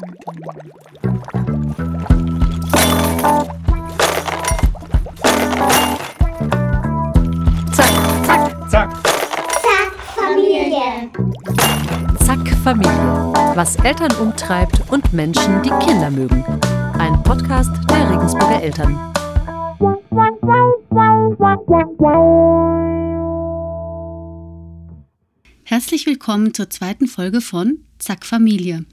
Zack, 0.00 0.14
zack, 8.24 8.70
zack. 8.70 8.90
Zack, 9.60 9.92
Familie. 10.14 11.10
Zack, 12.24 12.48
Familie. 12.64 12.90
Was 13.54 13.76
Eltern 13.76 14.12
umtreibt 14.22 14.90
und 14.90 15.12
Menschen, 15.12 15.62
die 15.62 15.68
Kinder 15.84 16.10
mögen. 16.10 16.44
Ein 16.98 17.22
Podcast 17.22 17.70
der 17.90 18.10
Regensburger 18.10 18.62
Eltern. 18.62 18.98
Herzlich 25.64 26.06
willkommen 26.06 26.54
zur 26.54 26.70
zweiten 26.70 27.06
Folge 27.06 27.42
von 27.42 27.84
Zack 27.98 28.24
Familie. 28.24 28.86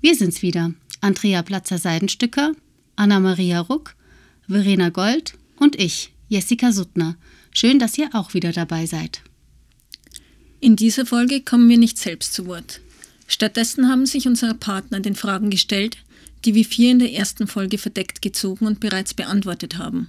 Wir 0.00 0.14
sind's 0.14 0.42
wieder. 0.42 0.72
Andrea 1.00 1.42
Platzer-Seidenstücker, 1.42 2.52
Anna-Maria 2.94 3.60
Ruck, 3.60 3.96
Verena 4.46 4.90
Gold 4.90 5.34
und 5.58 5.78
ich, 5.78 6.12
Jessica 6.28 6.70
Suttner. 6.72 7.16
Schön, 7.52 7.80
dass 7.80 7.98
ihr 7.98 8.10
auch 8.12 8.32
wieder 8.32 8.52
dabei 8.52 8.86
seid. 8.86 9.22
In 10.60 10.76
dieser 10.76 11.04
Folge 11.04 11.40
kommen 11.40 11.68
wir 11.68 11.78
nicht 11.78 11.98
selbst 11.98 12.32
zu 12.32 12.46
Wort. 12.46 12.80
Stattdessen 13.26 13.88
haben 13.88 14.06
sich 14.06 14.28
unsere 14.28 14.54
Partner 14.54 15.00
den 15.00 15.16
Fragen 15.16 15.50
gestellt, 15.50 15.98
die 16.44 16.54
wir 16.54 16.64
vier 16.64 16.92
in 16.92 17.00
der 17.00 17.12
ersten 17.12 17.48
Folge 17.48 17.78
verdeckt 17.78 18.22
gezogen 18.22 18.66
und 18.66 18.78
bereits 18.78 19.14
beantwortet 19.14 19.78
haben. 19.78 20.08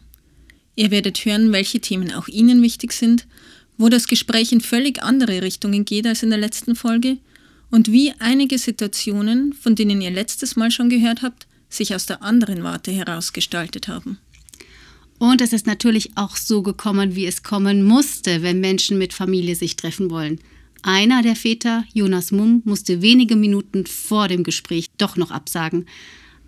Ihr 0.75 0.91
werdet 0.91 1.25
hören, 1.25 1.51
welche 1.51 1.79
Themen 1.79 2.13
auch 2.13 2.27
Ihnen 2.27 2.61
wichtig 2.61 2.93
sind, 2.93 3.27
wo 3.77 3.89
das 3.89 4.07
Gespräch 4.07 4.51
in 4.51 4.61
völlig 4.61 5.01
andere 5.01 5.41
Richtungen 5.41 5.83
geht 5.83 6.05
als 6.05 6.21
in 6.21 6.29
der 6.29 6.39
letzten 6.39 6.75
Folge 6.75 7.17
und 7.71 7.91
wie 7.91 8.13
einige 8.19 8.57
Situationen, 8.57 9.53
von 9.53 9.75
denen 9.75 10.01
ihr 10.01 10.11
letztes 10.11 10.55
Mal 10.55 10.71
schon 10.71 10.89
gehört 10.89 11.21
habt, 11.21 11.47
sich 11.69 11.93
aus 11.93 12.05
der 12.05 12.23
anderen 12.23 12.63
Warte 12.63 12.91
herausgestaltet 12.91 13.87
haben. 13.87 14.17
Und 15.19 15.41
es 15.41 15.53
ist 15.53 15.67
natürlich 15.67 16.11
auch 16.15 16.37
so 16.37 16.63
gekommen, 16.63 17.15
wie 17.15 17.25
es 17.25 17.43
kommen 17.43 17.83
musste, 17.83 18.41
wenn 18.41 18.61
Menschen 18.61 18.97
mit 18.97 19.13
Familie 19.13 19.55
sich 19.55 19.75
treffen 19.75 20.09
wollen. 20.09 20.39
Einer 20.81 21.21
der 21.21 21.35
Väter, 21.35 21.83
Jonas 21.93 22.31
Mumm, 22.31 22.61
musste 22.63 23.01
wenige 23.01 23.35
Minuten 23.35 23.85
vor 23.85 24.29
dem 24.29 24.43
Gespräch 24.43 24.87
doch 24.97 25.17
noch 25.17 25.29
absagen. 25.29 25.87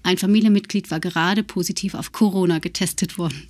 Ein 0.03 0.17
Familienmitglied 0.17 0.89
war 0.89 1.01
gerade 1.01 1.43
positiv 1.43 1.93
auf 1.93 2.13
Corona 2.13 2.59
getestet 2.59 3.17
worden. 3.17 3.49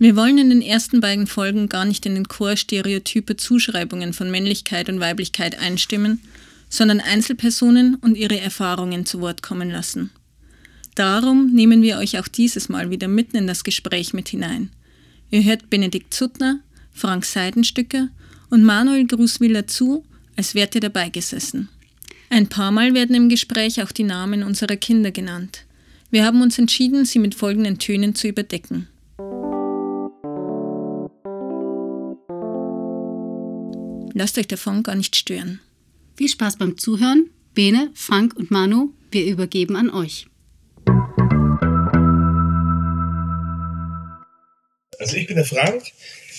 Wir 0.00 0.14
wollen 0.14 0.38
in 0.38 0.50
den 0.50 0.62
ersten 0.62 1.00
beiden 1.00 1.26
Folgen 1.26 1.68
gar 1.68 1.84
nicht 1.84 2.06
in 2.06 2.14
den 2.14 2.28
Chor 2.28 2.56
stereotype 2.56 3.36
Zuschreibungen 3.36 4.12
von 4.12 4.30
Männlichkeit 4.30 4.88
und 4.88 5.00
Weiblichkeit 5.00 5.58
einstimmen, 5.58 6.20
sondern 6.68 7.00
Einzelpersonen 7.00 7.96
und 7.96 8.16
ihre 8.16 8.38
Erfahrungen 8.38 9.06
zu 9.06 9.20
Wort 9.20 9.42
kommen 9.42 9.70
lassen. 9.70 10.10
Darum 10.94 11.52
nehmen 11.52 11.82
wir 11.82 11.98
euch 11.98 12.18
auch 12.18 12.28
dieses 12.28 12.68
Mal 12.68 12.90
wieder 12.90 13.08
mitten 13.08 13.36
in 13.36 13.46
das 13.48 13.64
Gespräch 13.64 14.12
mit 14.12 14.28
hinein. 14.28 14.70
Ihr 15.30 15.42
hört 15.42 15.68
Benedikt 15.68 16.14
Zuttner, 16.14 16.60
Frank 16.92 17.24
Seidenstücker 17.24 18.08
und 18.50 18.64
Manuel 18.64 19.06
Gruswiller 19.06 19.66
zu, 19.66 20.04
als 20.36 20.54
wärt 20.54 20.74
ihr 20.76 20.80
dabei 20.80 21.08
gesessen. 21.08 21.68
Ein 22.30 22.48
paar 22.48 22.70
Mal 22.70 22.94
werden 22.94 23.16
im 23.16 23.28
Gespräch 23.28 23.82
auch 23.82 23.90
die 23.90 24.04
Namen 24.04 24.42
unserer 24.44 24.76
Kinder 24.76 25.10
genannt. 25.10 25.64
Wir 26.10 26.24
haben 26.24 26.40
uns 26.40 26.58
entschieden, 26.58 27.04
sie 27.04 27.18
mit 27.18 27.34
folgenden 27.34 27.78
Tönen 27.78 28.14
zu 28.14 28.28
überdecken. 28.28 28.86
Lasst 34.18 34.36
euch 34.36 34.48
davon 34.48 34.82
gar 34.82 34.96
nicht 34.96 35.14
stören. 35.14 35.60
Viel 36.16 36.28
Spaß 36.28 36.56
beim 36.56 36.76
Zuhören. 36.76 37.30
Bene, 37.54 37.92
Frank 37.94 38.34
und 38.34 38.50
Manu, 38.50 38.92
wir 39.12 39.24
übergeben 39.24 39.76
an 39.76 39.90
euch. 39.90 40.26
Also 44.98 45.16
ich 45.16 45.28
bin 45.28 45.36
der 45.36 45.44
Frank, 45.44 45.84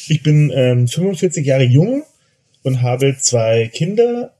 ich 0.09 0.21
bin 0.21 0.51
ähm, 0.53 0.89
45 0.89 1.45
Jahre 1.45 1.63
jung 1.63 2.03
und 2.63 2.81
habe 2.81 3.15
zwei 3.17 3.69
Kinder. 3.69 4.35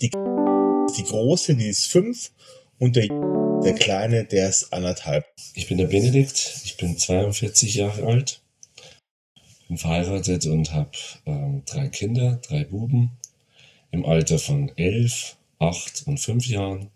Die, 0.00 0.10
die 0.10 1.04
große, 1.04 1.54
die 1.54 1.68
ist 1.68 1.86
fünf 1.86 2.32
und 2.80 2.96
der, 2.96 3.06
der 3.62 3.74
kleine, 3.74 4.24
der 4.24 4.48
ist 4.48 4.72
anderthalb. 4.72 5.24
Ich 5.54 5.68
bin 5.68 5.78
der 5.78 5.86
Benedikt, 5.86 6.62
ich 6.64 6.76
bin 6.78 6.98
42 6.98 7.76
Jahre 7.76 8.04
alt, 8.08 8.42
bin 9.72 9.78
verheiratet 9.78 10.44
und 10.44 10.70
habe 10.74 10.90
ähm, 11.24 11.62
drei 11.64 11.88
Kinder, 11.88 12.38
drei 12.46 12.64
Buben 12.64 13.10
im 13.90 14.04
Alter 14.04 14.38
von 14.38 14.70
elf, 14.76 15.36
acht 15.58 16.06
und 16.06 16.18
fünf 16.18 16.46
Jahren. 16.46 16.90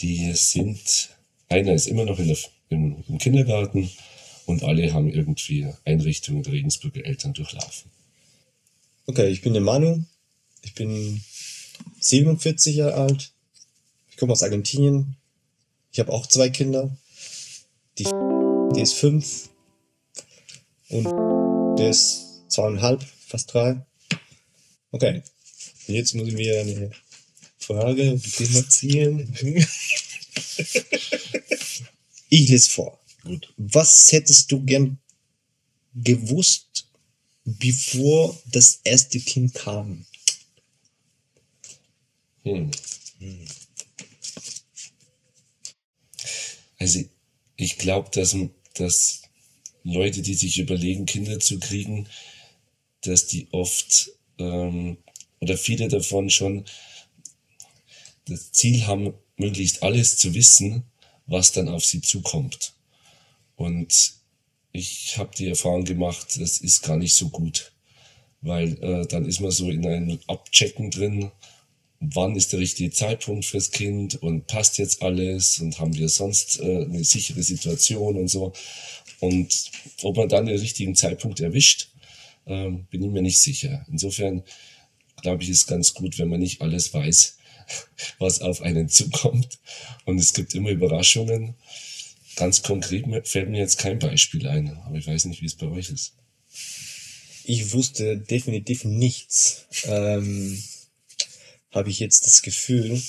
Die 0.00 0.32
sind, 0.34 1.10
einer 1.48 1.74
ist 1.74 1.88
immer 1.88 2.04
noch 2.04 2.20
in 2.20 2.28
der, 2.28 2.36
im, 2.68 3.02
im 3.08 3.18
Kindergarten 3.18 3.90
und 4.46 4.62
alle 4.62 4.92
haben 4.92 5.10
irgendwie 5.10 5.66
Einrichtungen 5.84 6.44
der 6.44 6.52
Regensburger 6.52 7.04
Eltern 7.04 7.32
durchlaufen. 7.32 7.90
Okay, 9.06 9.28
ich 9.28 9.42
bin 9.42 9.52
der 9.52 9.62
Manu. 9.62 10.04
Ich 10.62 10.74
bin 10.74 11.20
47 11.98 12.76
Jahre 12.76 12.94
alt. 12.94 13.32
Ich 14.08 14.16
komme 14.16 14.32
aus 14.32 14.44
Argentinien. 14.44 15.16
Ich 15.90 15.98
habe 15.98 16.12
auch 16.12 16.28
zwei 16.28 16.48
Kinder. 16.48 16.96
Die, 17.98 18.04
die 18.04 18.80
ist 18.80 18.94
fünf 18.94 19.48
und 20.90 21.45
der 21.78 21.90
ist 21.90 22.42
zweieinhalb, 22.48 23.02
fast 23.26 23.52
drei. 23.52 23.84
Okay, 24.90 25.22
jetzt 25.86 26.14
muss 26.14 26.28
ich 26.28 26.34
mir 26.34 26.60
eine 26.60 26.90
Frage 27.58 28.18
thematisieren. 28.18 29.34
ich 32.28 32.48
lese 32.48 32.70
vor. 32.70 32.98
Gut. 33.24 33.52
Was 33.56 34.12
hättest 34.12 34.52
du 34.52 34.62
gern 34.64 34.98
gewusst, 35.94 36.88
bevor 37.44 38.40
das 38.46 38.80
erste 38.84 39.18
Kind 39.20 39.54
kam? 39.54 40.06
Hm. 42.44 42.70
Also 46.78 47.04
ich 47.56 47.78
glaube, 47.78 48.10
dass, 48.12 48.36
dass 48.74 49.22
Leute, 49.86 50.22
die 50.22 50.34
sich 50.34 50.58
überlegen, 50.58 51.06
Kinder 51.06 51.38
zu 51.38 51.60
kriegen, 51.60 52.08
dass 53.02 53.26
die 53.26 53.46
oft 53.52 54.10
ähm, 54.38 54.96
oder 55.40 55.56
viele 55.56 55.88
davon 55.88 56.28
schon 56.30 56.64
das 58.26 58.50
Ziel 58.52 58.86
haben, 58.86 59.14
möglichst 59.36 59.82
alles 59.82 60.16
zu 60.16 60.34
wissen, 60.34 60.82
was 61.26 61.52
dann 61.52 61.68
auf 61.68 61.84
sie 61.84 62.00
zukommt. 62.00 62.72
Und 63.54 64.14
ich 64.72 65.16
habe 65.18 65.30
die 65.36 65.48
Erfahrung 65.48 65.84
gemacht, 65.84 66.38
das 66.40 66.58
ist 66.58 66.82
gar 66.82 66.96
nicht 66.96 67.14
so 67.14 67.28
gut, 67.28 67.72
weil 68.40 68.82
äh, 68.82 69.06
dann 69.06 69.24
ist 69.24 69.40
man 69.40 69.50
so 69.50 69.70
in 69.70 69.86
einem 69.86 70.18
Abchecken 70.26 70.90
drin, 70.90 71.30
wann 72.00 72.36
ist 72.36 72.52
der 72.52 72.60
richtige 72.60 72.90
Zeitpunkt 72.90 73.44
fürs 73.44 73.70
Kind 73.70 74.20
und 74.22 74.46
passt 74.46 74.78
jetzt 74.78 75.02
alles 75.02 75.58
und 75.60 75.78
haben 75.78 75.96
wir 75.96 76.08
sonst 76.08 76.60
äh, 76.60 76.84
eine 76.84 77.04
sichere 77.04 77.42
Situation 77.42 78.16
und 78.16 78.28
so. 78.28 78.52
Und 79.20 79.70
ob 80.02 80.16
man 80.16 80.28
dann 80.28 80.46
den 80.46 80.58
richtigen 80.58 80.94
Zeitpunkt 80.94 81.40
erwischt, 81.40 81.88
äh, 82.44 82.70
bin 82.90 83.02
ich 83.02 83.10
mir 83.10 83.22
nicht 83.22 83.40
sicher. 83.40 83.84
Insofern 83.90 84.42
glaube 85.22 85.42
ich, 85.42 85.48
ist 85.48 85.66
ganz 85.66 85.94
gut, 85.94 86.18
wenn 86.18 86.28
man 86.28 86.40
nicht 86.40 86.60
alles 86.60 86.92
weiß, 86.92 87.38
was 88.18 88.40
auf 88.40 88.62
einen 88.62 88.88
zukommt. 88.88 89.58
Und 90.04 90.18
es 90.18 90.32
gibt 90.32 90.54
immer 90.54 90.70
Überraschungen. 90.70 91.54
Ganz 92.36 92.62
konkret 92.62 93.06
fällt 93.26 93.48
mir 93.48 93.58
jetzt 93.58 93.78
kein 93.78 93.98
Beispiel 93.98 94.46
ein, 94.46 94.76
aber 94.84 94.96
ich 94.96 95.06
weiß 95.06 95.24
nicht, 95.24 95.40
wie 95.40 95.46
es 95.46 95.54
bei 95.54 95.66
euch 95.66 95.88
ist. 95.88 96.14
Ich 97.44 97.72
wusste 97.72 98.18
definitiv 98.18 98.84
nichts. 98.84 99.66
Ähm, 99.84 100.62
Habe 101.70 101.90
ich 101.90 101.98
jetzt 101.98 102.26
das 102.26 102.42
Gefühl. 102.42 103.00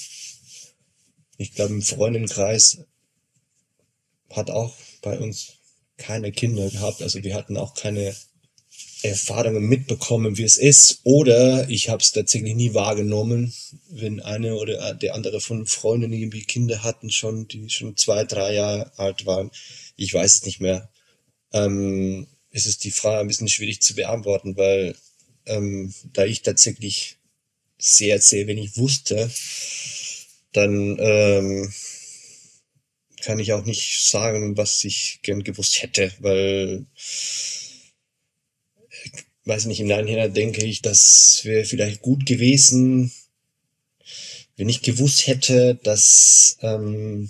Ich 1.37 1.53
glaube, 1.53 1.73
im 1.73 1.81
Freundenkreis 1.81 2.85
hat 4.29 4.49
auch 4.49 4.75
bei 5.01 5.19
uns 5.19 5.56
keine 5.97 6.31
Kinder 6.31 6.69
gehabt. 6.69 7.01
Also 7.01 7.23
wir 7.23 7.35
hatten 7.35 7.57
auch 7.57 7.73
keine 7.73 8.15
Erfahrungen 9.03 9.63
mitbekommen, 9.63 10.37
wie 10.37 10.43
es 10.43 10.57
ist. 10.57 11.01
Oder 11.03 11.69
ich 11.69 11.89
habe 11.89 12.01
es 12.01 12.11
tatsächlich 12.11 12.55
nie 12.55 12.73
wahrgenommen, 12.73 13.53
wenn 13.89 14.19
eine 14.19 14.55
oder 14.55 14.93
der 14.93 15.15
andere 15.15 15.39
von 15.39 15.65
Freunden 15.65 16.13
irgendwie 16.13 16.43
Kinder 16.43 16.83
hatten, 16.83 17.09
schon, 17.09 17.47
die 17.47 17.69
schon 17.69 17.95
zwei, 17.95 18.23
drei 18.23 18.53
Jahre 18.53 18.91
alt 18.97 19.25
waren. 19.25 19.51
Ich 19.95 20.13
weiß 20.13 20.35
es 20.35 20.45
nicht 20.45 20.59
mehr. 20.59 20.89
Ähm, 21.53 22.27
es 22.51 22.65
ist 22.65 22.83
die 22.83 22.91
Frage 22.91 23.21
ein 23.21 23.27
bisschen 23.27 23.49
schwierig 23.49 23.81
zu 23.81 23.95
beantworten, 23.95 24.57
weil 24.57 24.95
ähm, 25.45 25.93
da 26.13 26.25
ich 26.25 26.41
tatsächlich 26.41 27.17
sehr, 27.77 28.19
sehr 28.19 28.47
wenig 28.47 28.77
wusste, 28.77 29.29
dann 30.53 30.97
ähm, 30.99 31.71
kann 33.21 33.39
ich 33.39 33.53
auch 33.53 33.65
nicht 33.65 34.07
sagen, 34.07 34.57
was 34.57 34.83
ich 34.83 35.19
gern 35.23 35.43
gewusst 35.43 35.81
hätte, 35.81 36.11
weil 36.19 36.85
weiß 39.45 39.65
nicht, 39.65 39.79
im 39.79 39.87
Nachhinein 39.87 40.33
denke 40.33 40.63
ich, 40.65 40.81
das 40.81 41.41
wäre 41.43 41.65
vielleicht 41.65 42.01
gut 42.01 42.25
gewesen, 42.25 43.11
wenn 44.57 44.69
ich 44.69 44.81
gewusst 44.81 45.27
hätte, 45.27 45.75
dass, 45.83 46.57
ähm, 46.61 47.29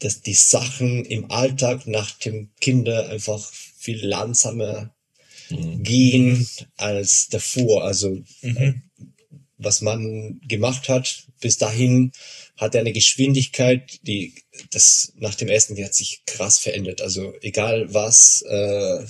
dass 0.00 0.20
die 0.20 0.34
Sachen 0.34 1.04
im 1.04 1.30
Alltag 1.30 1.86
nach 1.86 2.10
dem 2.18 2.50
Kinder 2.60 3.08
einfach 3.08 3.40
viel 3.78 4.04
langsamer 4.04 4.94
gehen 5.50 6.46
als 6.76 7.28
davor. 7.28 7.84
Also 7.84 8.22
Mhm. 8.42 8.82
Was 9.62 9.80
man 9.82 10.40
gemacht 10.46 10.88
hat, 10.88 11.24
bis 11.40 11.58
dahin 11.58 12.12
hat 12.56 12.74
er 12.74 12.80
eine 12.80 12.92
Geschwindigkeit, 12.92 14.00
die 14.02 14.34
das 14.70 15.12
nach 15.16 15.34
dem 15.34 15.48
ersten 15.48 15.76
Jahr 15.76 15.86
hat 15.86 15.94
sich 15.94 16.22
krass 16.26 16.58
verändert. 16.58 17.00
Also 17.00 17.34
egal 17.42 17.92
was, 17.92 18.42
äh, 18.42 19.04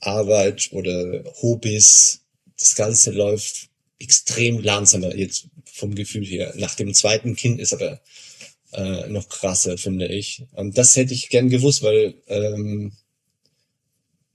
Arbeit 0.00 0.68
oder 0.72 1.24
Hobbys, 1.42 2.20
das 2.58 2.74
Ganze 2.74 3.10
läuft 3.10 3.68
extrem 3.98 4.60
langsamer 4.60 5.14
jetzt 5.14 5.48
vom 5.64 5.94
Gefühl 5.94 6.24
her. 6.24 6.54
Nach 6.56 6.74
dem 6.74 6.94
zweiten 6.94 7.36
Kind 7.36 7.60
ist 7.60 7.72
aber 7.72 8.00
äh, 8.72 9.08
noch 9.08 9.28
krasser, 9.28 9.78
finde 9.78 10.06
ich. 10.06 10.44
Und 10.52 10.78
das 10.78 10.96
hätte 10.96 11.14
ich 11.14 11.28
gern 11.28 11.48
gewusst, 11.48 11.82
weil 11.82 12.14
ähm, 12.28 12.92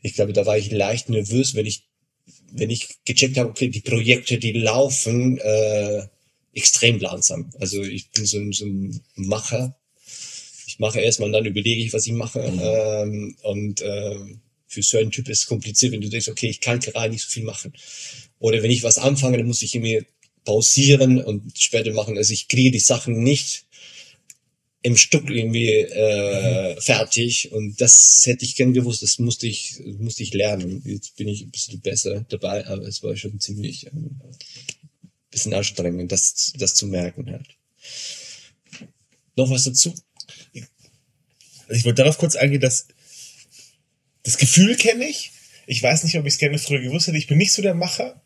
ich 0.01 0.13
glaube, 0.13 0.33
da 0.33 0.45
war 0.45 0.57
ich 0.57 0.71
leicht 0.71 1.09
nervös, 1.09 1.55
wenn 1.55 1.65
ich 1.65 1.87
wenn 2.51 2.69
ich 2.69 2.97
gecheckt 3.05 3.37
habe, 3.37 3.49
okay, 3.49 3.69
die 3.69 3.81
Projekte, 3.81 4.37
die 4.37 4.53
laufen 4.53 5.37
äh, 5.37 6.07
extrem 6.53 6.99
langsam. 6.99 7.51
Also 7.59 7.81
ich 7.81 8.11
bin 8.11 8.25
so 8.25 8.37
ein, 8.37 8.51
so 8.51 8.65
ein 8.65 9.01
Macher. 9.15 9.75
Ich 10.67 10.79
mache 10.79 10.99
erstmal 10.99 11.27
und 11.27 11.33
dann 11.33 11.45
überlege 11.45 11.81
ich, 11.81 11.93
was 11.93 12.07
ich 12.07 12.13
mache. 12.13 12.39
Ähm, 12.39 13.35
und 13.43 13.81
ähm, 13.81 14.41
für 14.67 14.81
so 14.81 14.97
einen 14.97 15.11
Typ 15.11 15.27
ist 15.29 15.39
es 15.39 15.47
kompliziert, 15.47 15.91
wenn 15.91 16.01
du 16.01 16.09
denkst, 16.09 16.29
okay, 16.29 16.47
ich 16.47 16.61
kann 16.61 16.79
gerade 16.79 17.11
nicht 17.11 17.23
so 17.23 17.29
viel 17.29 17.43
machen. 17.43 17.73
Oder 18.39 18.63
wenn 18.63 18.71
ich 18.71 18.83
was 18.83 18.97
anfange, 18.97 19.37
dann 19.37 19.47
muss 19.47 19.61
ich 19.61 19.75
irgendwie 19.75 20.05
pausieren 20.45 21.23
und 21.23 21.57
später 21.57 21.93
machen. 21.93 22.17
Also 22.17 22.33
ich 22.33 22.47
kriege 22.47 22.71
die 22.71 22.79
Sachen 22.79 23.21
nicht 23.21 23.65
im 24.83 24.97
Stück 24.97 25.29
irgendwie 25.29 25.69
äh, 25.69 26.79
fertig 26.81 27.51
und 27.51 27.79
das 27.79 28.23
hätte 28.25 28.45
ich 28.45 28.55
gern 28.55 28.73
gewusst, 28.73 29.03
das 29.03 29.19
musste 29.19 29.45
ich, 29.45 29.79
musste 29.99 30.23
ich 30.23 30.33
lernen. 30.33 30.81
Jetzt 30.85 31.15
bin 31.17 31.27
ich 31.27 31.43
ein 31.43 31.51
bisschen 31.51 31.81
besser 31.81 32.25
dabei, 32.29 32.65
aber 32.65 32.87
es 32.87 33.03
war 33.03 33.15
schon 33.15 33.39
ziemlich 33.39 33.87
ähm, 33.87 34.19
bisschen 35.29 35.53
anstrengend, 35.53 36.11
das, 36.11 36.53
das 36.57 36.73
zu 36.73 36.87
merken 36.87 37.31
halt. 37.31 37.47
Noch 39.35 39.49
was 39.49 39.63
dazu? 39.63 39.93
Ich 41.69 41.85
wollte 41.85 42.03
darauf 42.03 42.17
kurz 42.17 42.35
eingehen, 42.35 42.61
dass 42.61 42.87
das 44.23 44.37
Gefühl 44.37 44.75
kenne 44.75 45.07
ich. 45.07 45.31
Ich 45.67 45.81
weiß 45.81 46.03
nicht, 46.03 46.17
ob 46.17 46.25
ich 46.25 46.33
es 46.33 46.39
gerne 46.39 46.59
früher 46.59 46.81
gewusst 46.81 47.07
hätte. 47.07 47.17
Ich 47.17 47.27
bin 47.27 47.37
nicht 47.37 47.53
so 47.53 47.61
der 47.61 47.73
Macher. 47.73 48.21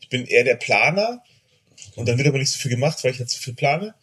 Ich 0.00 0.08
bin 0.08 0.24
eher 0.24 0.44
der 0.44 0.56
Planer. 0.56 1.22
Und 1.94 2.08
dann 2.08 2.16
wird 2.16 2.26
aber 2.26 2.38
nicht 2.38 2.50
so 2.50 2.58
viel 2.58 2.70
gemacht, 2.70 3.04
weil 3.04 3.12
ich 3.12 3.18
halt 3.18 3.28
so 3.28 3.38
viel 3.38 3.54
plane. 3.54 3.94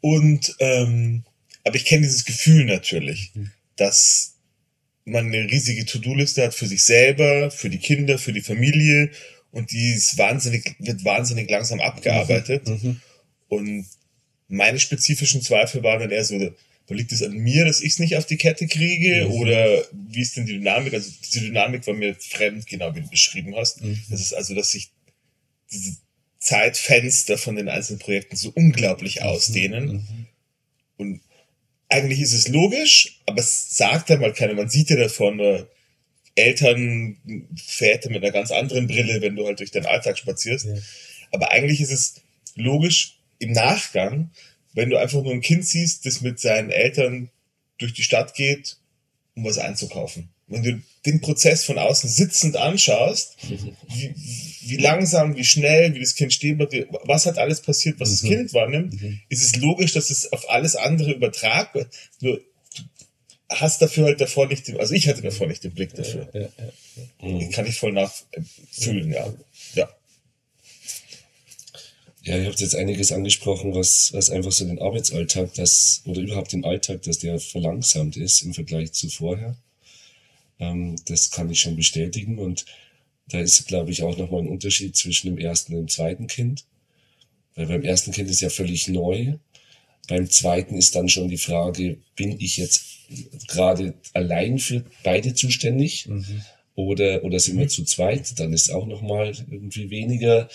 Und 0.00 0.54
ähm, 0.60 1.24
aber 1.64 1.76
ich 1.76 1.84
kenne 1.84 2.02
dieses 2.02 2.24
Gefühl 2.24 2.64
natürlich, 2.64 3.32
dass 3.76 4.36
man 5.04 5.26
eine 5.26 5.50
riesige 5.50 5.84
To-Do-Liste 5.84 6.42
hat 6.42 6.54
für 6.54 6.66
sich 6.66 6.82
selber, 6.82 7.50
für 7.50 7.68
die 7.70 7.78
Kinder, 7.78 8.18
für 8.18 8.32
die 8.32 8.40
Familie 8.40 9.10
und 9.50 9.72
die 9.72 9.92
ist 9.92 10.16
wahnsinnig, 10.18 10.76
wird 10.78 11.04
wahnsinnig 11.04 11.50
langsam 11.50 11.80
abgearbeitet. 11.80 12.66
Und 13.48 13.86
meine 14.48 14.78
spezifischen 14.78 15.42
Zweifel 15.42 15.82
waren 15.82 16.00
dann 16.00 16.10
eher 16.10 16.24
so, 16.24 16.38
liegt 16.88 17.12
es 17.12 17.22
an 17.22 17.32
mir, 17.32 17.64
dass 17.64 17.80
ich 17.80 17.92
es 17.92 17.98
nicht 17.98 18.16
auf 18.16 18.26
die 18.26 18.36
Kette 18.36 18.66
kriege 18.66 19.28
oder 19.30 19.84
wie 19.92 20.22
ist 20.22 20.36
denn 20.36 20.46
die 20.46 20.54
Dynamik? 20.54 20.92
Also 20.94 21.10
diese 21.24 21.40
Dynamik 21.40 21.86
war 21.86 21.94
mir 21.94 22.14
fremd, 22.16 22.66
genau 22.66 22.94
wie 22.94 23.02
du 23.02 23.08
beschrieben 23.08 23.54
hast. 23.56 23.80
Das 24.08 24.20
ist 24.20 24.32
also, 24.32 24.54
dass 24.54 24.72
sich 24.72 24.90
diese 25.70 25.96
Zeitfenster 26.40 27.38
von 27.38 27.56
den 27.56 27.68
einzelnen 27.68 28.00
Projekten 28.00 28.34
so 28.34 28.50
unglaublich 28.54 29.22
ausdehnen. 29.22 30.26
Und 30.96 31.20
eigentlich 31.88 32.20
ist 32.20 32.32
es 32.32 32.48
logisch, 32.48 33.20
aber 33.26 33.40
es 33.40 33.76
sagt 33.76 34.08
ja 34.08 34.16
mal 34.16 34.32
keiner. 34.32 34.54
Man 34.54 34.70
sieht 34.70 34.90
ja 34.90 34.96
davon 34.96 35.38
äh, 35.38 35.64
Eltern, 36.34 37.18
Väter 37.56 38.10
mit 38.10 38.22
einer 38.22 38.32
ganz 38.32 38.50
anderen 38.50 38.86
Brille, 38.86 39.20
wenn 39.20 39.36
du 39.36 39.46
halt 39.46 39.60
durch 39.60 39.70
den 39.70 39.86
Alltag 39.86 40.18
spazierst. 40.18 40.66
Aber 41.30 41.50
eigentlich 41.50 41.80
ist 41.80 41.92
es 41.92 42.22
logisch 42.54 43.18
im 43.38 43.52
Nachgang, 43.52 44.30
wenn 44.72 44.90
du 44.90 44.96
einfach 44.96 45.22
nur 45.22 45.32
ein 45.32 45.40
Kind 45.40 45.66
siehst, 45.66 46.06
das 46.06 46.20
mit 46.20 46.40
seinen 46.40 46.70
Eltern 46.70 47.30
durch 47.78 47.92
die 47.92 48.02
Stadt 48.02 48.34
geht, 48.34 48.78
um 49.34 49.44
was 49.44 49.58
einzukaufen. 49.58 50.30
Wenn 50.50 50.62
du 50.62 50.82
den 51.06 51.20
Prozess 51.20 51.64
von 51.64 51.78
außen 51.78 52.10
sitzend 52.10 52.56
anschaust, 52.56 53.36
wie, 53.88 54.14
wie 54.62 54.76
langsam, 54.76 55.36
wie 55.36 55.44
schnell, 55.44 55.94
wie 55.94 56.00
das 56.00 56.14
Kind 56.14 56.32
stehen 56.32 56.58
bleibt, 56.58 56.74
was 57.04 57.26
hat 57.26 57.38
alles 57.38 57.62
passiert, 57.62 57.98
was 57.98 58.10
das 58.10 58.22
Kind 58.22 58.52
wahrnimmt, 58.52 58.94
ist 59.28 59.42
es 59.42 59.56
logisch, 59.56 59.92
dass 59.92 60.10
es 60.10 60.30
auf 60.32 60.50
alles 60.50 60.76
andere 60.76 61.12
übertragt 61.12 61.74
wird. 61.74 61.88
Nur 62.20 62.36
du 62.36 62.42
hast 63.48 63.82
dafür 63.82 64.04
halt 64.04 64.20
davor 64.20 64.46
nicht, 64.46 64.68
den, 64.68 64.78
also 64.78 64.94
ich 64.94 65.08
hatte 65.08 65.22
davor 65.22 65.46
nicht 65.46 65.64
den 65.64 65.72
Blick 65.72 65.94
dafür. 65.94 66.28
Kann 67.52 67.66
ich 67.66 67.78
voll 67.78 67.92
nachfühlen, 67.92 69.10
ja. 69.12 69.32
Ja. 69.74 69.88
Ja, 72.22 72.36
ihr 72.36 72.46
habt 72.46 72.60
jetzt 72.60 72.76
einiges 72.76 73.12
angesprochen, 73.12 73.74
was, 73.74 74.12
was 74.12 74.28
einfach 74.28 74.52
so 74.52 74.66
den 74.66 74.78
Arbeitsalltag, 74.78 75.54
das, 75.54 76.02
oder 76.04 76.20
überhaupt 76.20 76.52
den 76.52 76.64
Alltag, 76.64 77.02
dass 77.02 77.18
der 77.18 77.40
verlangsamt 77.40 78.16
ist 78.16 78.42
im 78.42 78.52
Vergleich 78.52 78.92
zu 78.92 79.08
vorher. 79.08 79.56
Ähm, 80.60 80.96
das 81.06 81.30
kann 81.30 81.50
ich 81.50 81.60
schon 81.60 81.76
bestätigen 81.76 82.38
und 82.38 82.64
da 83.28 83.40
ist, 83.40 83.66
glaube 83.66 83.90
ich, 83.90 84.02
auch 84.02 84.16
nochmal 84.16 84.42
ein 84.42 84.48
Unterschied 84.48 84.96
zwischen 84.96 85.28
dem 85.28 85.38
ersten 85.38 85.74
und 85.74 85.80
dem 85.80 85.88
zweiten 85.88 86.26
Kind. 86.26 86.64
Weil 87.54 87.66
beim 87.66 87.82
ersten 87.82 88.12
Kind 88.12 88.28
ist 88.30 88.40
ja 88.40 88.50
völlig 88.50 88.88
neu. 88.88 89.34
Beim 90.08 90.28
zweiten 90.28 90.76
ist 90.76 90.94
dann 90.96 91.08
schon 91.08 91.28
die 91.28 91.38
Frage, 91.38 91.98
bin 92.16 92.40
ich 92.40 92.56
jetzt 92.56 92.84
gerade 93.48 93.94
allein 94.12 94.58
für 94.58 94.84
beide 95.04 95.34
zuständig? 95.34 96.08
Oder, 96.74 97.24
oder 97.24 97.38
sind 97.38 97.58
wir 97.58 97.68
zu 97.68 97.84
zweit? 97.84 98.38
Dann 98.40 98.52
ist 98.52 98.70
auch 98.70 98.86
nochmal 98.86 99.32
irgendwie 99.50 99.90
weniger. 99.90 100.48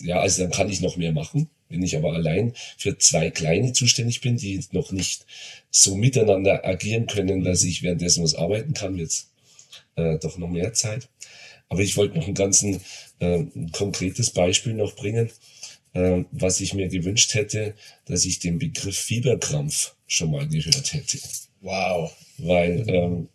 Ja, 0.00 0.20
also 0.20 0.42
dann 0.42 0.52
kann 0.52 0.70
ich 0.70 0.80
noch 0.80 0.96
mehr 0.96 1.12
machen. 1.12 1.50
Wenn 1.68 1.82
ich 1.82 1.96
aber 1.96 2.12
allein 2.14 2.54
für 2.76 2.96
zwei 2.98 3.30
Kleine 3.30 3.72
zuständig 3.72 4.20
bin, 4.20 4.36
die 4.36 4.64
noch 4.72 4.92
nicht 4.92 5.26
so 5.70 5.94
miteinander 5.94 6.64
agieren 6.64 7.06
können, 7.06 7.44
dass 7.44 7.62
ich 7.62 7.82
währenddessen 7.82 8.24
was 8.24 8.34
arbeiten 8.34 8.74
kann, 8.74 8.96
jetzt 8.96 9.30
äh, 9.96 10.18
doch 10.18 10.38
noch 10.38 10.48
mehr 10.48 10.72
Zeit. 10.72 11.08
Aber 11.68 11.80
ich 11.80 11.96
wollte 11.96 12.18
noch 12.18 12.26
ein 12.26 12.34
ganz 12.34 12.62
äh, 12.62 12.78
ein 13.20 13.70
konkretes 13.72 14.30
Beispiel 14.30 14.74
noch 14.74 14.96
bringen, 14.96 15.30
äh, 15.92 16.24
was 16.30 16.60
ich 16.60 16.74
mir 16.74 16.88
gewünscht 16.88 17.34
hätte, 17.34 17.74
dass 18.06 18.24
ich 18.24 18.38
den 18.38 18.58
Begriff 18.58 18.96
Fieberkrampf 18.96 19.94
schon 20.06 20.30
mal 20.30 20.48
gehört 20.48 20.92
hätte. 20.94 21.18
Wow. 21.60 22.12
Weil 22.38 22.88
ähm, 22.88 23.28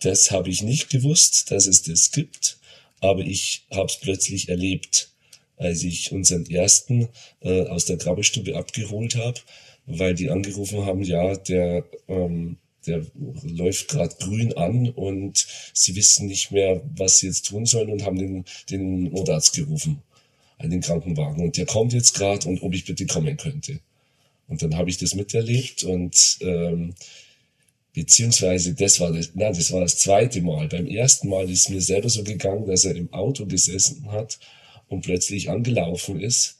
das 0.00 0.30
habe 0.30 0.50
ich 0.50 0.62
nicht 0.62 0.90
gewusst, 0.90 1.50
dass 1.50 1.66
es 1.66 1.82
das 1.82 2.10
gibt, 2.10 2.58
aber 3.00 3.20
ich 3.20 3.66
habe 3.70 3.86
es 3.86 3.98
plötzlich 3.98 4.48
erlebt, 4.48 5.09
als 5.60 5.84
ich 5.84 6.10
unseren 6.10 6.46
ersten 6.46 7.08
äh, 7.40 7.66
aus 7.66 7.84
der 7.84 7.98
Krabbelstube 7.98 8.56
abgeholt 8.56 9.14
habe, 9.16 9.38
weil 9.86 10.14
die 10.14 10.30
angerufen 10.30 10.86
haben, 10.86 11.02
ja, 11.02 11.36
der, 11.36 11.84
ähm, 12.08 12.56
der 12.86 13.04
läuft 13.42 13.88
gerade 13.88 14.14
grün 14.18 14.54
an 14.54 14.88
und 14.88 15.46
sie 15.74 15.94
wissen 15.96 16.26
nicht 16.26 16.50
mehr, 16.50 16.80
was 16.96 17.18
sie 17.18 17.26
jetzt 17.26 17.46
tun 17.46 17.66
sollen 17.66 17.90
und 17.90 18.04
haben 18.04 18.18
den, 18.18 18.44
den 18.70 19.04
Notarzt 19.12 19.54
gerufen, 19.54 20.02
an 20.56 20.70
den 20.70 20.80
Krankenwagen. 20.80 21.44
Und 21.44 21.58
der 21.58 21.66
kommt 21.66 21.92
jetzt 21.92 22.14
gerade 22.14 22.48
und 22.48 22.62
ob 22.62 22.72
ich 22.74 22.86
bitte 22.86 23.04
kommen 23.04 23.36
könnte. 23.36 23.80
Und 24.48 24.62
dann 24.62 24.76
habe 24.76 24.88
ich 24.88 24.96
das 24.96 25.14
miterlebt 25.14 25.84
und 25.84 26.38
ähm, 26.40 26.94
beziehungsweise 27.92 28.74
das 28.74 28.98
war 28.98 29.12
das, 29.12 29.32
nein, 29.34 29.52
das 29.52 29.72
war 29.72 29.80
das 29.82 29.98
zweite 29.98 30.40
Mal. 30.40 30.68
Beim 30.68 30.86
ersten 30.86 31.28
Mal 31.28 31.50
ist 31.50 31.68
mir 31.68 31.82
selber 31.82 32.08
so 32.08 32.24
gegangen, 32.24 32.66
dass 32.66 32.86
er 32.86 32.96
im 32.96 33.12
Auto 33.12 33.44
gesessen 33.44 34.10
hat 34.10 34.38
und 34.90 35.02
plötzlich 35.02 35.48
angelaufen 35.48 36.20
ist 36.20 36.58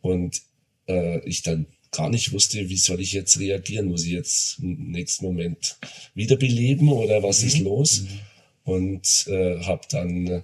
und 0.00 0.40
äh, 0.88 1.18
ich 1.28 1.42
dann 1.42 1.66
gar 1.90 2.08
nicht 2.08 2.32
wusste, 2.32 2.68
wie 2.68 2.76
soll 2.76 3.00
ich 3.00 3.12
jetzt 3.12 3.38
reagieren? 3.38 3.86
Muss 3.86 4.04
ich 4.04 4.12
jetzt 4.12 4.58
im 4.60 4.90
nächsten 4.90 5.24
Moment 5.24 5.76
wiederbeleben 6.14 6.88
oder 6.88 7.22
was 7.22 7.42
ist 7.42 7.58
los? 7.58 8.04
Und 8.64 9.26
äh, 9.28 9.60
habe 9.60 9.82
dann 9.90 10.42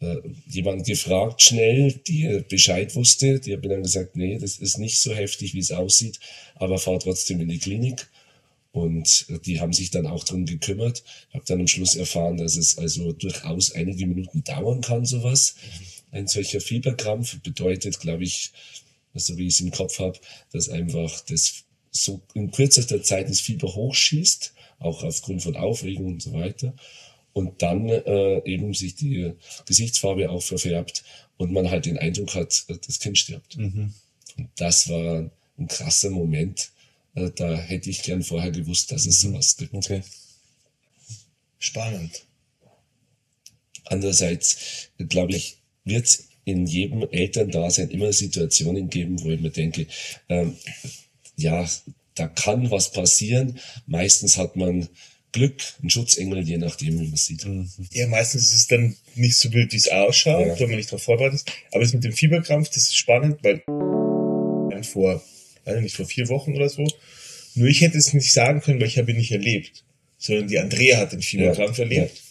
äh, 0.00 0.16
jemand 0.48 0.86
gefragt 0.86 1.42
schnell, 1.42 1.92
die 2.06 2.42
Bescheid 2.48 2.94
wusste. 2.94 3.40
Die 3.40 3.54
haben 3.54 3.68
dann 3.68 3.82
gesagt, 3.82 4.16
nee, 4.16 4.38
das 4.38 4.56
ist 4.58 4.78
nicht 4.78 5.00
so 5.00 5.14
heftig, 5.14 5.54
wie 5.54 5.58
es 5.58 5.72
aussieht, 5.72 6.20
aber 6.54 6.78
fahr 6.78 7.00
trotzdem 7.00 7.40
in 7.40 7.48
die 7.48 7.58
Klinik. 7.58 8.08
Und 8.72 9.26
äh, 9.28 9.38
die 9.40 9.60
haben 9.60 9.72
sich 9.72 9.90
dann 9.90 10.06
auch 10.06 10.24
drum 10.24 10.46
gekümmert. 10.46 11.02
Habe 11.32 11.44
dann 11.46 11.60
am 11.60 11.66
Schluss 11.66 11.96
erfahren, 11.96 12.36
dass 12.36 12.56
es 12.56 12.78
also 12.78 13.12
durchaus 13.12 13.72
einige 13.72 14.06
Minuten 14.06 14.44
dauern 14.44 14.80
kann, 14.80 15.04
sowas. 15.04 15.56
Ein 16.10 16.26
solcher 16.26 16.60
Fieberkrampf 16.60 17.38
bedeutet, 17.40 18.00
glaube 18.00 18.24
ich, 18.24 18.52
so 19.14 19.36
wie 19.36 19.46
ich 19.46 19.54
es 19.54 19.60
im 19.60 19.70
Kopf 19.70 19.98
habe, 19.98 20.18
dass 20.52 20.68
einfach 20.68 21.20
das 21.22 21.64
so 21.90 22.20
in 22.34 22.50
kürzester 22.50 23.02
Zeit 23.02 23.28
das 23.28 23.40
Fieber 23.40 23.74
hochschießt, 23.74 24.52
auch 24.78 25.02
aufgrund 25.02 25.42
von 25.42 25.56
Aufregung 25.56 26.06
und 26.06 26.22
so 26.22 26.32
weiter. 26.32 26.74
und 27.38 27.62
dann 27.62 27.88
äh, 27.88 28.42
eben 28.44 28.74
sich 28.74 28.96
die 28.96 29.32
Gesichtsfarbe 29.66 30.30
auch 30.30 30.42
verfärbt 30.42 31.04
und 31.36 31.52
man 31.52 31.70
halt 31.70 31.86
den 31.86 31.98
Eindruck 31.98 32.34
hat, 32.34 32.64
äh, 32.68 32.76
das 32.84 32.98
Kind 32.98 33.16
stirbt. 33.16 33.56
Mhm. 33.56 33.94
Und 34.36 34.48
das 34.56 34.88
war 34.88 35.30
ein 35.56 35.68
krasser 35.68 36.10
Moment. 36.10 36.70
Äh, 37.14 37.30
da 37.34 37.56
hätte 37.56 37.90
ich 37.90 38.02
gern 38.02 38.22
vorher 38.22 38.50
gewusst, 38.50 38.90
dass 38.90 39.06
es 39.06 39.20
sowas 39.20 39.56
gibt. 39.56 39.72
Okay. 39.74 40.02
Spannend. 41.60 42.24
Andererseits, 43.84 44.90
glaube 44.98 45.34
ich, 45.36 45.57
wird 45.88 46.06
es 46.06 46.28
in 46.44 46.66
jedem 46.66 47.06
Elterndasein 47.10 47.90
immer 47.90 48.12
Situationen 48.12 48.88
geben, 48.88 49.22
wo 49.22 49.30
ich 49.30 49.40
mir 49.40 49.50
denke, 49.50 49.86
ähm, 50.28 50.54
ja, 51.36 51.68
da 52.14 52.26
kann 52.26 52.70
was 52.70 52.90
passieren. 52.92 53.58
Meistens 53.86 54.36
hat 54.38 54.56
man 54.56 54.88
Glück, 55.32 55.60
einen 55.80 55.90
Schutzengel, 55.90 56.40
je 56.42 56.56
nachdem, 56.56 56.98
wie 56.98 57.04
man 57.04 57.12
es 57.14 57.26
sieht. 57.26 57.46
Ja, 57.92 58.06
meistens 58.06 58.44
ist 58.46 58.54
es 58.54 58.66
dann 58.66 58.96
nicht 59.14 59.36
so 59.36 59.52
wild, 59.52 59.72
wie 59.72 59.76
es 59.76 59.88
ausschaut, 59.88 60.46
Ja. 60.46 60.58
wenn 60.58 60.68
man 60.68 60.78
nicht 60.78 60.88
darauf 60.90 61.02
vorbereitet 61.02 61.40
ist. 61.40 61.52
Aber 61.70 61.82
das 61.84 61.92
mit 61.92 62.02
dem 62.02 62.12
Fieberkrampf, 62.14 62.68
das 62.70 62.84
ist 62.84 62.96
spannend, 62.96 63.38
weil 63.42 63.62
vor, 64.84 65.22
weiß 65.64 65.80
nicht, 65.82 65.94
vor 65.96 66.06
vier 66.06 66.28
Wochen 66.28 66.54
oder 66.56 66.68
so. 66.68 66.86
Nur 67.54 67.68
ich 67.68 67.80
hätte 67.82 67.98
es 67.98 68.14
nicht 68.14 68.32
sagen 68.32 68.60
können, 68.60 68.80
weil 68.80 68.88
ich 68.88 68.98
habe 68.98 69.10
ihn 69.10 69.16
nicht 69.18 69.32
erlebt. 69.32 69.84
Sondern 70.18 70.48
die 70.48 70.58
Andrea 70.58 70.98
hat 70.98 71.12
den 71.12 71.22
Fieberkrampf 71.22 71.78
Ja. 71.78 71.84
erlebt. 71.84 72.22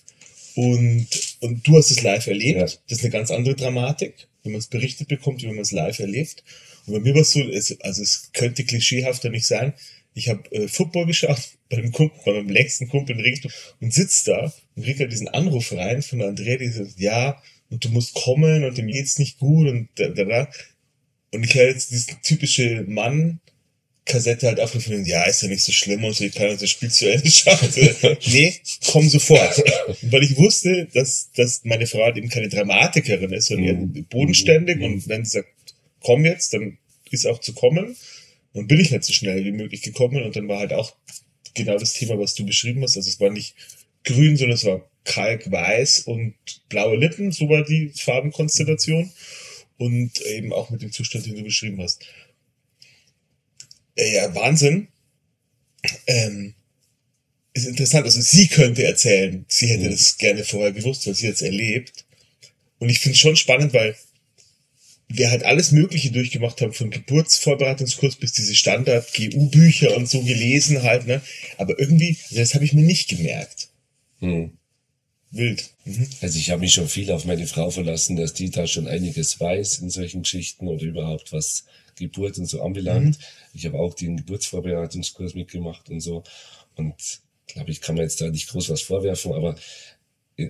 Und, 0.55 1.07
und 1.41 1.67
du 1.67 1.77
hast 1.77 1.91
es 1.91 2.01
live 2.01 2.27
erlebt. 2.27 2.59
Ja. 2.59 2.65
Das 2.65 2.81
ist 2.87 3.01
eine 3.01 3.11
ganz 3.11 3.31
andere 3.31 3.55
Dramatik, 3.55 4.27
wenn 4.43 4.53
man 4.53 4.59
es 4.59 4.67
berichtet 4.67 5.07
bekommt, 5.07 5.41
wie 5.41 5.47
wenn 5.47 5.55
man 5.55 5.63
es 5.63 5.71
live 5.71 5.99
erlebt. 5.99 6.43
Und 6.85 6.93
bei 6.93 6.99
mir 6.99 7.13
war 7.13 7.21
es 7.21 7.31
so, 7.31 7.41
es, 7.41 7.79
also 7.81 8.01
es 8.01 8.31
könnte 8.33 8.63
klischeehafter 8.63 9.29
nicht 9.29 9.45
sein. 9.45 9.73
Ich 10.13 10.29
habe 10.29 10.51
äh, 10.51 10.67
Football 10.67 11.05
geschaut 11.05 11.39
bei 11.69 11.77
dem 11.77 11.91
Kumpel, 11.91 12.19
bei 12.25 12.33
meinem 12.33 12.49
längsten 12.49 12.87
Kumpel 12.87 13.15
in 13.15 13.21
Regensburg 13.21 13.53
und 13.81 13.93
sitz 13.93 14.23
da 14.23 14.53
und 14.75 14.83
krieg 14.83 14.99
halt 14.99 15.11
diesen 15.11 15.27
Anruf 15.27 15.71
rein 15.73 16.01
von 16.01 16.21
Andrea, 16.21 16.57
die 16.57 16.69
sagt, 16.69 16.99
ja, 16.99 17.41
und 17.69 17.83
du 17.83 17.89
musst 17.89 18.13
kommen 18.13 18.63
und 18.63 18.77
dem 18.77 18.87
geht's 18.87 19.19
nicht 19.19 19.39
gut 19.39 19.67
und 19.67 19.89
da, 19.95 20.07
da, 20.07 20.23
da. 20.23 20.49
Und 21.33 21.43
ich 21.43 21.53
höre 21.53 21.67
jetzt 21.67 21.91
diese 21.91 22.19
typische 22.21 22.85
Mann, 22.87 23.41
Kassette 24.07 24.47
halt 24.47 24.59
aufgefunden, 24.59 25.05
ja, 25.05 25.23
ist 25.23 25.41
ja 25.41 25.47
nicht 25.49 25.63
so 25.63 25.71
schlimm 25.71 26.03
und 26.03 26.15
so, 26.15 26.23
ich 26.23 26.33
kann 26.33 26.57
das 26.57 26.69
Spiel 26.69 26.89
zu 26.89 27.11
Ende 27.11 27.29
schauen. 27.29 27.57
nee, 28.27 28.55
komm 28.87 29.07
sofort. 29.09 29.57
Weil 30.03 30.23
ich 30.23 30.37
wusste, 30.37 30.87
dass, 30.93 31.29
dass 31.35 31.63
meine 31.63 31.85
Frau 31.87 32.03
halt 32.03 32.17
eben 32.17 32.29
keine 32.29 32.49
Dramatikerin 32.49 33.31
ist, 33.33 33.47
sondern 33.47 33.91
Mhm. 33.93 34.05
bodenständig 34.09 34.77
Mhm. 34.77 34.83
und 34.83 35.07
wenn 35.07 35.25
sie 35.25 35.31
sagt, 35.31 35.49
komm 36.01 36.25
jetzt, 36.25 36.53
dann 36.53 36.77
ist 37.11 37.25
auch 37.27 37.39
zu 37.39 37.53
kommen. 37.53 37.95
Und 38.53 38.67
bin 38.67 38.79
ich 38.79 38.91
halt 38.91 39.03
so 39.03 39.13
schnell 39.13 39.45
wie 39.45 39.51
möglich 39.51 39.83
gekommen 39.83 40.23
und 40.23 40.35
dann 40.35 40.47
war 40.47 40.59
halt 40.59 40.73
auch 40.73 40.95
genau 41.53 41.77
das 41.77 41.93
Thema, 41.93 42.17
was 42.17 42.33
du 42.33 42.45
beschrieben 42.45 42.81
hast. 42.81 42.97
Also 42.97 43.09
es 43.09 43.19
war 43.19 43.29
nicht 43.29 43.53
grün, 44.03 44.35
sondern 44.37 44.55
es 44.55 44.65
war 44.65 44.89
kalkweiß 45.03 45.99
und 46.01 46.33
blaue 46.69 46.97
Lippen, 46.97 47.31
so 47.31 47.49
war 47.49 47.63
die 47.63 47.91
Farbenkonstellation. 47.95 49.11
Und 49.77 50.19
eben 50.21 50.53
auch 50.53 50.71
mit 50.71 50.81
dem 50.81 50.91
Zustand, 50.91 51.27
den 51.27 51.35
du 51.35 51.43
beschrieben 51.43 51.79
hast. 51.83 52.03
Ja, 53.97 54.33
Wahnsinn. 54.35 54.87
Ähm, 56.07 56.53
ist 57.53 57.65
interessant. 57.65 58.05
Also 58.05 58.21
sie 58.21 58.47
könnte 58.47 58.83
erzählen, 58.83 59.45
sie 59.47 59.67
hätte 59.67 59.85
Mhm. 59.85 59.91
das 59.91 60.17
gerne 60.17 60.43
vorher 60.43 60.71
gewusst, 60.71 61.07
weil 61.07 61.15
sie 61.15 61.27
jetzt 61.27 61.41
erlebt. 61.41 62.05
Und 62.79 62.89
ich 62.89 62.99
finde 62.99 63.13
es 63.15 63.19
schon 63.19 63.35
spannend, 63.35 63.73
weil 63.73 63.95
wir 65.09 65.31
halt 65.31 65.43
alles 65.43 65.71
Mögliche 65.71 66.11
durchgemacht 66.11 66.59
haben, 66.61 66.73
von 66.73 66.91
Geburtsvorbereitungskurs 66.91 68.17
bis 68.17 68.33
diese 68.33 68.55
Standard-GU-Bücher 68.55 69.95
und 69.95 70.09
so 70.09 70.21
gelesen 70.21 70.83
halt, 70.83 71.07
ne? 71.07 71.21
Aber 71.57 71.79
irgendwie, 71.79 72.17
also 72.25 72.35
das 72.35 72.53
habe 72.53 72.65
ich 72.65 72.73
mir 72.73 72.83
nicht 72.83 73.07
gemerkt. 73.07 73.69
Hm. 74.19 74.51
Wild. 75.31 75.69
Mhm. 75.85 76.07
Also 76.21 76.37
ich 76.39 76.49
habe 76.51 76.61
mich 76.61 76.73
schon 76.73 76.89
viel 76.89 77.09
auf 77.11 77.25
meine 77.25 77.47
Frau 77.47 77.71
verlassen, 77.71 78.15
dass 78.17 78.33
die 78.33 78.49
da 78.49 78.67
schon 78.67 78.87
einiges 78.87 79.39
weiß 79.39 79.79
in 79.79 79.89
solchen 79.89 80.23
Geschichten 80.23 80.67
oder 80.67 80.83
überhaupt 80.83 81.31
was 81.31 81.63
Geburt 81.97 82.37
und 82.37 82.45
so 82.45 82.61
anbelangt. 82.61 83.17
Ich 83.53 83.65
habe 83.65 83.79
auch 83.79 83.93
den 83.93 84.17
Geburtsvorbereitungskurs 84.17 85.35
mitgemacht 85.35 85.89
und 85.89 85.99
so. 85.99 86.23
Und 86.75 86.95
glaube 87.47 87.71
ich, 87.71 87.81
kann 87.81 87.95
man 87.95 88.03
jetzt 88.03 88.21
da 88.21 88.29
nicht 88.29 88.49
groß 88.49 88.69
was 88.69 88.81
vorwerfen, 88.81 89.33
aber 89.33 89.55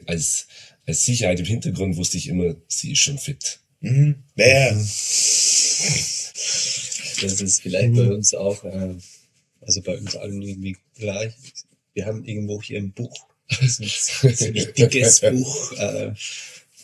als, 0.06 0.48
als 0.86 1.06
Sicherheit 1.06 1.40
im 1.40 1.46
Hintergrund 1.46 1.98
wusste 1.98 2.18
ich 2.18 2.28
immer, 2.28 2.56
sie 2.68 2.92
ist 2.92 3.00
schon 3.00 3.18
fit. 3.18 3.60
Mhm. 3.80 4.24
Naja, 4.36 4.76
Das 7.22 7.42
ist 7.42 7.62
vielleicht 7.62 7.96
bei 7.96 8.10
uns 8.10 8.34
auch, 8.34 8.64
äh, 8.64 8.96
also 9.62 9.82
bei 9.82 9.98
uns 9.98 10.16
allen 10.16 10.42
irgendwie 10.42 10.78
gleich. 10.96 11.34
Wir 11.94 12.06
haben 12.06 12.24
irgendwo 12.24 12.62
hier 12.62 12.78
ein 12.80 12.92
Buch, 12.94 13.28
so 13.50 13.84
ein 13.84 13.90
ziemlich 14.36 14.74
dickes 14.74 15.22
Buch, 15.22 15.72
äh, 15.74 16.14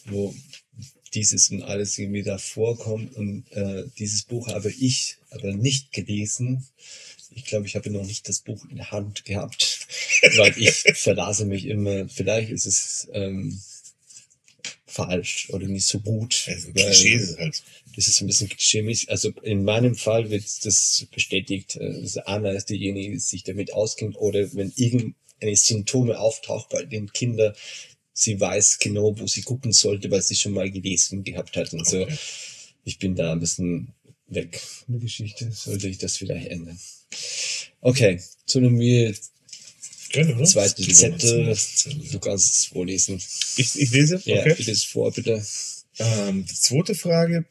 wo 0.06 0.34
dieses 1.14 1.50
und 1.50 1.64
alles 1.64 1.98
irgendwie 1.98 2.24
da 2.24 2.38
vorkommt. 2.38 3.16
Und 3.16 3.52
äh, 3.52 3.86
dieses 3.98 4.24
Buch 4.24 4.48
habe 4.48 4.72
ich 4.72 5.18
aber 5.30 5.54
nicht 5.54 5.92
gelesen. 5.92 6.68
Ich 7.36 7.46
glaube, 7.46 7.66
ich 7.66 7.76
habe 7.76 7.90
noch 7.90 8.06
nicht 8.06 8.28
das 8.30 8.40
Buch 8.40 8.64
in 8.70 8.78
der 8.78 8.92
Hand 8.92 9.26
gehabt, 9.26 9.88
weil 10.38 10.54
ich 10.58 10.72
verlasse 10.72 11.46
mich 11.46 11.66
immer. 11.66 12.08
Vielleicht 12.08 12.52
ist 12.52 12.66
es 12.66 13.08
ähm, 13.14 13.60
falsch 14.94 15.50
oder 15.50 15.68
nicht 15.68 15.88
so 15.88 16.00
gut. 16.00 16.46
also 16.48 16.72
Klischee 16.72 17.16
ist 17.16 17.38
halt. 17.38 17.64
das 17.96 18.08
ist 18.08 18.22
ein 18.22 18.28
bisschen 18.28 18.50
chemisch. 18.58 19.10
Also 19.10 19.32
in 19.42 19.64
meinem 19.64 19.96
Fall 19.96 20.30
wird 20.30 20.44
das 20.66 21.08
bestätigt. 21.12 21.78
Also 21.80 22.22
Anna 22.22 22.52
ist 22.52 22.70
diejenige, 22.70 23.12
die 23.12 23.20
sich 23.20 23.44
damit 23.44 23.74
auskennt. 23.74 24.16
Oder 24.18 24.54
wenn 24.54 24.72
irgendeine 24.76 25.56
Symptome 25.56 26.20
auftaucht 26.20 26.70
bei 26.70 26.84
den 26.84 27.12
Kindern, 27.12 27.56
sie 28.14 28.40
weiß 28.40 28.80
genau, 28.80 29.18
wo 29.18 29.28
sie 29.28 29.42
gucken 29.42 29.74
sollte, 29.74 30.10
weil 30.12 30.22
sie 30.22 30.36
schon 30.36 30.54
mal 30.54 30.70
gelesen 30.70 31.24
gehabt 31.24 31.56
hat 31.58 31.74
und 31.74 31.88
so. 31.88 32.04
Okay. 32.04 32.18
Ich 32.86 33.00
bin 33.00 33.16
da 33.16 33.32
ein 33.32 33.40
bisschen 33.40 33.94
weg 34.28 34.60
von 34.60 34.94
der 34.96 35.02
Geschichte. 35.02 35.52
Sollte 35.52 35.88
ich 35.88 35.98
das 35.98 36.18
vielleicht 36.18 36.48
ändern. 36.48 36.80
Okay, 37.82 38.22
zu 38.46 38.62
wir 38.62 39.16
Gerne, 40.10 40.36
oder? 40.36 40.46
zweiten 40.46 40.84
Die 40.84 40.94
Zettel. 40.94 41.58
Du 42.12 42.20
kannst 42.20 42.54
es 42.54 42.66
vorlesen. 42.66 43.20
Ich, 43.58 43.80
ich 43.80 43.90
lese? 43.90 44.22
Ja, 44.26 44.42
Okay. 44.42 44.54
bitte 44.56 44.72
es 44.72 44.84
vor, 44.84 45.12
bitte. 45.12 45.44
Ähm, 45.98 46.46
die 46.46 46.54
zweite 46.54 46.94
Frage. 46.94 47.46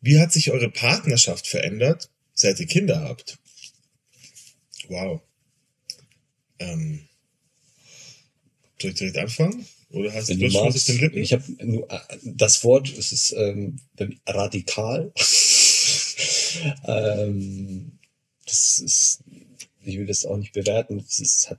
Wie 0.00 0.18
hat 0.18 0.32
sich 0.32 0.50
eure 0.50 0.68
Partnerschaft 0.68 1.46
verändert, 1.46 2.10
seit 2.34 2.58
ihr 2.58 2.66
Kinder 2.66 3.02
habt? 3.02 3.38
Wow. 4.88 5.20
Ähm, 6.58 7.06
soll 8.82 8.90
ich 8.90 8.96
direkt 8.96 9.18
anfangen? 9.18 9.66
Oder 9.90 10.12
hast 10.12 10.28
Wenn 10.28 10.40
du 10.40 10.50
schon 10.50 10.60
auf 10.60 10.74
magst, 10.74 10.88
den 10.88 10.98
Lippen? 10.98 11.18
ich 11.18 11.32
habe 11.32 11.44
nur 11.64 11.90
äh, 11.90 12.00
das 12.24 12.64
Wort, 12.64 12.88
es 12.96 13.12
ist 13.12 13.32
ähm, 13.32 13.80
radikal. 14.26 15.12
ähm, 16.86 17.98
das 18.46 18.78
ist, 18.78 19.20
ich 19.84 19.98
will 19.98 20.06
das 20.06 20.24
auch 20.24 20.36
nicht 20.36 20.52
bewerten. 20.52 20.98
Es 20.98 21.18
ist 21.18 21.50
hat 21.50 21.58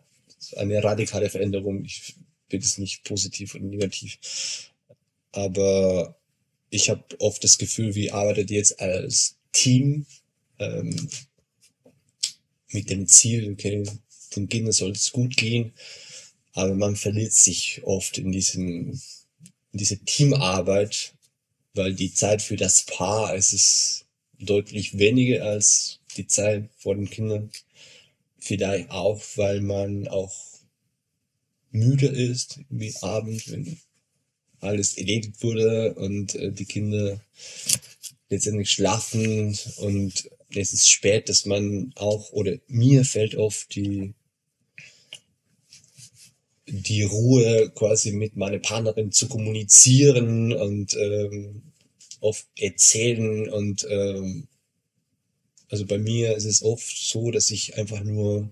eine 0.57 0.83
radikale 0.83 1.29
Veränderung. 1.29 1.83
Ich 1.85 2.15
will 2.49 2.59
es 2.59 2.77
nicht 2.77 3.03
positiv 3.03 3.55
und 3.55 3.69
negativ. 3.69 4.71
Aber 5.31 6.15
ich 6.69 6.89
habe 6.89 7.03
oft 7.19 7.43
das 7.43 7.57
Gefühl, 7.57 7.95
wir 7.95 8.13
arbeitet 8.13 8.51
jetzt 8.51 8.79
als 8.79 9.37
Team 9.51 10.05
ähm, 10.59 11.09
mit 12.71 12.89
dem 12.89 13.07
Ziel, 13.07 13.51
okay, 13.51 13.83
den 14.35 14.49
Kindern 14.49 14.71
soll 14.71 14.91
es 14.91 15.11
gut 15.11 15.37
gehen, 15.37 15.73
aber 16.53 16.75
man 16.75 16.95
verliert 16.95 17.33
sich 17.33 17.81
oft 17.83 18.17
in 18.17 18.31
diesem, 18.31 18.91
in 19.71 19.79
diese 19.79 19.97
Teamarbeit, 19.99 21.13
weil 21.73 21.93
die 21.93 22.13
Zeit 22.13 22.41
für 22.41 22.55
das 22.55 22.85
Paar 22.85 23.35
es 23.35 23.53
ist 23.53 24.05
deutlich 24.39 24.97
weniger 24.97 25.45
als 25.45 25.99
die 26.17 26.27
Zeit 26.27 26.69
vor 26.77 26.95
den 26.95 27.09
Kindern. 27.09 27.49
Vielleicht 28.37 28.91
auch, 28.91 29.21
weil 29.35 29.61
man 29.61 30.07
auch 30.07 30.33
müde 31.71 32.07
ist, 32.07 32.59
wie 32.69 32.93
Abend, 33.01 33.49
wenn 33.51 33.79
alles 34.59 34.97
erledigt 34.97 35.41
wurde 35.41 35.93
und 35.95 36.35
äh, 36.35 36.51
die 36.51 36.65
Kinder 36.65 37.21
letztendlich 38.29 38.71
schlafen 38.71 39.57
und 39.77 40.29
es 40.55 40.73
ist 40.73 40.89
spät, 40.89 41.29
dass 41.29 41.45
man 41.45 41.91
auch, 41.95 42.31
oder 42.31 42.57
mir 42.67 43.05
fällt 43.05 43.35
oft 43.35 43.73
die, 43.75 44.13
die 46.67 47.03
Ruhe 47.03 47.71
quasi 47.75 48.11
mit 48.11 48.35
meiner 48.35 48.59
Partnerin 48.59 49.11
zu 49.11 49.27
kommunizieren 49.27 50.53
und 50.53 50.95
ähm, 50.95 51.61
oft 52.21 52.47
erzählen 52.57 53.49
und 53.49 53.85
ähm, 53.89 54.47
also 55.73 55.87
bei 55.87 55.97
mir 55.97 56.35
ist 56.35 56.45
es 56.45 56.61
oft 56.61 56.95
so, 56.95 57.31
dass 57.31 57.49
ich 57.49 57.79
einfach 57.79 58.03
nur 58.03 58.47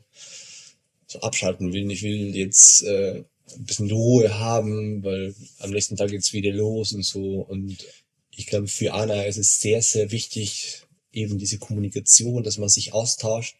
so 1.05 1.21
abschalten 1.21 1.71
will. 1.71 1.91
Ich 1.91 2.01
will 2.01 2.35
jetzt 2.35 2.83
äh, 2.83 3.23
ein 3.55 3.65
bisschen 3.65 3.91
Ruhe 3.91 4.39
haben, 4.39 5.03
weil 5.03 5.35
am 5.59 5.69
nächsten 5.69 5.95
Tag 5.95 6.09
geht's 6.09 6.33
wieder 6.33 6.51
los 6.51 6.93
und 6.93 7.03
so. 7.03 7.41
Und 7.41 7.77
ich 8.35 8.47
glaube, 8.47 8.67
für 8.67 8.93
Anna 8.93 9.21
ist 9.23 9.37
es 9.37 9.59
sehr, 9.59 9.83
sehr 9.83 10.11
wichtig, 10.11 10.81
eben 11.11 11.37
diese 11.37 11.59
Kommunikation, 11.59 12.41
dass 12.41 12.57
man 12.57 12.69
sich 12.69 12.93
austauscht. 12.93 13.55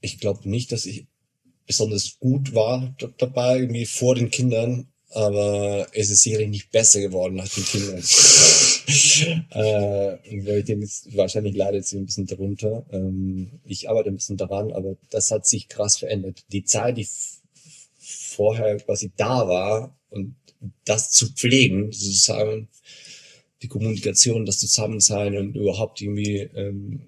Ich 0.00 0.20
glaube 0.20 0.48
nicht, 0.48 0.70
dass 0.70 0.86
ich 0.86 1.06
besonders 1.72 2.18
gut 2.18 2.54
war 2.54 2.94
dabei, 3.16 3.60
irgendwie 3.60 3.86
vor 3.86 4.14
den 4.14 4.30
Kindern, 4.30 4.88
aber 5.10 5.86
es 5.92 6.10
ist 6.10 6.22
sicherlich 6.22 6.50
nicht 6.50 6.70
besser 6.70 7.00
geworden 7.00 7.36
nach 7.36 7.48
den 7.48 7.64
Kindern. 7.64 7.98
äh, 9.50 10.44
weil 10.44 10.58
ich 10.58 10.64
denke, 10.66 10.84
jetzt- 10.84 11.16
wahrscheinlich 11.16 11.56
leidet 11.56 11.86
sie 11.86 11.96
ein 11.96 12.04
bisschen 12.06 12.26
darunter. 12.26 12.84
Ähm, 12.92 13.60
ich 13.64 13.88
arbeite 13.88 14.10
ein 14.10 14.16
bisschen 14.16 14.36
daran, 14.36 14.70
aber 14.72 14.96
das 15.10 15.30
hat 15.30 15.46
sich 15.46 15.68
krass 15.68 15.96
verändert. 15.96 16.44
Die 16.52 16.64
Zeit, 16.64 16.98
die 16.98 17.08
vorher 17.98 18.76
quasi 18.78 19.10
da 19.16 19.48
war 19.48 19.96
und 20.10 20.34
das 20.84 21.10
zu 21.10 21.32
pflegen, 21.32 21.90
sozusagen, 21.90 22.68
die 23.62 23.68
Kommunikation, 23.68 24.44
das 24.44 24.58
Zusammensein 24.58 25.36
und 25.38 25.56
überhaupt 25.56 26.02
irgendwie 26.02 26.38
ähm, 26.54 27.02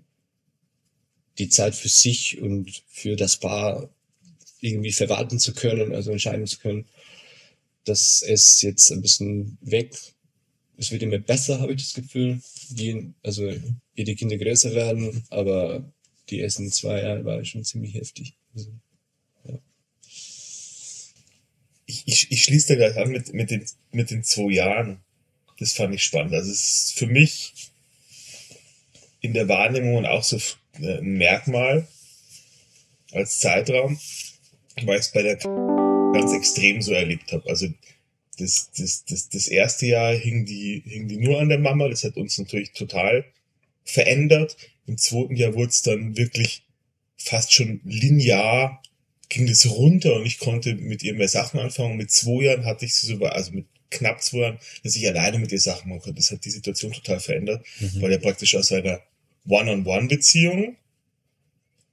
die 1.39 1.49
Zeit 1.49 1.75
für 1.75 1.89
sich 1.89 2.41
und 2.41 2.83
für 2.89 3.17
das 3.17 3.37
Paar 3.39 3.91
irgendwie 4.65 4.93
verwalten 4.93 5.39
zu 5.39 5.53
können, 5.53 5.95
also 5.95 6.11
entscheiden 6.11 6.47
zu 6.47 6.59
können, 6.59 6.87
das 7.85 8.23
ist 8.23 8.63
jetzt 8.63 8.91
ein 8.91 9.03
bisschen 9.03 9.59
weg. 9.61 9.95
Es 10.77 10.91
wird 10.91 11.03
immer 11.03 11.19
besser, 11.19 11.61
habe 11.61 11.75
ich 11.75 11.83
das 11.83 11.95
Gefühl. 11.95 12.41
Je, 12.75 13.11
also 13.23 13.49
je 13.95 14.05
die 14.05 14.17
Kinder 14.17 14.39
größer 14.39 14.75
werden, 14.75 15.25
aber 15.31 15.93
die 16.31 16.41
ersten 16.41 16.73
zwei 16.73 17.03
Jahre 17.03 17.25
war 17.25 17.45
schon 17.45 17.65
ziemlich 17.65 17.95
heftig. 17.95 18.35
Also, 18.55 18.71
ich, 21.87 22.03
ich, 22.07 22.33
ich 22.33 22.43
schließe 22.43 22.69
da 22.69 22.75
gleich 22.77 22.97
an 22.97 23.11
mit, 23.11 23.35
mit, 23.35 23.51
den, 23.51 23.67
mit 23.93 24.11
den 24.11 24.25
zwei 24.25 24.53
Jahren. 24.53 25.01
Das 25.59 25.73
fand 25.73 25.95
ich 25.95 26.03
spannend. 26.03 26.33
Also 26.33 26.51
es 26.51 26.89
ist 26.89 26.99
für 26.99 27.07
mich 27.07 27.53
in 29.21 29.35
der 29.35 29.49
Wahrnehmung 29.49 30.07
auch 30.07 30.25
so 30.25 30.39
äh, 30.81 30.99
ein 30.99 31.17
Merkmal 31.19 31.87
als 33.13 33.39
Zeitraum, 33.39 34.01
weil 34.83 34.99
ich 34.99 35.07
es 35.07 35.13
bei 35.13 35.23
der 35.23 35.37
ganz 35.37 36.33
extrem 36.33 36.83
so 36.83 36.93
erlebt 36.93 37.33
habe. 37.33 37.49
Also 37.49 37.69
das, 38.39 38.71
das, 38.77 39.05
das, 39.05 39.29
das 39.29 39.49
erste 39.49 39.87
Jahr 39.87 40.15
hing 40.15 40.45
die, 40.45 40.83
hing 40.87 41.09
die 41.09 41.19
nur 41.19 41.41
an 41.41 41.49
der 41.49 41.59
Mama. 41.59 41.89
Das 41.89 42.05
hat 42.05 42.17
uns 42.17 42.39
natürlich 42.39 42.73
total 42.73 43.25
verändert. 43.85 44.57
Im 44.87 44.99
zweiten 44.99 45.37
Jahr 45.37 45.55
wurde 45.55 45.71
es 45.71 45.83
dann 45.83 46.17
wirklich 46.17 46.63
fast 47.17 47.53
schon 47.53 47.81
linear 47.85 48.83
ging 49.35 49.47
das 49.47 49.69
runter 49.69 50.15
und 50.15 50.27
ich 50.27 50.39
konnte 50.39 50.75
mit 50.75 51.03
ihr 51.03 51.15
mehr 51.15 51.29
Sachen 51.29 51.59
anfangen. 51.59 51.97
Mit 51.97 52.11
zwei 52.11 52.45
Jahren 52.45 52.65
hatte 52.65 52.85
ich 52.85 52.95
sie 52.95 53.07
so, 53.09 53.25
also 53.25 53.53
mit 53.53 53.67
knapp 53.91 54.23
zwei 54.23 54.39
Jahren, 54.39 54.59
dass 54.83 54.97
ich 54.97 55.07
alleine 55.09 55.39
mit 55.39 55.51
ihr 55.53 55.61
Sachen 55.61 55.89
machen 55.89 56.03
konnte. 56.03 56.21
Das 56.21 56.31
hat 56.31 56.45
die 56.45 56.51
Situation 56.51 56.93
total 56.93 57.21
verändert, 57.21 57.65
weil 58.01 58.13
er 58.13 58.19
praktisch 58.19 58.55
aus 58.55 58.71
einer 58.73 59.01
One-on-One-Beziehung, 59.49 60.77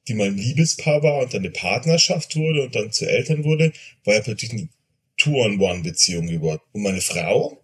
die 0.08 0.13
mal 0.13 0.27
ein 0.27 0.38
Liebespaar 0.38 1.03
war 1.03 1.20
und 1.20 1.34
dann 1.34 1.41
eine 1.41 1.51
Partnerschaft 1.51 2.36
wurde 2.36 2.63
und 2.63 2.75
dann 2.75 2.91
zu 2.91 3.08
Eltern 3.08 3.43
wurde, 3.43 3.72
war 4.03 4.15
er 4.15 4.22
plötzlich 4.22 4.51
eine 4.51 4.70
Two-on-One-Beziehung 5.17 6.27
geworden. 6.27 6.62
Und 6.72 6.81
meine 6.81 7.01
Frau 7.01 7.63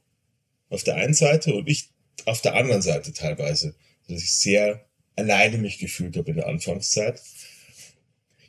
auf 0.70 0.84
der 0.84 0.96
einen 0.96 1.14
Seite 1.14 1.54
und 1.56 1.68
ich 1.68 1.90
auf 2.26 2.42
der 2.42 2.56
anderen 2.56 2.82
Seite 2.82 3.14
teilweise. 3.14 3.76
Dass 4.08 4.22
ich 4.22 4.32
sehr 4.34 4.86
alleine 5.16 5.58
mich 5.58 5.80
gefühlt 5.80 6.16
habe 6.16 6.30
in 6.30 6.38
der 6.38 6.48
Anfangszeit 6.48 7.22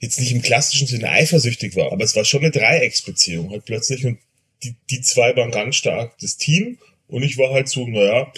jetzt 0.01 0.21
nicht 0.21 0.33
im 0.33 0.43
klassischen 0.43 0.87
Sinne 0.87 1.09
eifersüchtig 1.09 1.75
war, 1.75 1.91
aber 1.91 2.05
es 2.05 2.15
war 2.15 2.25
schon 2.25 2.43
eine 2.43 2.53
Dreiecksbeziehung 2.53 3.51
halt 3.51 3.65
plötzlich 3.65 4.07
und 4.07 4.19
die, 4.63 4.77
die 4.91 5.01
zwei 5.01 5.35
waren 5.35 5.51
ganz 5.51 5.77
stark 5.77 6.17
das 6.19 6.37
Team 6.37 6.79
und 7.09 7.23
ich 7.23 7.37
war 7.39 7.51
halt 7.51 7.69
so, 7.69 7.87
naja, 7.87 8.33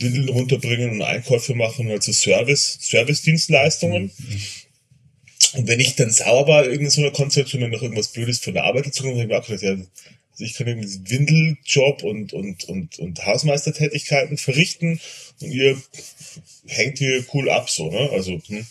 Windeln 0.00 0.28
runterbringen 0.28 0.90
und 0.90 1.02
Einkäufe 1.02 1.54
machen, 1.54 1.88
halt 1.88 2.02
so 2.02 2.12
Service, 2.12 2.78
Service-Dienstleistungen. 2.80 4.10
Und 5.54 5.68
wenn 5.68 5.80
ich 5.80 5.96
dann 5.96 6.10
sauer 6.10 6.46
war, 6.46 6.62
irgendeine 6.62 6.90
so 6.90 7.00
eine 7.02 7.12
Konstellation, 7.12 7.62
wenn 7.62 7.70
noch 7.70 7.82
irgendwas 7.82 8.08
Blödes 8.08 8.38
von 8.38 8.54
der 8.54 8.64
Arbeit 8.64 8.86
dazu 8.86 9.02
kommt, 9.02 9.14
habe 9.14 9.22
ich 9.22 9.28
mir 9.28 9.38
auch 9.38 9.46
gedacht, 9.46 9.62
ja, 9.62 9.70
also 9.70 10.44
ich 10.44 10.54
kann 10.54 10.68
irgendwie 10.68 11.10
Windeljob 11.10 12.02
und, 12.02 12.32
und, 12.32 12.64
und, 12.64 12.98
und 12.98 13.26
Hausmeistertätigkeiten 13.26 14.38
verrichten 14.38 15.00
und 15.40 15.50
ihr 15.50 15.80
hängt 16.66 16.98
hier 16.98 17.24
cool 17.34 17.50
ab, 17.50 17.68
so, 17.68 17.90
ne? 17.90 18.10
Also, 18.12 18.40
hm. 18.46 18.66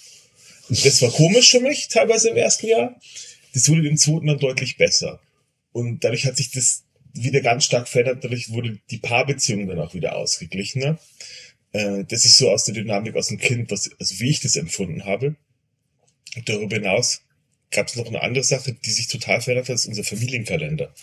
Das 0.69 1.01
war 1.01 1.09
komisch 1.09 1.49
für 1.49 1.61
mich, 1.61 1.87
teilweise 1.87 2.29
im 2.29 2.37
ersten 2.37 2.67
Jahr. 2.67 2.95
Das 3.53 3.67
wurde 3.69 3.87
im 3.87 3.97
zweiten 3.97 4.27
dann 4.27 4.37
deutlich 4.37 4.77
besser. 4.77 5.19
Und 5.71 6.03
dadurch 6.03 6.25
hat 6.25 6.37
sich 6.37 6.51
das 6.51 6.83
wieder 7.23 7.41
ganz 7.41 7.65
stark 7.65 7.87
verändert. 7.87 8.23
Dadurch 8.23 8.51
wurde 8.51 8.79
die 8.89 8.97
Paarbeziehung 8.97 9.67
dann 9.67 9.79
auch 9.79 9.93
wieder 9.93 10.15
ausgeglichener. 10.15 10.99
Äh, 11.71 12.03
das 12.05 12.25
ist 12.25 12.37
so 12.37 12.49
aus 12.49 12.65
der 12.65 12.75
Dynamik 12.75 13.15
aus 13.15 13.27
dem 13.27 13.37
Kind, 13.37 13.71
was, 13.71 13.89
also 13.99 14.19
wie 14.19 14.29
ich 14.29 14.39
das 14.39 14.55
empfunden 14.55 15.05
habe. 15.05 15.35
Darüber 16.45 16.75
hinaus 16.75 17.21
gab 17.71 17.87
es 17.87 17.95
noch 17.95 18.07
eine 18.07 18.21
andere 18.21 18.43
Sache, 18.43 18.73
die 18.73 18.91
sich 18.91 19.07
total 19.07 19.41
verändert 19.41 19.69
hat, 19.69 19.75
ist 19.75 19.85
unser 19.85 20.03
Familienkalender. 20.03 20.93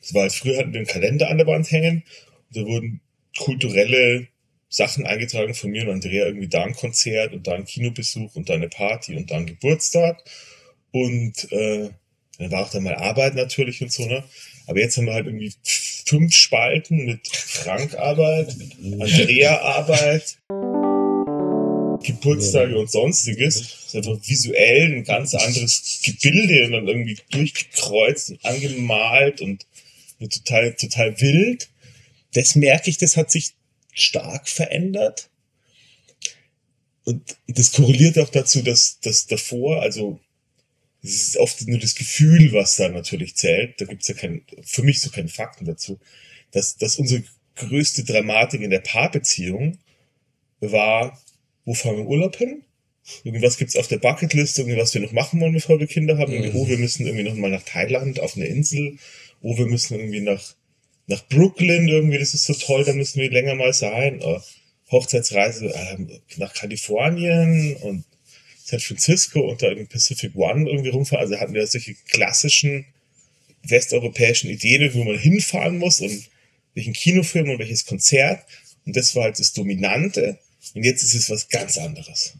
Das 0.00 0.14
war 0.14 0.28
früher 0.30 0.58
hatten 0.58 0.72
wir 0.72 0.80
einen 0.80 0.88
Kalender 0.88 1.30
an 1.30 1.38
der 1.38 1.46
Wand 1.46 1.70
hängen 1.70 2.02
und 2.48 2.56
da 2.56 2.66
wurden 2.66 3.00
kulturelle 3.38 4.28
Sachen 4.68 5.06
eingetragen 5.06 5.54
von 5.54 5.70
mir 5.70 5.82
und 5.82 5.90
Andrea, 5.90 6.26
irgendwie 6.26 6.48
da 6.48 6.64
ein 6.64 6.74
Konzert 6.74 7.32
und 7.32 7.46
da 7.46 7.54
ein 7.54 7.64
Kinobesuch 7.64 8.34
und 8.34 8.48
da 8.48 8.54
eine 8.54 8.68
Party 8.68 9.16
und 9.16 9.30
da 9.30 9.36
ein 9.36 9.46
Geburtstag. 9.46 10.22
Und 10.90 11.50
äh, 11.52 11.90
dann 12.38 12.50
war 12.50 12.62
auch 12.62 12.70
dann 12.70 12.82
mal 12.82 12.96
Arbeit 12.96 13.34
natürlich 13.34 13.80
und 13.82 13.92
so, 13.92 14.06
ne? 14.06 14.24
Aber 14.66 14.80
jetzt 14.80 14.96
haben 14.96 15.06
wir 15.06 15.14
halt 15.14 15.26
irgendwie 15.26 15.52
fünf 15.62 16.34
Spalten 16.34 17.04
mit 17.04 17.28
Frank-Arbeit, 17.28 18.56
Andrea-Arbeit, 18.82 20.38
Geburtstage 22.02 22.76
und 22.78 22.90
sonstiges. 22.90 23.60
Das 23.60 23.86
ist 23.86 23.96
einfach 23.96 24.18
visuell 24.28 24.94
ein 24.94 25.04
ganz 25.04 25.34
anderes 25.34 26.00
Gebilde 26.04 26.66
und 26.66 26.72
dann 26.72 26.88
irgendwie 26.88 27.18
durchgekreuzt 27.30 28.30
und 28.30 28.44
angemalt 28.44 29.40
und 29.40 29.66
total, 30.20 30.74
total 30.74 31.20
wild. 31.20 31.68
Das 32.34 32.54
merke 32.54 32.90
ich, 32.90 32.98
das 32.98 33.16
hat 33.16 33.30
sich 33.30 33.54
stark 33.92 34.48
verändert. 34.48 35.28
Und 37.04 37.36
das 37.46 37.72
korreliert 37.72 38.18
auch 38.18 38.28
dazu, 38.28 38.62
dass 38.62 38.98
das 39.00 39.26
davor, 39.26 39.80
also 39.82 40.18
es 41.06 41.28
ist 41.28 41.36
oft 41.36 41.66
nur 41.68 41.78
das 41.78 41.94
Gefühl, 41.94 42.52
was 42.52 42.76
da 42.76 42.88
natürlich 42.88 43.36
zählt. 43.36 43.80
Da 43.80 43.84
gibt's 43.84 44.08
ja 44.08 44.14
kein, 44.14 44.42
für 44.62 44.82
mich 44.82 45.00
so 45.00 45.10
keine 45.10 45.28
Fakten 45.28 45.64
dazu, 45.64 45.98
dass, 46.52 46.76
dass 46.76 46.96
unsere 46.96 47.22
größte 47.56 48.04
Dramatik 48.04 48.60
in 48.60 48.70
der 48.70 48.80
Paarbeziehung 48.80 49.78
war, 50.60 51.20
wo 51.64 51.74
fahren 51.74 51.96
wir 51.96 52.06
Urlaub 52.06 52.36
hin? 52.36 52.62
Irgendwas 53.22 53.56
gibt's 53.56 53.76
auf 53.76 53.86
der 53.86 53.98
Bucketlist, 53.98 54.58
irgendwas 54.58 54.94
wir 54.94 55.00
noch 55.00 55.12
machen 55.12 55.40
wollen, 55.40 55.52
bevor 55.52 55.78
wir 55.78 55.86
Kinder 55.86 56.18
haben. 56.18 56.32
Irgendwie, 56.32 56.58
oh, 56.58 56.68
wir 56.68 56.78
müssen 56.78 57.06
irgendwie 57.06 57.24
noch 57.24 57.36
mal 57.36 57.50
nach 57.50 57.62
Thailand 57.62 58.20
auf 58.20 58.36
eine 58.36 58.46
Insel. 58.46 58.98
Oh, 59.42 59.56
wir 59.56 59.66
müssen 59.66 59.94
irgendwie 59.94 60.20
nach, 60.20 60.54
nach 61.06 61.26
Brooklyn 61.28 61.86
irgendwie, 61.88 62.18
das 62.18 62.34
ist 62.34 62.46
so 62.46 62.54
toll, 62.54 62.84
da 62.84 62.92
müssen 62.92 63.20
wir 63.20 63.30
länger 63.30 63.54
mal 63.54 63.72
sein. 63.72 64.20
Äh, 64.20 64.40
Hochzeitsreise 64.90 65.66
äh, 65.66 66.20
nach 66.36 66.52
Kalifornien 66.54 67.76
und 67.76 68.04
San 68.66 68.80
Francisco 68.80 69.48
und 69.48 69.62
da 69.62 69.70
im 69.70 69.86
Pacific 69.86 70.34
One 70.34 70.68
irgendwie 70.68 70.88
rumfahren. 70.88 71.24
Also 71.24 71.38
hatten 71.38 71.54
wir 71.54 71.64
solche 71.68 71.94
klassischen 72.08 72.84
westeuropäischen 73.62 74.50
Ideen, 74.50 74.92
wo 74.92 75.04
man 75.04 75.16
hinfahren 75.16 75.78
muss 75.78 76.00
und 76.00 76.28
welchen 76.74 76.92
Kinofilm 76.92 77.48
und 77.48 77.60
welches 77.60 77.86
Konzert. 77.86 78.44
Und 78.84 78.96
das 78.96 79.14
war 79.14 79.24
halt 79.24 79.38
das 79.38 79.52
Dominante. 79.52 80.38
Und 80.74 80.84
jetzt 80.84 81.04
ist 81.04 81.14
es 81.14 81.30
was 81.30 81.48
ganz 81.48 81.78
anderes. 81.78 82.34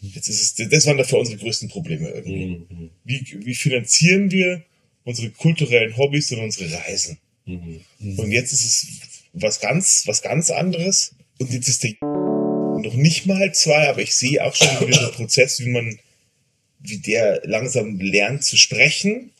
Jetzt 0.00 0.28
ist 0.28 0.58
es, 0.58 0.68
das 0.68 0.86
waren 0.86 0.98
dafür 0.98 1.20
unsere 1.20 1.38
größten 1.38 1.68
Probleme 1.68 2.08
irgendwie. 2.08 2.46
Mhm. 2.68 2.90
Wie, 3.04 3.24
wie 3.44 3.54
finanzieren 3.54 4.32
wir 4.32 4.64
unsere 5.04 5.30
kulturellen 5.30 5.96
Hobbys 5.96 6.32
und 6.32 6.40
unsere 6.40 6.72
Reisen? 6.72 7.18
Mhm. 7.46 7.84
Und 8.16 8.32
jetzt 8.32 8.52
ist 8.52 8.64
es 8.64 8.86
was 9.32 9.60
ganz, 9.60 10.02
was 10.06 10.22
ganz 10.22 10.50
anderes. 10.50 11.14
Und 11.38 11.52
jetzt 11.52 11.68
ist 11.68 11.84
der 11.84 11.94
noch 12.82 12.94
nicht 12.94 13.26
mal 13.26 13.52
zwei, 13.54 13.88
aber 13.88 14.00
ich 14.00 14.14
sehe 14.14 14.44
auch 14.44 14.54
schon 14.54 14.80
wieder 14.80 14.98
den 14.98 15.12
Prozess, 15.16 15.60
wie 15.60 15.68
man, 15.68 15.98
wie 16.80 16.98
der 16.98 17.42
langsam 17.44 17.98
lernt 18.00 18.44
zu 18.44 18.56
sprechen. 18.56 19.32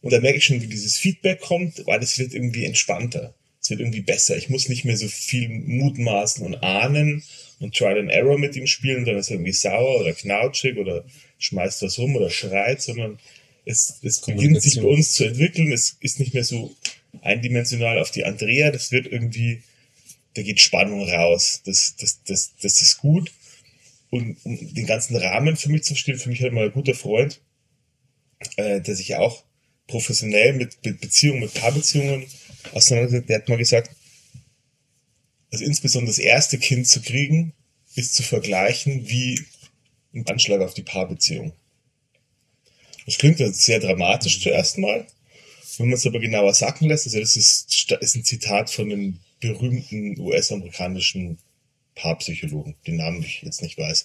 Und 0.00 0.12
da 0.12 0.20
merke 0.20 0.38
ich 0.38 0.44
schon, 0.44 0.62
wie 0.62 0.68
dieses 0.68 0.96
Feedback 0.96 1.40
kommt, 1.40 1.86
weil 1.86 2.02
es 2.02 2.18
wird 2.18 2.34
irgendwie 2.34 2.64
entspannter. 2.64 3.34
Es 3.60 3.70
wird 3.70 3.80
irgendwie 3.80 4.02
besser. 4.02 4.36
Ich 4.36 4.48
muss 4.48 4.68
nicht 4.68 4.84
mehr 4.84 4.96
so 4.96 5.08
viel 5.08 5.48
mutmaßen 5.48 6.44
und 6.46 6.62
ahnen 6.62 7.24
und 7.58 7.74
Trial 7.74 7.98
and 7.98 8.10
Error 8.10 8.38
mit 8.38 8.54
ihm 8.56 8.66
spielen, 8.66 9.04
dann 9.04 9.16
ist 9.16 9.28
er 9.28 9.34
irgendwie 9.34 9.52
sauer 9.52 10.00
oder 10.00 10.12
knautschig 10.12 10.76
oder 10.78 11.04
schmeißt 11.38 11.82
was 11.82 11.98
rum 11.98 12.14
oder 12.16 12.30
schreit, 12.30 12.80
sondern 12.80 13.18
es, 13.64 13.98
es 14.02 14.20
beginnt 14.20 14.62
sich 14.62 14.76
bei 14.76 14.86
uns 14.86 15.12
zu 15.12 15.24
entwickeln. 15.24 15.72
Es 15.72 15.96
ist 16.00 16.20
nicht 16.20 16.34
mehr 16.34 16.44
so 16.44 16.74
eindimensional 17.20 17.98
auf 17.98 18.10
die 18.10 18.24
Andrea. 18.24 18.70
Das 18.70 18.92
wird 18.92 19.06
irgendwie, 19.06 19.62
da 20.38 20.42
geht 20.44 20.60
Spannung 20.60 21.02
raus. 21.02 21.62
Das, 21.64 21.96
das, 21.96 22.22
das, 22.22 22.54
das 22.62 22.80
ist 22.80 22.98
gut. 22.98 23.32
Und 24.10 24.38
um 24.44 24.74
den 24.74 24.86
ganzen 24.86 25.16
Rahmen 25.16 25.56
für 25.56 25.68
mich 25.68 25.82
zu 25.82 25.94
verstehen, 25.94 26.18
für 26.18 26.28
mich 26.30 26.42
hat 26.42 26.52
mal 26.52 26.66
ein 26.66 26.72
guter 26.72 26.94
Freund, 26.94 27.40
äh, 28.56 28.80
der 28.80 28.94
sich 28.94 29.16
auch 29.16 29.44
professionell 29.88 30.52
mit, 30.54 30.78
mit 30.84 31.00
Beziehungen, 31.00 31.40
mit 31.40 31.54
Paarbeziehungen 31.54 32.26
auseinandersetzt, 32.72 33.28
der 33.28 33.38
hat 33.38 33.48
mal 33.48 33.58
gesagt, 33.58 33.90
also 35.50 35.64
insbesondere 35.64 36.10
das 36.10 36.18
erste 36.18 36.58
Kind 36.58 36.86
zu 36.86 37.02
kriegen, 37.02 37.52
ist 37.96 38.14
zu 38.14 38.22
vergleichen 38.22 39.08
wie 39.08 39.40
ein 40.14 40.26
Anschlag 40.26 40.60
auf 40.60 40.74
die 40.74 40.82
Paarbeziehung. 40.82 41.52
Das 43.06 43.18
klingt 43.18 43.40
ja 43.40 43.50
sehr 43.52 43.80
dramatisch 43.80 44.40
zuerst 44.40 44.78
mal. 44.78 45.06
Wenn 45.78 45.86
man 45.88 45.96
es 45.96 46.06
aber 46.06 46.20
genauer 46.20 46.54
sacken 46.54 46.88
lässt, 46.88 47.06
also 47.06 47.20
das 47.20 47.36
ist, 47.36 47.92
ist 48.00 48.16
ein 48.16 48.24
Zitat 48.24 48.70
von 48.70 48.90
einem 48.90 49.18
berühmten 49.40 50.18
US-amerikanischen 50.18 51.38
Paarpsychologen, 51.94 52.74
den 52.86 52.96
Namen 52.96 53.22
ich 53.22 53.42
jetzt 53.42 53.62
nicht 53.62 53.78
weiß. 53.78 54.04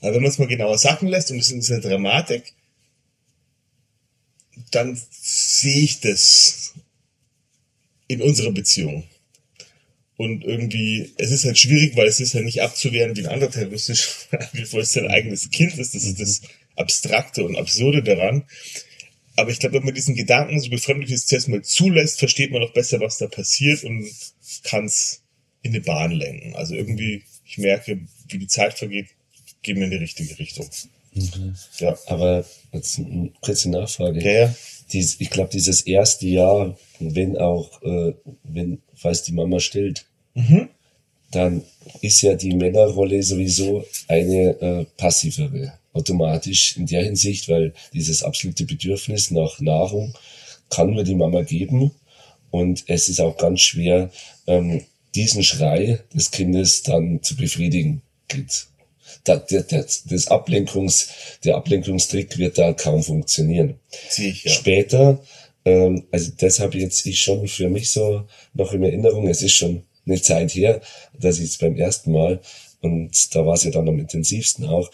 Aber 0.00 0.14
wenn 0.14 0.22
man 0.22 0.30
es 0.30 0.38
mal 0.38 0.48
genauer 0.48 0.78
sacken 0.78 1.08
lässt 1.08 1.30
und 1.30 1.38
es 1.38 1.46
ist 1.46 1.52
in 1.52 1.60
dieser 1.60 1.80
Dramatik, 1.80 2.54
dann 4.70 5.00
sehe 5.10 5.82
ich 5.82 6.00
das 6.00 6.74
in 8.08 8.22
unserer 8.22 8.52
Beziehung. 8.52 9.04
Und 10.16 10.44
irgendwie, 10.44 11.12
es 11.18 11.30
ist 11.30 11.44
halt 11.44 11.58
schwierig, 11.58 11.94
weil 11.96 12.08
es 12.08 12.20
ist 12.20 12.34
halt 12.34 12.46
nicht 12.46 12.62
abzuwehren 12.62 13.16
wie 13.16 13.20
ein 13.26 13.32
anderer 13.32 13.50
terroristisch, 13.50 14.28
bevor 14.52 14.80
es 14.80 14.92
sein 14.92 15.08
eigenes 15.08 15.50
Kind 15.50 15.76
ist. 15.78 15.94
Das 15.94 16.04
ist 16.04 16.20
das 16.20 16.40
Abstrakte 16.74 17.44
und 17.44 17.56
Absurde 17.56 18.02
daran. 18.02 18.44
Aber 19.36 19.50
ich 19.50 19.58
glaube, 19.60 19.76
wenn 19.76 19.84
man 19.84 19.94
diesen 19.94 20.14
Gedanken 20.14 20.58
so 20.60 20.70
befremdlich 20.70 21.12
ist, 21.12 21.28
zuerst 21.28 21.48
mal 21.48 21.62
zulässt, 21.62 22.18
versteht 22.18 22.50
man 22.50 22.62
noch 22.62 22.72
besser, 22.72 23.00
was 23.00 23.18
da 23.18 23.26
passiert 23.26 23.84
und 23.84 24.08
kann 24.64 24.86
es 24.86 25.22
in 25.62 25.72
eine 25.72 25.80
Bahn 25.82 26.12
lenken. 26.12 26.54
Also 26.54 26.74
irgendwie, 26.74 27.22
ich 27.44 27.58
merke, 27.58 28.00
wie 28.28 28.38
die 28.38 28.46
Zeit 28.46 28.74
vergeht, 28.74 29.08
gehen 29.62 29.76
wir 29.76 29.84
in 29.84 29.90
die 29.90 29.96
richtige 29.96 30.38
Richtung. 30.38 30.68
Mhm. 31.14 31.54
Ja. 31.78 31.98
Aber 32.06 32.44
jetzt 32.72 32.98
eine 32.98 33.30
kurze 33.40 33.70
Nachfrage. 33.70 34.22
Ja, 34.22 34.32
ja. 34.46 34.54
Dies, 34.92 35.16
ich 35.18 35.30
glaube, 35.30 35.50
dieses 35.52 35.82
erste 35.82 36.26
Jahr, 36.26 36.78
wenn 37.00 37.36
auch, 37.36 37.82
äh, 37.82 38.14
wenn, 38.44 38.80
falls 38.94 39.22
die 39.24 39.32
Mama 39.32 39.60
stillt, 39.60 40.06
Mhm. 40.34 40.68
dann 41.30 41.62
ist 42.02 42.20
ja 42.20 42.34
die 42.34 42.54
Männerrolle 42.54 43.22
sowieso 43.22 43.84
eine 44.06 44.60
äh, 44.60 44.86
passivere, 44.98 45.72
automatisch 45.96 46.76
in 46.76 46.86
der 46.86 47.04
Hinsicht, 47.04 47.48
weil 47.48 47.72
dieses 47.92 48.22
absolute 48.22 48.64
Bedürfnis 48.64 49.30
nach 49.30 49.60
Nahrung 49.60 50.14
kann 50.70 50.90
nur 50.90 51.04
die 51.04 51.14
Mama 51.14 51.42
geben 51.42 51.92
und 52.50 52.84
es 52.86 53.08
ist 53.08 53.20
auch 53.20 53.36
ganz 53.36 53.60
schwer, 53.60 54.10
ähm, 54.46 54.82
diesen 55.14 55.42
Schrei 55.42 56.00
des 56.12 56.30
Kindes 56.30 56.82
dann 56.82 57.22
zu 57.22 57.36
befriedigen. 57.36 58.02
Geht. 58.28 58.66
Da, 59.24 59.36
der, 59.36 59.62
der, 59.62 59.86
das 60.06 60.28
Ablenkungs, 60.28 61.10
der 61.44 61.56
Ablenkungstrick 61.56 62.38
wird 62.38 62.58
da 62.58 62.72
kaum 62.72 63.02
funktionieren. 63.02 63.78
Ja. 64.16 64.50
Später, 64.50 65.22
ähm, 65.64 66.04
also 66.10 66.32
das 66.36 66.60
habe 66.60 66.78
jetzt 66.78 67.06
ich 67.06 67.20
schon 67.20 67.46
für 67.46 67.68
mich 67.68 67.90
so 67.90 68.24
noch 68.52 68.72
in 68.72 68.82
Erinnerung. 68.82 69.28
Es 69.28 69.42
ist 69.42 69.52
schon 69.54 69.84
eine 70.06 70.20
Zeit 70.20 70.54
her, 70.54 70.80
dass 71.18 71.38
ich 71.38 71.50
es 71.50 71.58
beim 71.58 71.76
ersten 71.76 72.12
Mal 72.12 72.40
und 72.80 73.34
da 73.34 73.44
war 73.46 73.54
es 73.54 73.64
ja 73.64 73.70
dann 73.70 73.88
am 73.88 73.98
intensivsten 73.98 74.66
auch. 74.66 74.90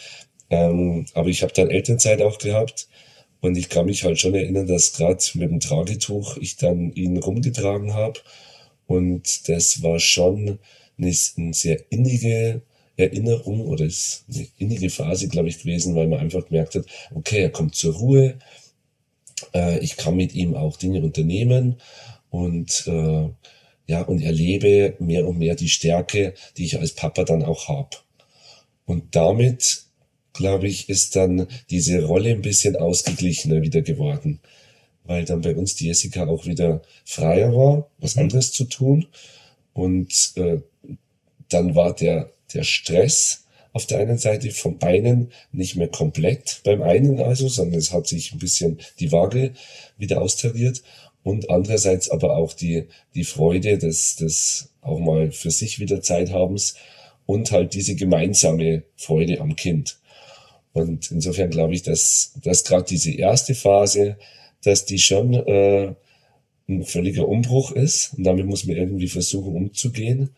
Ähm, 0.53 1.07
aber 1.15 1.29
ich 1.29 1.43
habe 1.43 1.53
dann 1.53 1.71
Elternzeit 1.71 2.23
auch 2.23 2.39
gehabt. 2.39 2.87
Und 3.41 3.57
ich 3.57 3.69
kann 3.69 3.87
mich 3.87 4.05
halt 4.05 4.21
schon 4.21 4.37
erinnern, 4.37 4.69
dass 4.69 4.93
gerade 4.93 5.19
mit 5.35 5.51
dem 5.51 5.59
Tragetuch 5.59 6.37
ich 6.37 6.57
dann 6.59 6.93
ihn 6.93 7.17
rumgetragen 7.17 7.93
habe 7.93 8.21
und 8.87 9.49
das 9.49 9.83
war 9.83 9.99
schon 9.99 10.59
eine, 10.99 11.13
eine 11.37 11.55
sehr 11.55 11.91
innige 11.91 12.63
Erinnerung 12.97 13.63
oder 13.63 13.85
ist 13.87 14.27
eine 14.33 14.47
innige 14.59 14.91
Phase, 14.91 15.29
glaube 15.29 15.49
ich, 15.49 15.61
gewesen, 15.61 15.95
weil 15.95 16.07
man 16.07 16.21
einfach 16.21 16.47
gemerkt 16.47 16.75
hat, 16.75 16.85
okay, 17.15 17.41
er 17.41 17.51
kommt 17.51 17.75
zur 17.75 17.95
Ruhe, 17.95 18.39
äh, 19.55 19.79
ich 19.79 19.97
kann 19.97 20.15
mit 20.15 20.35
ihm 20.35 20.55
auch 20.55 20.77
Dinge 20.77 21.03
unternehmen. 21.03 21.81
Und 22.31 22.87
äh, 22.87 23.29
ja, 23.87 24.03
und 24.03 24.23
erlebe 24.23 24.95
mehr 24.99 25.27
und 25.27 25.39
mehr 25.39 25.55
die 25.55 25.69
Stärke, 25.69 26.35
die 26.57 26.67
ich 26.67 26.79
als 26.79 26.93
Papa 26.95 27.25
dann 27.25 27.43
auch 27.43 27.69
hab. 27.69 28.05
Und 28.85 29.17
damit, 29.17 29.85
glaube 30.33 30.69
ich, 30.69 30.89
ist 30.89 31.17
dann 31.17 31.47
diese 31.71 32.05
Rolle 32.05 32.31
ein 32.31 32.43
bisschen 32.43 32.77
ausgeglichener 32.77 33.63
wieder 33.63 33.83
geworden, 33.83 34.41
weil 35.05 35.25
dann 35.25 35.43
bei 35.43 35.55
uns 35.55 35.75
die 35.75 35.87
Jessica 35.87 36.27
auch 36.27 36.47
wieder 36.47 36.83
freier 37.05 37.55
war, 37.55 37.91
was 37.99 38.17
anderes 38.17 38.53
zu 38.53 38.65
tun. 38.65 39.07
Und 39.73 40.33
äh, 40.37 40.59
dann 41.49 41.75
war 41.75 41.95
der, 41.95 42.33
der 42.55 42.65
Stress 42.65 43.45
auf 43.73 43.87
der 43.87 44.01
einen 44.01 44.19
Seite 44.19 44.51
vom 44.51 44.79
einen 44.81 45.33
nicht 45.51 45.77
mehr 45.77 45.89
komplett 45.89 46.61
beim 46.65 46.83
einen 46.83 47.21
also, 47.21 47.49
sondern 47.49 47.79
es 47.79 47.93
hat 47.93 48.07
sich 48.07 48.33
ein 48.33 48.39
bisschen 48.39 48.79
die 49.01 49.13
Waage 49.13 49.53
wieder 49.97 50.21
austariert 50.21 50.83
und 51.23 51.51
andererseits 51.51 52.11
aber 52.11 52.37
auch 52.37 52.53
die, 52.53 52.85
die 53.15 53.25
Freude 53.25 53.79
des, 53.79 54.17
des 54.17 54.69
auch 54.83 54.99
mal 54.99 55.31
für 55.31 55.51
sich 55.51 55.79
wieder 55.79 56.03
Zeit 56.03 56.33
habens 56.33 56.75
und 57.25 57.51
halt 57.51 57.75
diese 57.75 57.95
gemeinsame 57.95 58.83
Freude 58.97 59.41
am 59.41 59.57
Kind. 59.57 59.99
Und 60.73 61.11
insofern 61.11 61.51
glaube 61.51 61.75
ich, 61.75 61.83
dass, 61.83 62.33
dass 62.43 62.65
gerade 62.65 62.85
diese 62.85 63.13
erste 63.13 63.55
Phase, 63.55 64.17
dass 64.63 64.85
die 64.85 64.99
schon 64.99 65.35
äh, 65.35 65.95
ein 66.69 66.85
völliger 66.85 67.29
Umbruch 67.29 67.73
ist 67.73 68.15
und 68.17 68.25
damit 68.25 68.47
muss 68.47 68.65
man 68.65 68.77
irgendwie 68.77 69.09
versuchen 69.09 69.55
umzugehen. 69.55 70.31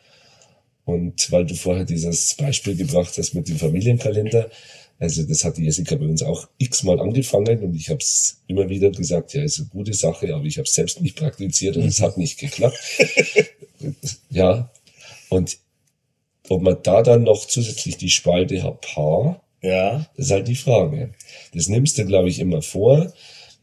Und 0.84 1.30
weil 1.30 1.46
du 1.46 1.54
vorher 1.54 1.84
dieses 1.84 2.34
Beispiel 2.34 2.76
gebracht 2.76 3.16
hast 3.16 3.34
mit 3.34 3.48
dem 3.48 3.56
Familienkalender, 3.56 4.50
also 4.98 5.22
das 5.24 5.44
hat 5.44 5.56
die 5.56 5.64
Jessica 5.64 5.96
bei 5.96 6.04
uns 6.04 6.22
auch 6.22 6.48
x-mal 6.58 7.00
angefangen 7.00 7.60
und 7.60 7.74
ich 7.74 7.88
habe 7.88 8.00
es 8.00 8.42
immer 8.46 8.68
wieder 8.68 8.90
gesagt, 8.90 9.34
ja, 9.34 9.42
ist 9.42 9.58
eine 9.58 9.68
gute 9.68 9.94
Sache, 9.94 10.34
aber 10.34 10.44
ich 10.44 10.56
habe 10.58 10.66
es 10.66 10.74
selbst 10.74 11.00
nicht 11.00 11.16
praktiziert 11.16 11.76
und 11.76 11.84
es 11.84 12.00
hat 12.00 12.16
nicht 12.16 12.38
geklappt. 12.38 12.78
ja, 14.30 14.70
und 15.30 15.58
ob 16.48 16.62
man 16.62 16.76
da 16.82 17.02
dann 17.02 17.24
noch 17.24 17.46
zusätzlich 17.46 17.96
die 17.96 18.10
Spalte 18.10 18.62
hat, 18.62 18.82
Paar, 18.82 19.43
Ja. 19.64 20.06
das 20.16 20.26
ist 20.26 20.30
halt 20.32 20.48
die 20.48 20.54
Frage. 20.56 21.12
Das 21.54 21.68
nimmst 21.68 21.96
du, 21.98 22.04
glaube 22.06 22.28
ich, 22.28 22.38
immer 22.38 22.62
vor, 22.62 23.12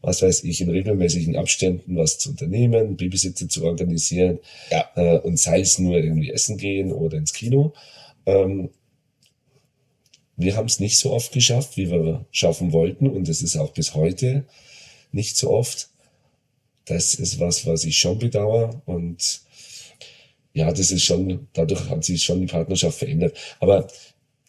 was 0.00 0.20
weiß 0.20 0.42
ich, 0.44 0.60
in 0.60 0.68
regelmäßigen 0.70 1.36
Abständen 1.36 1.96
was 1.96 2.18
zu 2.18 2.30
unternehmen, 2.30 2.96
Babysitzer 2.96 3.48
zu 3.48 3.64
organisieren 3.64 4.40
Ja. 4.70 4.90
äh, 4.96 5.18
und 5.20 5.38
sei 5.38 5.60
es 5.60 5.78
nur 5.78 5.96
irgendwie 5.96 6.30
essen 6.32 6.56
gehen 6.58 6.92
oder 6.92 7.16
ins 7.18 7.32
Kino. 7.32 7.72
Ähm, 8.26 8.70
wir 10.36 10.56
haben 10.56 10.66
es 10.66 10.80
nicht 10.80 10.98
so 10.98 11.12
oft 11.12 11.32
geschafft, 11.32 11.76
wie 11.76 11.90
wir 11.90 12.24
schaffen 12.32 12.72
wollten 12.72 13.06
und 13.08 13.28
es 13.28 13.42
ist 13.42 13.56
auch 13.56 13.70
bis 13.72 13.94
heute 13.94 14.44
nicht 15.12 15.36
so 15.36 15.50
oft. 15.50 15.88
Das 16.86 17.14
ist 17.14 17.38
was, 17.38 17.64
was 17.66 17.84
ich 17.84 17.98
schon 17.98 18.18
bedauere 18.18 18.82
und 18.86 19.42
ja, 20.54 20.70
das 20.72 20.90
ist 20.90 21.04
schon, 21.04 21.46
dadurch 21.52 21.88
hat 21.88 22.04
sich 22.04 22.22
schon 22.24 22.40
die 22.40 22.46
Partnerschaft 22.46 22.98
verändert. 22.98 23.36
Aber 23.60 23.86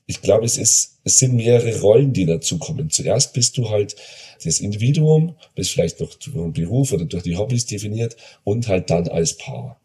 ich 0.05 0.21
glaube, 0.21 0.45
es 0.45 0.57
ist, 0.57 0.99
es 1.03 1.19
sind 1.19 1.35
mehrere 1.35 1.79
Rollen, 1.79 2.13
die 2.13 2.25
dazukommen. 2.25 2.89
Zuerst 2.89 3.33
bist 3.33 3.57
du 3.57 3.69
halt 3.69 3.95
das 4.43 4.59
Individuum, 4.59 5.35
bist 5.55 5.71
vielleicht 5.71 5.99
noch 5.99 6.13
durch 6.15 6.35
den 6.35 6.53
Beruf 6.53 6.91
oder 6.91 7.05
durch 7.05 7.23
die 7.23 7.37
Hobbys 7.37 7.65
definiert 7.65 8.17
und 8.43 8.67
halt 8.67 8.89
dann 8.89 9.07
als 9.07 9.37
Paar 9.37 9.79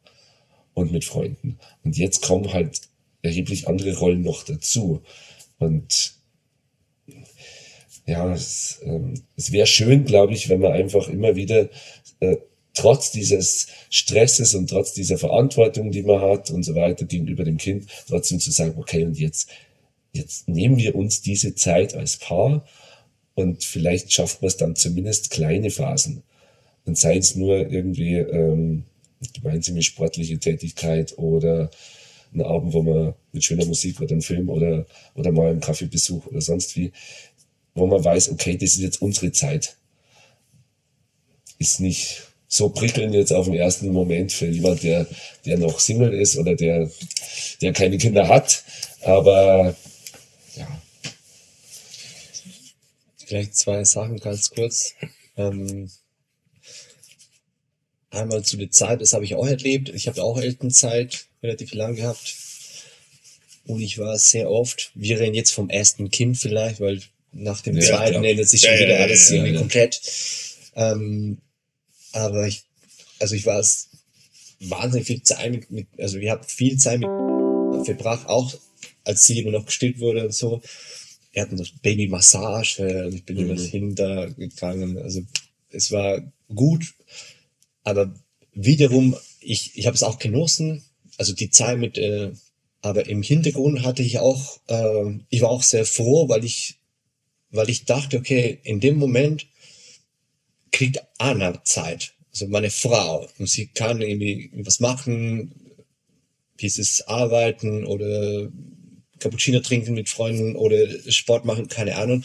und 0.75 0.93
mit 0.93 1.05
Freunden. 1.05 1.59
Und 1.85 1.97
jetzt 1.97 2.23
kommen 2.23 2.53
halt 2.53 2.81
erheblich 3.23 3.69
andere 3.69 3.97
Rollen 3.97 4.23
noch 4.23 4.45
dazu. 4.45 5.03
Und 5.59 6.15
ja, 8.07 8.33
es, 8.33 8.81
ähm, 8.83 9.15
es 9.37 9.53
wäre 9.53 9.67
schön, 9.67 10.05
glaube 10.05 10.33
ich, 10.33 10.49
wenn 10.49 10.61
man 10.61 10.73
einfach 10.73 11.09
immer 11.09 11.37
wieder 11.37 11.69
äh, 12.21 12.37
trotz 12.75 13.11
dieses 13.11 13.67
Stresses 13.91 14.55
und 14.55 14.71
trotz 14.71 14.93
dieser 14.95 15.19
Verantwortung, 15.19 15.91
die 15.91 16.03
man 16.03 16.21
hat 16.21 16.51
und 16.51 16.63
so 16.63 16.75
weiter 16.75 17.05
gegenüber 17.05 17.45
dem 17.45 17.59
Kind, 17.59 17.89
trotzdem 18.09 18.41
zu 18.41 18.51
sagen, 18.51 18.75
okay, 18.77 19.05
und 19.05 19.19
jetzt, 19.19 19.51
jetzt 20.19 20.49
nehmen 20.49 20.77
wir 20.77 20.95
uns 20.95 21.23
diese 21.23 21.55
Zeit 21.55 21.95
als 21.95 22.19
Paar 22.19 22.65
und 23.35 23.65
vielleicht 23.65 24.13
schafft 24.13 24.43
man 24.43 24.49
es 24.49 24.57
dann 24.57 24.77
zumindest 24.77 25.31
kleine 25.31 25.71
Phasen. 25.71 26.23
Und 26.85 26.99
sei 26.99 27.17
es 27.19 27.37
nur 27.37 27.71
irgendwie 27.71 28.17
ähm, 28.17 28.85
gemeinsame 29.35 29.83
sportliche 29.83 30.39
Tätigkeit 30.39 31.17
oder 31.19 31.71
ein 32.35 32.43
Abend, 32.43 32.73
wo 32.73 32.83
man 32.83 33.15
mit 33.33 33.45
schöner 33.45 33.65
Musik 33.65 34.01
oder 34.01 34.15
ein 34.15 34.23
Film 34.23 34.49
oder, 34.49 34.87
oder 35.15 35.33
mal 35.33 35.51
einen 35.51 35.61
Kaffeebesuch 35.61 36.27
oder 36.27 36.41
sonst 36.41 36.77
wie, 36.77 36.93
wo 37.75 37.87
man 37.87 38.05
weiß, 38.05 38.31
okay, 38.31 38.57
das 38.57 38.75
ist 38.75 38.81
jetzt 38.81 39.03
unsere 39.03 39.33
Zeit. 39.33 39.77
Ist 41.59 41.81
nicht 41.81 42.23
so 42.49 42.71
prickelnd 42.71 43.15
jetzt 43.15 43.33
auf 43.33 43.47
den 43.47 43.55
ersten 43.55 43.93
Moment 43.93 44.33
für 44.33 44.47
jemand, 44.47 44.83
der, 44.83 45.07
der 45.45 45.59
noch 45.59 45.81
Single 45.81 46.13
ist 46.13 46.37
oder 46.37 46.55
der, 46.55 46.91
der 47.61 47.73
keine 47.73 47.99
Kinder 47.99 48.29
hat. 48.29 48.65
Aber 49.03 49.77
ja, 50.59 50.83
Vielleicht 53.29 53.57
zwei 53.57 53.85
Sachen 53.85 54.19
ganz 54.21 54.49
kurz. 54.49 54.95
Ähm, 55.37 55.91
einmal 58.09 58.43
zu 58.43 58.57
der 58.57 58.71
Zeit, 58.71 59.03
das 59.03 59.13
habe 59.13 59.27
ich 59.27 59.35
auch 59.35 59.47
erlebt. 59.47 59.91
Ich 59.91 60.09
habe 60.09 60.23
auch 60.23 60.41
Elternzeit 60.41 61.27
relativ 61.43 61.75
lang 61.75 61.95
gehabt. 61.95 62.37
Und 63.67 63.83
ich 63.83 63.99
war 63.99 64.17
sehr 64.17 64.51
oft, 64.51 64.93
wir 64.95 65.21
reden 65.21 65.35
jetzt 65.35 65.53
vom 65.53 65.69
ersten 65.69 66.11
Kind 66.11 66.39
vielleicht, 66.39 66.81
weil 66.81 67.03
nach 67.33 67.61
dem 67.61 67.77
Ja, 67.77 67.83
zweiten 67.83 68.25
ändert 68.25 68.49
sich 68.49 68.63
schon 68.63 68.73
ja, 68.73 68.81
wieder 68.81 68.99
ja, 68.99 69.05
alles 69.05 69.31
irgendwie 69.31 69.57
komplett. 69.57 70.01
Ähm, 70.75 71.37
aber 72.13 72.47
ich, 72.47 72.63
also 73.19 73.35
ich 73.35 73.45
war 73.45 73.59
es 73.59 73.91
wahnsinnig 74.61 75.07
viel 75.07 75.23
Zeit 75.23 75.51
mit, 75.51 75.71
mit 75.71 75.87
also 75.99 76.19
wir 76.19 76.31
haben 76.31 76.45
viel 76.45 76.79
Zeit 76.79 77.01
mit 77.01 77.11
verbracht, 77.85 78.27
auch 78.27 78.55
als 79.09 79.27
sie 79.27 79.39
immer 79.41 79.51
noch 79.53 79.67
gestillt 79.67 79.99
wurde 80.01 80.25
und 80.27 80.35
so. 80.35 80.61
er 81.33 81.43
hat 81.43 81.53
noch 81.53 81.69
Babymassage 81.83 83.07
und 83.07 83.15
ich 83.15 83.25
bin 83.25 83.37
Mhm. 83.37 83.45
über 83.45 83.55
das 83.55 83.67
hintergegangen. 83.67 84.99
Also 84.99 85.23
es 85.71 85.93
war 85.93 86.33
gut, 86.55 86.95
aber 87.85 88.13
wiederum, 88.55 89.17
ich, 89.41 89.77
ich 89.79 89.87
habe 89.87 89.95
es 89.95 90.03
auch 90.03 90.19
genossen, 90.19 90.83
also 91.17 91.33
die 91.35 91.51
Zeit 91.51 91.79
mit, 91.79 91.97
äh, 91.99 92.33
aber 92.81 93.07
im 93.09 93.23
Hintergrund 93.23 93.83
hatte 93.85 94.03
ich 94.03 94.19
auch, 94.19 94.59
äh, 94.69 95.19
ich 95.29 95.41
war 95.43 95.51
auch 95.51 95.63
sehr 95.63 95.85
froh, 95.85 96.29
weil 96.29 96.45
ich, 96.45 96.77
weil 97.51 97.69
ich 97.71 97.85
dachte, 97.85 98.19
okay, 98.19 98.59
in 98.65 98.81
dem 98.81 98.97
Moment 98.99 99.47
kriegt 100.73 100.99
Anna 101.19 101.63
Zeit, 101.65 102.15
also 102.33 102.49
meine 102.49 102.71
Frau, 102.71 103.29
und 103.39 103.49
sie 103.49 103.67
kann 103.69 104.01
irgendwie 104.01 104.51
was 104.55 104.81
machen, 104.81 105.55
dieses 106.61 107.07
Arbeiten 107.07 107.85
oder 107.85 108.49
Cappuccino 109.19 109.61
trinken 109.61 109.95
mit 109.95 110.09
Freunden 110.09 110.57
oder 110.57 110.77
Sport 111.11 111.45
machen, 111.45 111.69
keine 111.69 111.97
Ahnung. 111.97 112.25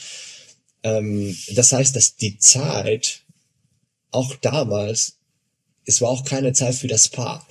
Ähm, 0.84 1.36
das 1.51 1.71
heißt, 1.71 1.95
dass 1.95 2.15
die 2.15 2.38
Zeit 2.38 3.23
auch 4.12 4.36
damals, 4.36 5.17
es 5.86 6.01
war 6.01 6.10
auch 6.10 6.25
keine 6.25 6.53
Zeit 6.53 6.75
für 6.75 6.88
das 6.88 7.10
Paar. 7.10 7.47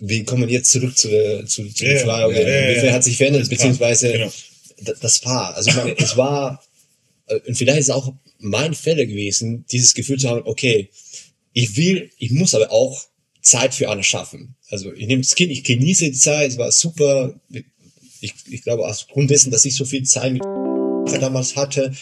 Wir 0.00 0.24
kommen 0.24 0.48
jetzt 0.48 0.70
zurück 0.70 0.96
zu 0.96 1.08
der, 1.08 1.46
zu, 1.46 1.68
zu 1.72 1.84
ja, 1.84 1.98
Frage, 1.98 2.34
ja, 2.34 2.68
wie 2.70 2.80
viel 2.80 2.88
ja. 2.88 2.92
hat 2.92 3.04
sich 3.04 3.16
verändert, 3.16 3.42
Das 3.42 3.48
Paar, 3.48 3.56
beziehungsweise 3.56 4.12
genau. 4.12 4.92
das 5.00 5.18
Paar. 5.20 5.54
Also 5.54 5.70
ich 5.70 5.76
meine, 5.76 5.98
es 5.98 6.16
war, 6.16 6.62
äh, 7.26 7.40
und 7.46 7.56
vielleicht 7.56 7.80
ist 7.80 7.90
auch 7.90 8.14
mein 8.38 8.74
Fehler 8.74 9.06
gewesen, 9.06 9.64
dieses 9.70 9.94
Gefühl 9.94 10.18
zu 10.18 10.28
haben, 10.28 10.42
okay, 10.44 10.90
ich 11.52 11.76
will, 11.76 12.10
ich 12.18 12.30
muss 12.30 12.54
aber 12.54 12.70
auch 12.70 13.06
Zeit 13.40 13.74
für 13.74 13.88
Anna 13.88 14.02
schaffen. 14.02 14.56
Also 14.68 14.92
ich 14.92 15.06
nehme 15.06 15.22
das 15.22 15.34
Kind, 15.34 15.50
ich 15.52 15.64
genieße 15.64 16.04
die 16.04 16.12
Zeit, 16.12 16.50
es 16.50 16.58
war 16.58 16.70
super. 16.72 17.40
Ich, 18.26 18.52
ich 18.52 18.62
glaube, 18.62 18.86
aufgrund 18.86 19.30
dessen, 19.30 19.50
dass 19.50 19.64
ich 19.64 19.76
so 19.76 19.84
viel 19.84 20.02
Zeit 20.02 20.32
mit 20.32 20.42
damals 21.22 21.56
hatte, 21.56 21.92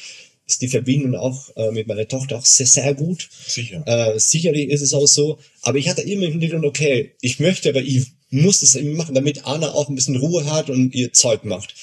ist 0.47 0.63
die 0.63 0.69
Verbindung 0.69 1.15
auch 1.15 1.55
äh, 1.57 1.71
mit 1.71 1.87
meiner 1.87 2.07
Tochter 2.07 2.39
auch 2.39 2.45
sehr, 2.45 2.67
sehr 2.67 2.95
gut. 2.95 3.29
Sicher. 3.47 3.83
Äh, 3.87 4.19
sicherlich 4.19 4.71
ist 4.71 4.83
es 4.83 4.93
auch 4.93 5.07
so. 5.07 5.39
Aber 5.63 5.79
ich 5.79 5.89
hatte 5.89 6.03
immer 6.03 6.27
im 6.27 6.33
Hintergrund, 6.33 6.65
okay, 6.65 7.13
ich 7.21 7.41
möchte, 7.41 7.71
aber 7.71 7.81
ich 7.81 8.07
muss 8.31 8.63
es 8.63 8.75
irgendwie 8.75 8.97
machen, 8.97 9.15
damit 9.15 9.47
Anna 9.47 9.73
auch 9.73 9.89
ein 9.89 9.95
bisschen 9.95 10.17
Ruhe 10.17 10.45
hat 10.51 10.69
und 10.71 10.95
ihr 10.95 11.13
Zeug 11.13 11.45
macht. 11.45 11.75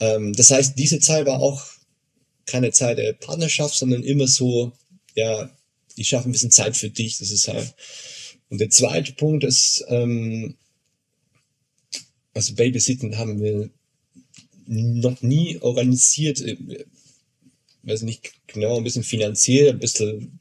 Ähm, 0.00 0.32
das 0.32 0.50
heißt, 0.50 0.78
diese 0.78 1.00
Zeit 1.00 1.26
war 1.26 1.40
auch 1.40 1.62
keine 2.46 2.72
Zeit 2.72 2.98
der 2.98 3.12
Partnerschaft, 3.12 3.74
sondern 3.74 4.02
immer 4.02 4.26
so, 4.26 4.72
ja, 5.14 5.50
ich 5.96 6.08
schaffe 6.08 6.28
ein 6.28 6.32
bisschen 6.32 6.50
Zeit 6.50 6.76
für 6.76 6.90
dich. 6.90 7.18
Das 7.18 7.30
ist 7.30 7.48
halt. 7.48 7.74
Und 8.48 8.60
der 8.60 8.70
zweite 8.70 9.12
Punkt 9.12 9.44
ist, 9.44 9.84
ähm, 9.88 10.56
also 12.34 12.54
Babysitten 12.54 13.16
haben 13.16 13.40
wir 13.40 13.70
noch 14.66 15.22
nie 15.22 15.58
organisiert. 15.60 16.40
äh, 16.40 16.56
weiß 17.82 18.02
nicht 18.02 18.32
genau, 18.46 18.76
ein 18.76 18.84
bisschen 18.84 19.02
finanziell, 19.04 19.70
ein 19.70 19.78
bisschen, 19.78 20.40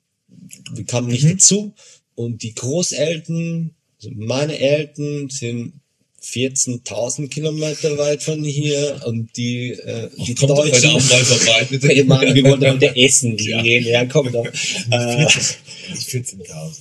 wir 0.73 0.83
kamen 0.85 1.07
nicht 1.07 1.23
Mhm. 1.23 1.31
dazu. 1.31 1.73
Und 2.15 2.43
die 2.43 2.53
Großeltern, 2.53 3.71
also 3.97 4.11
meine 4.15 4.57
Eltern 4.59 5.29
sind 5.29 5.73
14.000 6.21 7.29
Kilometer 7.29 7.97
weit 7.97 8.21
von 8.23 8.43
hier 8.43 9.01
und 9.05 9.35
die, 9.37 9.71
äh, 9.71 10.09
die 10.27 10.35
Kommt 10.35 10.49
doch 10.51 10.57
heute 10.57 10.71
Deutschen, 10.71 10.89
auch 10.89 11.09
mal 11.09 11.23
vorbei. 11.23 11.67
Bitte. 11.69 11.87
Hey 11.95 12.03
Mann, 12.03 12.35
wir 12.35 12.43
wollten 12.43 12.67
heute 12.69 12.93
essen 12.97 13.37
gehen, 13.37 13.85
ja, 13.85 14.05
komm 14.05 14.31
doch. 14.31 14.45
Äh, 14.91 15.23
Nicht 15.23 16.09
14.000. 16.09 16.79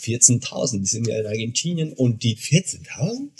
14.000, 0.00 0.78
die 0.82 0.86
sind 0.86 1.08
ja 1.08 1.18
in 1.18 1.26
Argentinien 1.26 1.92
und 1.92 2.22
die 2.22 2.36
14.000? 2.36 3.30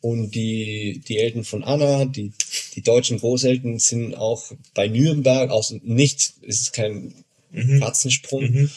Und 0.00 0.34
die, 0.34 1.00
die 1.08 1.18
Eltern 1.18 1.44
von 1.44 1.64
Anna, 1.64 2.04
die, 2.04 2.32
die 2.74 2.82
deutschen 2.82 3.18
Großeltern 3.18 3.78
sind 3.78 4.14
auch 4.14 4.52
bei 4.74 4.86
Nürnberg, 4.86 5.50
aus 5.50 5.74
nicht, 5.82 6.34
es 6.42 6.60
ist 6.60 6.72
kein 6.72 7.12
Mhm. 7.50 7.80
Katzensprung. 7.80 8.42
Mhm. 8.42 8.70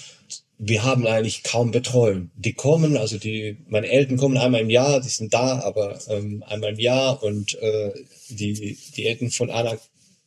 Wir 0.57 0.84
haben 0.84 1.07
eigentlich 1.07 1.43
kaum 1.43 1.71
Betreuung. 1.71 2.29
Die 2.36 2.53
kommen, 2.53 2.95
also 2.95 3.17
die, 3.17 3.57
meine 3.67 3.89
Eltern 3.89 4.17
kommen 4.17 4.38
einmal 4.38 4.62
im 4.62 4.69
Jahr, 4.69 5.01
die 5.01 5.10
sind 5.10 5.34
da, 5.34 5.60
aber 5.60 5.99
ähm, 6.07 6.43
einmal 6.45 6.73
im 6.73 6.79
Jahr 6.79 7.23
und 7.23 7.55
äh, 7.55 7.91
die, 8.29 8.77
die 8.95 9.05
Eltern 9.07 9.31
von 9.31 9.49
Anna 9.49 9.77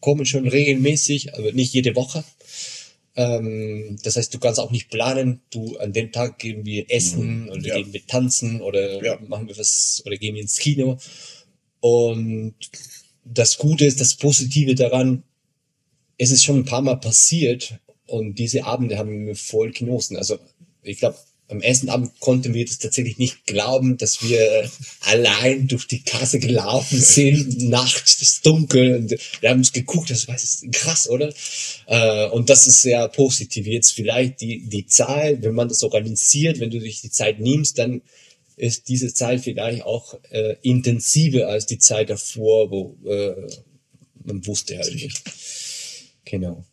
kommen 0.00 0.26
schon 0.26 0.48
regelmäßig, 0.48 1.34
aber 1.34 1.52
nicht 1.52 1.72
jede 1.72 1.94
Woche. 1.94 2.24
Ähm, 3.16 3.96
das 4.02 4.16
heißt, 4.16 4.34
du 4.34 4.38
kannst 4.38 4.58
auch 4.58 4.70
nicht 4.72 4.90
planen, 4.90 5.40
du 5.50 5.76
an 5.78 5.92
dem 5.92 6.10
Tag 6.10 6.38
gehen 6.38 6.66
wir 6.66 6.90
essen 6.90 7.48
oder 7.48 7.60
Ja. 7.62 7.76
gehen 7.76 7.92
wir 7.92 8.06
tanzen 8.06 8.60
oder 8.60 9.02
Ja. 9.04 9.18
machen 9.28 9.48
wir 9.48 9.56
was 9.56 10.02
oder 10.04 10.16
gehen 10.16 10.34
wir 10.34 10.42
ins 10.42 10.58
Kino. 10.58 10.98
Und 11.80 12.54
das 13.24 13.58
Gute 13.58 13.84
ist, 13.86 14.00
das 14.00 14.16
Positive 14.16 14.74
daran, 14.74 15.22
es 16.18 16.30
ist 16.30 16.44
schon 16.44 16.58
ein 16.58 16.64
paar 16.64 16.82
Mal 16.82 16.96
passiert 16.96 17.78
und 18.06 18.38
diese 18.38 18.64
Abende 18.64 18.98
haben 18.98 19.26
wir 19.26 19.36
voll 19.36 19.72
genossen. 19.72 20.16
Also 20.16 20.38
ich 20.82 20.98
glaube, 20.98 21.16
am 21.48 21.60
ersten 21.60 21.90
Abend 21.90 22.18
konnten 22.20 22.54
wir 22.54 22.64
das 22.64 22.78
tatsächlich 22.78 23.18
nicht 23.18 23.46
glauben, 23.46 23.98
dass 23.98 24.22
wir 24.22 24.70
allein 25.00 25.68
durch 25.68 25.86
die 25.86 26.02
Kasse 26.02 26.38
gelaufen 26.38 26.98
sind, 26.98 27.58
nachts, 27.68 28.20
ist 28.22 28.46
dunkel, 28.46 28.96
und 28.96 29.10
wir 29.40 29.50
haben 29.50 29.58
uns 29.58 29.72
geguckt, 29.72 30.10
das 30.10 30.26
das 30.26 30.44
ist 30.44 30.72
krass, 30.72 31.08
oder? 31.08 31.32
Äh, 31.86 32.28
und 32.28 32.48
das 32.48 32.66
ist 32.66 32.82
sehr 32.82 33.08
positiv. 33.08 33.66
Jetzt 33.66 33.92
vielleicht 33.92 34.40
die, 34.40 34.66
die 34.68 34.86
Zeit, 34.86 35.42
wenn 35.42 35.54
man 35.54 35.68
das 35.68 35.82
organisiert, 35.82 36.60
wenn 36.60 36.70
du 36.70 36.80
dich 36.80 37.02
die 37.02 37.10
Zeit 37.10 37.40
nimmst, 37.40 37.78
dann 37.78 38.02
ist 38.56 38.88
diese 38.88 39.12
Zeit 39.12 39.40
vielleicht 39.42 39.82
auch 39.82 40.18
äh, 40.30 40.56
intensiver 40.62 41.48
als 41.48 41.66
die 41.66 41.78
Zeit 41.78 42.08
davor, 42.10 42.70
wo 42.70 42.96
äh, 43.06 43.34
man 44.24 44.46
wusste 44.46 44.78
halt 44.78 44.94
nicht. 44.94 45.22
Genau. 46.24 46.64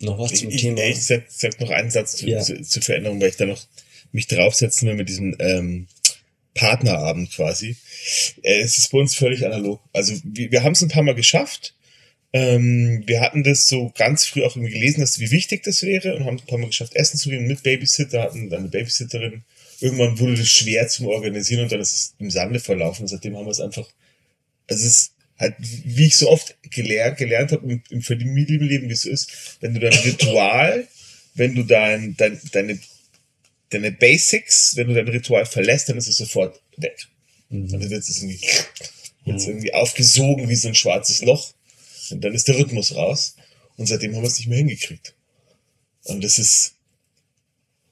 Noch 0.00 0.18
was 0.18 0.34
zum 0.34 0.50
ich, 0.50 0.60
Thema? 0.60 0.82
Ich 0.82 1.04
sag, 1.04 1.24
sag 1.28 1.60
noch 1.60 1.70
einen 1.70 1.90
Satz 1.90 2.16
zu, 2.16 2.28
Ja. 2.28 2.40
zu, 2.40 2.60
zur 2.62 2.82
Veränderung, 2.82 3.20
weil 3.20 3.28
ich 3.28 3.36
da 3.36 3.46
noch 3.46 3.62
mich 4.12 4.26
draufsetzen 4.26 4.88
will 4.88 4.94
mit 4.94 5.08
diesem 5.08 5.36
ähm, 5.38 5.86
Partnerabend 6.54 7.32
quasi. 7.32 7.76
Äh, 8.42 8.60
es 8.60 8.78
ist 8.78 8.90
bei 8.90 8.98
uns 8.98 9.14
völlig 9.14 9.44
analog. 9.44 9.80
Also 9.92 10.14
wir, 10.24 10.52
wir 10.52 10.62
haben 10.62 10.72
es 10.72 10.82
ein 10.82 10.88
paar 10.88 11.02
Mal 11.02 11.14
geschafft. 11.14 11.74
Ähm, 12.32 13.04
wir 13.06 13.20
hatten 13.20 13.44
das 13.44 13.68
so 13.68 13.92
ganz 13.96 14.24
früh 14.24 14.42
auch 14.44 14.56
irgendwie 14.56 14.72
gelesen, 14.74 15.00
dass 15.00 15.20
wie 15.20 15.30
wichtig 15.30 15.62
das 15.62 15.82
wäre 15.82 16.16
und 16.16 16.24
haben 16.24 16.38
ein 16.38 16.46
paar 16.46 16.58
Mal 16.58 16.66
geschafft, 16.66 16.94
essen 16.96 17.18
zu 17.18 17.30
gehen 17.30 17.46
mit 17.46 17.62
Babysitter, 17.62 18.22
hatten 18.22 18.50
dann 18.50 18.60
eine 18.60 18.68
Babysitterin. 18.68 19.44
Irgendwann 19.80 20.18
wurde 20.18 20.36
das 20.36 20.48
schwer 20.48 20.88
zum 20.88 21.06
Organisieren 21.06 21.62
und 21.64 21.72
dann 21.72 21.80
ist 21.80 21.94
es 21.94 22.14
im 22.18 22.30
Sande 22.30 22.60
verlaufen. 22.60 23.02
Und 23.02 23.08
seitdem 23.08 23.36
haben 23.36 23.46
wir 23.46 23.50
es 23.52 23.60
einfach, 23.60 23.88
also 24.68 24.84
es 24.84 24.90
ist 24.90 25.13
halt, 25.38 25.54
wie 25.58 26.06
ich 26.06 26.16
so 26.16 26.30
oft 26.30 26.56
gelernt, 26.70 27.18
gelernt 27.18 27.52
habe 27.52 27.70
im, 27.70 27.82
im 27.90 28.02
Familienleben, 28.02 28.88
wie 28.88 28.92
es 28.92 29.04
ist, 29.04 29.58
wenn 29.60 29.74
du 29.74 29.80
dein 29.80 29.92
Ritual, 29.92 30.86
wenn 31.34 31.54
du 31.54 31.64
dein, 31.64 32.16
dein, 32.16 32.40
deine, 32.52 32.78
deine 33.70 33.92
Basics, 33.92 34.76
wenn 34.76 34.88
du 34.88 34.94
dein 34.94 35.08
Ritual 35.08 35.46
verlässt, 35.46 35.88
dann 35.88 35.98
ist 35.98 36.08
es 36.08 36.16
sofort 36.16 36.60
weg. 36.76 36.96
Mhm. 37.48 37.68
Dann 37.68 37.90
wird 37.90 37.92
es 38.08 38.22
irgendwie, 38.22 38.40
wird's 39.24 39.46
irgendwie 39.46 39.74
aufgesogen 39.74 40.48
wie 40.48 40.56
so 40.56 40.68
ein 40.68 40.74
schwarzes 40.74 41.22
Loch. 41.22 41.52
Und 42.10 42.22
dann 42.22 42.34
ist 42.34 42.46
der 42.48 42.58
Rhythmus 42.58 42.94
raus. 42.94 43.36
Und 43.76 43.86
seitdem 43.86 44.14
haben 44.14 44.22
wir 44.22 44.28
es 44.28 44.38
nicht 44.38 44.48
mehr 44.48 44.58
hingekriegt. 44.58 45.14
Und 46.04 46.22
das 46.22 46.38
ist 46.38 46.74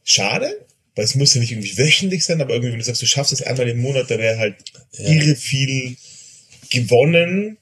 schade, 0.05 0.65
weil 0.95 1.05
es 1.05 1.15
muss 1.15 1.35
ja 1.35 1.41
nicht 1.41 1.51
irgendwie 1.53 1.77
wöchentlich 1.79 2.25
sein, 2.25 2.41
aber 2.41 2.53
irgendwie, 2.53 2.73
wenn 2.73 2.79
du 2.79 2.85
sagst, 2.85 3.03
du 3.03 3.07
schaffst 3.07 3.33
es 3.33 3.43
einmal 3.43 3.69
im 3.69 3.81
Monat, 3.81 4.11
da 4.11 4.19
wäre 4.19 4.39
halt 4.39 4.57
Ja. 4.93 5.09
irre 5.11 5.35
viel 5.35 5.97
gewonnen, 6.73 7.59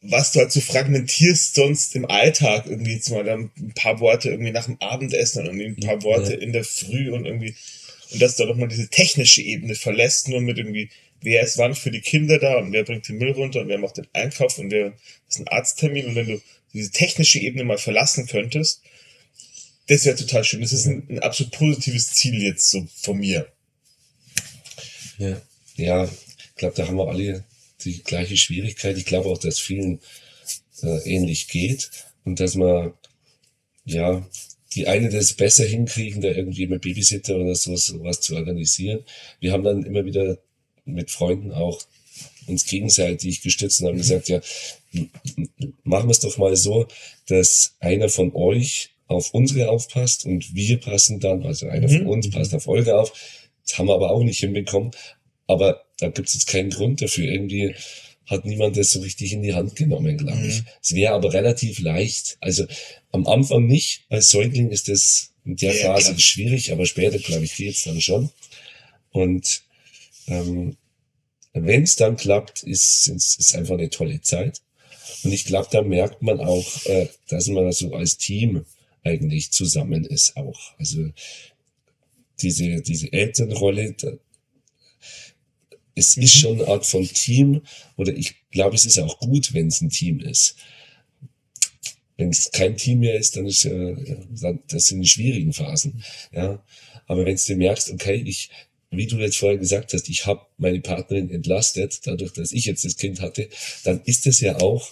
was 0.00 0.32
du 0.32 0.38
halt 0.40 0.52
so 0.52 0.60
fragmentierst 0.60 1.54
sonst 1.54 1.94
im 1.96 2.06
Alltag 2.06 2.66
irgendwie 2.66 2.94
jetzt 2.94 3.10
mal 3.10 3.24
dann 3.24 3.50
ein 3.58 3.72
paar 3.74 4.00
Worte 4.00 4.30
irgendwie 4.30 4.52
nach 4.52 4.66
dem 4.66 4.80
Abendessen 4.80 5.46
und 5.48 5.58
irgendwie 5.60 5.82
ein 5.82 5.86
paar 5.86 6.02
Worte 6.02 6.34
Ja. 6.34 6.38
in 6.38 6.52
der 6.52 6.64
Früh 6.64 7.10
und 7.10 7.26
irgendwie 7.26 7.54
und 8.10 8.22
dass 8.22 8.36
du 8.36 8.46
doch 8.46 8.56
mal 8.56 8.68
diese 8.68 8.88
technische 8.88 9.42
Ebene 9.42 9.74
verlässt, 9.74 10.28
nur 10.28 10.40
mit 10.40 10.56
irgendwie, 10.56 10.88
wer 11.20 11.42
ist 11.42 11.58
wann 11.58 11.74
für 11.74 11.90
die 11.90 12.00
Kinder 12.00 12.38
da 12.38 12.56
und 12.56 12.72
wer 12.72 12.84
bringt 12.84 13.06
den 13.08 13.18
Müll 13.18 13.32
runter 13.32 13.60
und 13.60 13.68
wer 13.68 13.76
macht 13.78 13.98
den 13.98 14.06
Einkauf 14.14 14.56
und 14.58 14.70
wer 14.70 14.94
ist 15.28 15.40
ein 15.40 15.48
Arzttermin 15.48 16.06
und 16.06 16.14
wenn 16.14 16.26
du 16.28 16.40
diese 16.72 16.90
technische 16.90 17.38
Ebene 17.40 17.64
mal 17.64 17.76
verlassen 17.76 18.26
könntest, 18.26 18.82
das 19.88 20.04
wäre 20.04 20.16
total 20.16 20.44
schön. 20.44 20.60
Das 20.62 20.72
ist 20.72 20.86
ein, 20.86 21.06
ein 21.10 21.18
absolut 21.18 21.52
positives 21.52 22.12
Ziel 22.12 22.42
jetzt 22.42 22.70
so 22.70 22.86
von 22.94 23.18
mir. 23.18 23.46
Ja. 25.18 25.40
Ja, 25.76 26.08
glaube, 26.58 26.76
da 26.76 26.86
haben 26.86 26.96
wir 26.96 27.08
alle 27.08 27.44
die 27.84 28.02
gleiche 28.02 28.36
Schwierigkeit. 28.36 28.98
Ich 28.98 29.06
glaube 29.06 29.28
auch, 29.28 29.38
dass 29.38 29.58
vielen 29.58 30.00
äh, 30.82 30.98
ähnlich 31.08 31.48
geht 31.48 31.90
und 32.24 32.40
dass 32.40 32.54
man, 32.54 32.92
ja, 33.84 34.26
die 34.74 34.86
eine 34.86 35.08
das 35.08 35.32
besser 35.32 35.64
hinkriegen, 35.64 36.20
da 36.20 36.28
irgendwie 36.28 36.66
mit 36.66 36.82
Babysitter 36.82 37.36
oder 37.36 37.54
so 37.54 37.74
sowas 37.76 38.20
zu 38.20 38.36
organisieren. 38.36 39.04
Wir 39.40 39.52
haben 39.52 39.64
dann 39.64 39.84
immer 39.84 40.04
wieder 40.04 40.38
mit 40.84 41.10
Freunden 41.10 41.52
auch 41.52 41.80
uns 42.46 42.66
gegenseitig 42.66 43.42
gestützt 43.42 43.80
und 43.80 43.88
haben 43.88 43.96
gesagt, 43.96 44.28
ja, 44.28 44.40
machen 45.84 46.08
wir 46.08 46.12
es 46.12 46.20
doch 46.20 46.36
mal 46.38 46.56
so, 46.56 46.86
dass 47.26 47.76
einer 47.80 48.08
von 48.08 48.34
euch 48.34 48.90
auf 49.06 49.32
unsere 49.32 49.70
aufpasst 49.70 50.26
und 50.26 50.54
wir 50.54 50.78
passen 50.80 51.20
dann, 51.20 51.44
also 51.44 51.66
einer 51.66 51.88
von 51.88 52.02
Mhm. 52.02 52.08
uns 52.08 52.30
passt 52.30 52.54
auf 52.54 52.68
Olga 52.68 52.98
auf. 52.98 53.12
Das 53.64 53.78
haben 53.78 53.86
wir 53.88 53.94
aber 53.94 54.10
auch 54.10 54.22
nicht 54.22 54.40
hinbekommen. 54.40 54.90
Aber 55.46 55.87
da 56.00 56.08
gibt 56.08 56.28
es 56.28 56.34
jetzt 56.34 56.46
keinen 56.46 56.70
Grund 56.70 57.00
dafür. 57.02 57.30
Irgendwie 57.30 57.74
hat 58.26 58.44
niemand 58.44 58.76
das 58.76 58.90
so 58.90 59.00
richtig 59.00 59.32
in 59.32 59.42
die 59.42 59.54
Hand 59.54 59.74
genommen, 59.76 60.16
glaube 60.18 60.46
ich. 60.46 60.62
Es 60.82 60.94
wäre 60.94 61.14
aber 61.14 61.32
relativ 61.32 61.80
leicht. 61.80 62.36
Also 62.40 62.66
am 63.10 63.26
Anfang 63.26 63.66
nicht. 63.66 64.04
Als 64.10 64.30
Säugling 64.30 64.70
ist 64.70 64.88
das 64.88 65.32
in 65.44 65.56
der 65.56 65.74
Ja, 65.74 65.86
Phase 65.86 66.08
klar. 66.10 66.18
schwierig, 66.18 66.72
aber 66.72 66.84
später, 66.86 67.18
glaube 67.18 67.44
ich, 67.44 67.56
geht's 67.56 67.84
dann 67.84 68.00
schon. 68.00 68.30
Und 69.10 69.62
ähm, 70.26 70.76
wenn 71.54 71.82
es 71.84 71.96
dann 71.96 72.16
klappt, 72.16 72.62
ist 72.62 73.08
es 73.08 73.36
ist 73.36 73.54
einfach 73.54 73.74
eine 73.74 73.88
tolle 73.90 74.20
Zeit. 74.20 74.60
Und 75.24 75.32
ich 75.32 75.46
glaube, 75.46 75.68
da 75.72 75.82
merkt 75.82 76.22
man 76.22 76.40
auch, 76.40 76.84
äh, 76.86 77.08
dass 77.28 77.48
man 77.48 77.72
so 77.72 77.94
als 77.94 78.18
Team 78.18 78.66
eigentlich 79.04 79.50
zusammen 79.52 80.04
ist 80.04 80.36
auch. 80.36 80.74
Also 80.78 81.08
diese, 82.42 82.82
diese 82.82 83.12
Elternrolle, 83.12 83.94
es 85.98 86.16
ist 86.16 86.34
schon 86.34 86.60
eine 86.60 86.68
Art 86.68 86.86
von 86.86 87.06
Team 87.06 87.62
oder 87.96 88.14
ich 88.16 88.36
glaube, 88.50 88.76
es 88.76 88.86
ist 88.86 88.98
auch 88.98 89.18
gut, 89.18 89.52
wenn 89.54 89.68
es 89.68 89.80
ein 89.80 89.90
Team 89.90 90.20
ist. 90.20 90.56
Wenn 92.16 92.30
es 92.30 92.50
kein 92.50 92.76
Team 92.76 93.00
mehr 93.00 93.16
ist, 93.16 93.36
dann 93.36 93.46
ist 93.46 93.62
ja, 93.64 93.70
dann- 93.72 94.60
das 94.68 94.86
sind 94.86 95.00
die 95.02 95.08
schwierigen 95.08 95.52
Phasen. 95.52 96.02
Ja, 96.32 96.62
aber 97.06 97.24
wenn 97.24 97.36
du 97.36 97.56
merkst, 97.56 97.90
okay, 97.90 98.16
ich, 98.26 98.50
wie 98.90 99.06
du 99.06 99.18
jetzt 99.18 99.36
vorher 99.36 99.58
gesagt 99.58 99.92
hast, 99.92 100.08
ich 100.08 100.26
habe 100.26 100.40
meine 100.56 100.80
Partnerin 100.80 101.30
entlastet, 101.30 102.00
dadurch, 102.06 102.32
dass 102.32 102.52
ich 102.52 102.64
jetzt 102.64 102.84
das 102.84 102.96
Kind 102.96 103.20
hatte, 103.20 103.48
dann 103.84 104.00
ist 104.04 104.26
es 104.26 104.40
ja 104.40 104.60
auch 104.60 104.90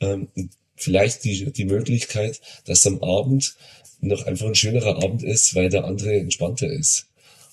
ähm, 0.00 0.28
vielleicht 0.74 1.24
die, 1.24 1.52
die 1.52 1.64
Möglichkeit, 1.64 2.40
dass 2.64 2.86
am 2.86 3.02
Abend 3.02 3.54
noch 4.00 4.26
einfach 4.26 4.46
ein 4.46 4.54
schönerer 4.54 5.02
Abend 5.02 5.22
ist, 5.22 5.54
weil 5.54 5.68
der 5.68 5.84
andere 5.84 6.14
entspannter 6.18 6.68
ist. 6.68 7.06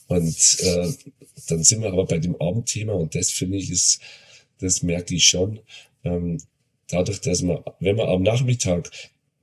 Und 0.08 0.60
äh, 0.62 0.92
dann 1.48 1.64
sind 1.64 1.82
wir 1.82 1.92
aber 1.92 2.06
bei 2.06 2.20
dem 2.20 2.40
Abendthema 2.40 2.94
und 2.94 3.16
das 3.16 3.32
finde 3.32 3.58
ich 3.58 3.72
ist, 3.72 4.00
das 4.60 4.84
merke 4.84 5.16
ich 5.16 5.28
schon, 5.28 5.60
ähm, 6.04 6.40
dadurch, 6.88 7.22
dass 7.22 7.42
man, 7.42 7.60
wenn 7.80 7.96
man 7.96 8.10
am 8.10 8.24
Nachmittag 8.24 8.92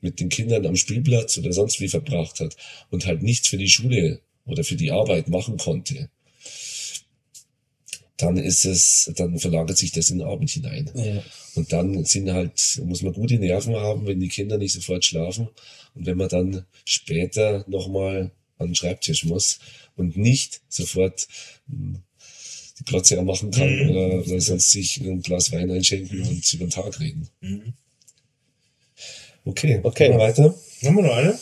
mit 0.00 0.20
den 0.20 0.28
Kindern 0.28 0.66
am 0.66 0.76
Spielplatz 0.76 1.36
oder 1.38 1.52
sonst 1.52 1.80
wie 1.80 1.88
verbracht 1.88 2.40
hat 2.40 2.56
und 2.90 3.06
halt 3.06 3.22
nichts 3.22 3.48
für 3.48 3.58
die 3.58 3.68
Schule 3.68 4.20
oder 4.46 4.64
für 4.64 4.76
die 4.76 4.90
Arbeit 4.90 5.28
machen 5.28 5.56
konnte, 5.56 6.10
dann 8.16 8.36
ist 8.36 8.64
es, 8.64 9.10
dann 9.16 9.38
verlagert 9.38 9.78
sich 9.78 9.92
das 9.92 10.10
in 10.10 10.18
den 10.18 10.28
Abend 10.28 10.50
hinein. 10.50 10.90
Ja. 10.94 11.22
Und 11.54 11.72
dann 11.72 12.04
sind 12.04 12.30
halt, 12.30 12.80
muss 12.84 13.02
man 13.02 13.12
gute 13.12 13.38
Nerven 13.38 13.76
haben, 13.76 14.06
wenn 14.06 14.20
die 14.20 14.28
Kinder 14.28 14.58
nicht 14.58 14.72
sofort 14.72 15.04
schlafen. 15.04 15.48
Und 15.94 16.06
wenn 16.06 16.18
man 16.18 16.28
dann 16.28 16.66
später 16.84 17.64
nochmal 17.66 18.30
an 18.58 18.68
den 18.68 18.74
Schreibtisch 18.74 19.24
muss 19.24 19.58
und 20.00 20.16
nicht 20.16 20.60
sofort 20.68 21.28
hm, 21.68 22.02
die 22.78 22.84
Glotze 22.84 23.18
anmachen 23.18 23.50
kann 23.50 23.68
Mhm. 23.72 23.90
oder, 23.90 24.26
oder 24.26 24.40
sonst 24.40 24.70
sich 24.70 24.98
ein 25.00 25.22
Glas 25.22 25.52
Wein 25.52 25.70
einschenken 25.70 26.22
und 26.26 26.52
über 26.54 26.64
den 26.66 26.70
Tag 26.70 26.98
reden. 26.98 27.28
Mhm. 27.40 27.74
Okay, 29.44 29.80
Okay. 29.82 30.16
weiter. 30.18 30.54
Haben 30.84 30.96
wir 30.96 31.02
noch 31.02 31.14
eine? 31.16 31.38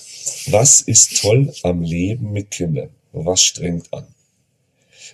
Was 0.47 0.81
ist 0.83 1.21
toll 1.21 1.53
am 1.63 1.83
Leben 1.83 2.33
mit 2.33 2.51
Kindern? 2.51 2.91
Was 3.13 3.43
strengt 3.43 3.93
an? 3.93 4.07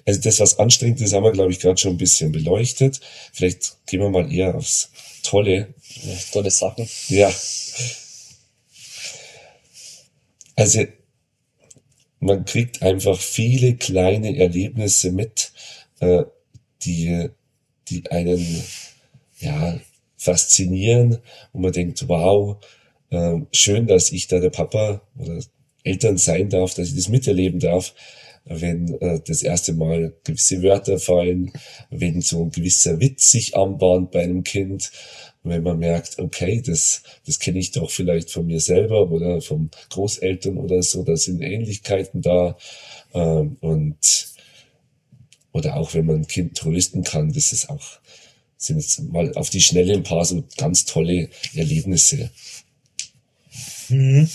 Also 0.07 0.21
das, 0.21 0.41
was 0.41 0.59
anstrengend 0.59 1.01
ist, 1.01 1.13
haben 1.13 1.25
wir, 1.25 1.33
glaube 1.33 1.53
ich, 1.53 1.61
gerade 1.61 1.79
schon 1.81 1.93
ein 1.93 1.99
bisschen 1.99 2.33
beleuchtet. 2.33 3.01
Vielleicht 3.33 3.79
gehen 3.87 4.01
wir 4.01 4.11
mal 4.11 4.31
eher 4.33 4.55
aufs 4.55 4.91
Tolle. 5.23 5.73
Ja, 6.03 6.17
tolle 6.33 6.51
Sachen. 6.51 6.89
Ja. 7.09 7.33
Also 10.57 10.85
man 12.25 12.45
kriegt 12.45 12.83
einfach 12.83 13.19
viele 13.19 13.77
kleine 13.77 14.37
Erlebnisse 14.39 15.13
mit, 15.13 15.53
äh, 16.01 16.25
die, 16.83 17.29
die 17.89 18.11
einen 18.11 18.65
ja, 19.39 19.79
faszinieren 20.17 21.19
und 21.53 21.63
man 21.63 21.73
denkt, 21.73 22.09
wow, 22.09 22.57
äh, 23.11 23.37
schön, 23.53 23.87
dass 23.87 24.11
ich 24.11 24.27
da 24.27 24.41
der 24.41 24.51
Papa 24.51 25.03
oder 25.19 25.39
Eltern 25.83 26.17
sein 26.17 26.49
darf, 26.49 26.75
dass 26.75 26.89
ich 26.89 26.95
das 26.95 27.09
miterleben 27.09 27.61
darf, 27.61 27.95
wenn 28.47 28.95
äh, 29.01 29.21
das 29.27 29.43
erste 29.43 29.75
Mal 29.75 30.15
gewisse 30.25 30.63
Wörter 30.63 30.99
fallen, 30.99 31.53
wenn 31.91 32.23
so 32.23 32.43
ein 32.43 32.51
gewisser 32.51 33.01
Witz 33.01 33.31
sich 33.31 33.55
anbahnt 33.55 34.11
bei 34.11 34.23
einem 34.23 34.45
Kind, 34.45 34.91
wenn 35.45 35.63
man 35.63 35.79
merkt, 35.79 36.19
okay, 36.19 36.63
das, 36.65 37.03
das 37.27 37.39
kenne 37.39 37.59
ich 37.59 37.71
doch 37.73 37.91
vielleicht 37.91 38.31
von 38.31 38.47
mir 38.47 38.61
selber 38.61 39.11
oder 39.11 39.41
von 39.43 39.71
Großeltern 39.91 40.57
oder 40.57 40.83
so, 40.83 41.05
da 41.05 41.17
sind 41.17 41.43
Ähnlichkeiten 41.43 42.23
da 42.23 42.57
ähm, 43.13 43.57
und 43.61 44.29
oder 45.53 45.77
auch 45.77 45.95
wenn 45.95 46.07
man 46.07 46.17
ein 46.17 46.27
Kind 46.27 46.57
trösten 46.57 47.05
kann, 47.05 47.33
das 47.33 47.53
ist 47.53 47.69
auch 47.71 47.85
sind 48.57 48.81
jetzt 48.81 48.99
mal 49.13 49.33
auf 49.35 49.51
die 49.51 49.61
Schnelle 49.61 49.93
ein 49.93 50.03
paar 50.03 50.25
so 50.25 50.43
ganz 50.57 50.87
tolle 50.87 51.29
Erlebnisse. 51.55 52.31
Mhm. 53.91 54.29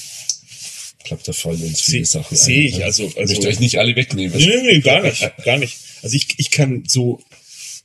Ich 1.00 1.06
glaube, 1.06 1.24
da 1.26 1.34
fallen 1.34 1.64
uns 1.64 1.82
viele 1.82 2.06
Seh- 2.06 2.20
Sachen 2.20 2.38
seh 2.38 2.60
ein. 2.60 2.68
ich, 2.68 2.84
also- 2.84 3.06
ich 3.06 3.18
also- 3.18 3.34
möchte 3.34 3.48
euch 3.48 3.60
nicht 3.60 3.80
alle 3.80 3.96
wegnehmen. 3.96 4.38
Nee, 4.38 4.46
nee, 4.46 4.62
nee, 4.74 4.80
gar 4.82 5.02
nicht, 5.02 5.28
gar 5.44 5.58
nicht. 5.58 5.78
Also 6.04 6.16
ich, 6.16 6.28
ich 6.38 6.52
kann 6.52 6.84
so, 6.88 7.20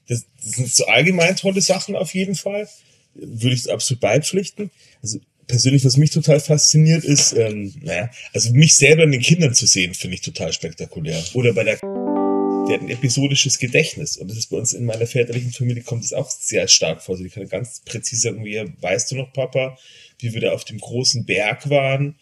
das, 0.09 0.25
das 0.43 0.51
sind 0.53 0.73
so 0.75 0.85
allgemein 0.87 1.35
tolle 1.37 1.63
Sachen 1.63 1.97
auf 1.97 2.15
jeden 2.15 2.35
Fall. 2.35 2.69
Würde 3.15 3.55
ich 3.55 3.71
absolut 3.71 4.01
beipflichten. 4.01 4.71
Also 5.03 5.21
persönlich, 5.47 5.85
was 5.85 5.97
mich 5.97 6.11
total 6.11 6.41
fasziniert, 6.41 7.05
ist, 7.05 7.33
ähm, 7.33 7.75
naja, 7.83 8.11
also 8.33 8.53
mich 8.53 8.75
selber 8.77 9.05
in 9.05 9.13
den 9.13 9.21
Kindern 9.21 9.55
zu 9.55 9.67
sehen, 9.67 9.95
finde 9.95 10.17
ich 10.17 10.23
total 10.23 10.53
spektakulär. 10.53 11.23
Oder 11.35 11.53
bei 11.53 11.65
der, 11.65 11.79
der 11.79 12.77
hat 12.77 12.81
ein 12.83 12.91
episodisches 12.91 13.59
Gedächtnis. 13.59 14.17
Und 14.17 14.31
das 14.31 14.39
ist 14.39 14.51
bei 14.51 14.57
uns 14.57 14.73
in 14.73 14.85
meiner 14.85 15.07
väterlichen 15.07 15.53
Familie 15.53 15.83
kommt 15.83 16.05
es 16.05 16.13
auch 16.13 16.31
sehr 16.31 16.69
stark 16.69 17.03
vor. 17.03 17.17
Also 17.17 17.29
kann 17.29 17.49
ganz 17.49 17.83
präzise 17.85 18.23
sagen, 18.23 18.45
wie, 18.45 18.63
weißt 18.81 19.11
du 19.11 19.17
noch, 19.17 19.33
Papa, 19.33 19.79
wie 20.19 20.33
wir 20.33 20.41
da 20.41 20.53
auf 20.53 20.65
dem 20.65 20.79
großen 20.79 21.25
Berg 21.27 21.69
waren 21.71 22.17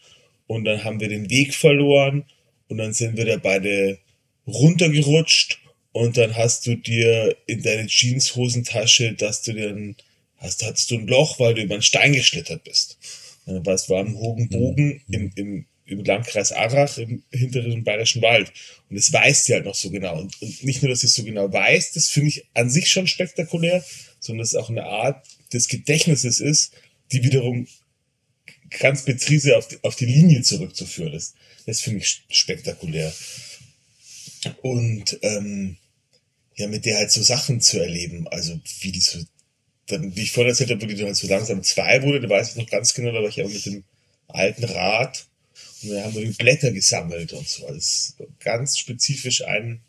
und 0.47 0.65
dann 0.65 0.85
haben 0.85 1.01
wir 1.01 1.09
den 1.09 1.31
Weg 1.31 1.55
verloren 1.55 2.25
und 2.69 2.79
dann 2.79 2.93
sind 2.93 3.17
wir 3.17 3.25
da 3.25 3.37
beide 3.37 3.99
runtergerutscht 4.47 5.61
und 5.93 6.17
dann 6.17 6.37
hast 6.37 6.67
du 6.67 6.75
dir 6.75 7.37
in 7.47 7.63
deine 7.63 7.87
Jeanshosentasche, 7.87 9.13
dass 9.13 9.43
du 9.43 9.53
dann 9.53 9.97
hast, 10.43 10.65
hattest 10.65 10.91
du 10.91 10.97
ein 10.97 11.07
Loch, 11.07 11.39
weil 11.39 11.55
du 11.55 11.63
über 11.63 11.75
einen 11.75 11.83
Stein 11.83 12.13
geschlittert 12.13 12.65
bist. 12.65 12.99
Weil 13.47 13.75
es 13.75 13.89
war 13.89 14.01
im 14.01 14.17
hohen 14.17 14.49
Bogen 14.49 15.03
im, 15.09 15.33
im, 15.35 15.67
im 15.87 16.05
Landkreis 16.05 16.53
Arach 16.53 16.99
im 16.99 17.23
hinteren 17.31 17.85
Bayerischen 17.85 18.23
Wald. 18.23 18.53
Und 18.89 18.97
das 18.97 19.13
weiß 19.13 19.45
sie 19.45 19.55
halt 19.55 19.65
noch 19.65 19.75
so 19.75 19.91
genau. 19.91 20.19
Und, 20.19 20.41
und 20.41 20.65
nicht 20.65 20.83
nur, 20.83 20.91
dass 20.91 21.01
sie 21.01 21.07
es 21.07 21.15
so 21.15 21.25
genau 21.25 21.53
weiß, 21.53 21.93
das 21.93 22.09
finde 22.09 22.29
ich 22.29 22.47
an 22.55 22.71
sich 22.71 22.89
schon 22.89 23.07
spektakulär, 23.07 23.85
sondern 24.21 24.41
dass 24.41 24.51
es 24.51 24.57
auch 24.57 24.71
eine 24.71 24.85
Art 24.85 25.27
des 25.53 25.69
Gedächtnisses 25.69 26.41
ist, 26.41 26.73
die 27.11 27.25
wiederum 27.25 27.67
ganz 28.79 29.05
präzise 29.05 29.57
auf 29.57 29.69
die, 29.69 29.79
auf 29.83 29.97
die 29.97 30.07
Linie 30.07 30.43
zurückzuführen 30.43 31.13
ist. 31.13 31.35
Das 31.67 31.81
finde 31.81 32.01
ich 32.01 32.25
spektakulär. 32.31 33.13
Und 34.63 35.19
ähm, 35.23 35.77
ja, 36.57 36.67
mit 36.69 36.85
der 36.85 36.99
halt 36.99 37.11
so 37.11 37.23
Sachen 37.23 37.61
zu 37.61 37.79
erleben, 37.79 38.27
also 38.29 38.59
wie 38.81 38.93
die 38.93 39.01
so, 39.01 39.19
dann, 39.87 40.15
wie 40.15 40.23
ich 40.23 40.33
vorhin 40.33 40.51
erzählt 40.51 40.71
habe, 40.71 40.87
die 40.87 40.95
dann 40.95 41.15
so 41.15 41.27
langsam 41.27 41.63
zwei 41.63 42.03
wurde, 42.03 42.21
da 42.21 42.29
weiß 42.29 42.51
ich 42.51 42.57
noch 42.57 42.71
ganz 42.71 42.95
genau, 42.95 43.13
da 43.13 43.21
war 43.21 43.29
ich 43.29 43.37
ja 43.37 43.47
mit 43.47 43.67
dem 43.67 43.85
alten 44.29 44.65
Rad 44.65 45.27
und 45.83 45.91
dann 45.91 46.05
haben 46.05 46.15
wir 46.15 46.25
die 46.25 46.33
Blätter 46.33 46.71
gesammelt 46.71 47.33
und 47.33 47.49
so. 47.49 47.67
Also 47.67 48.15
ganz 48.41 48.79
spezifisch 48.79 49.45
ein, 49.45 49.81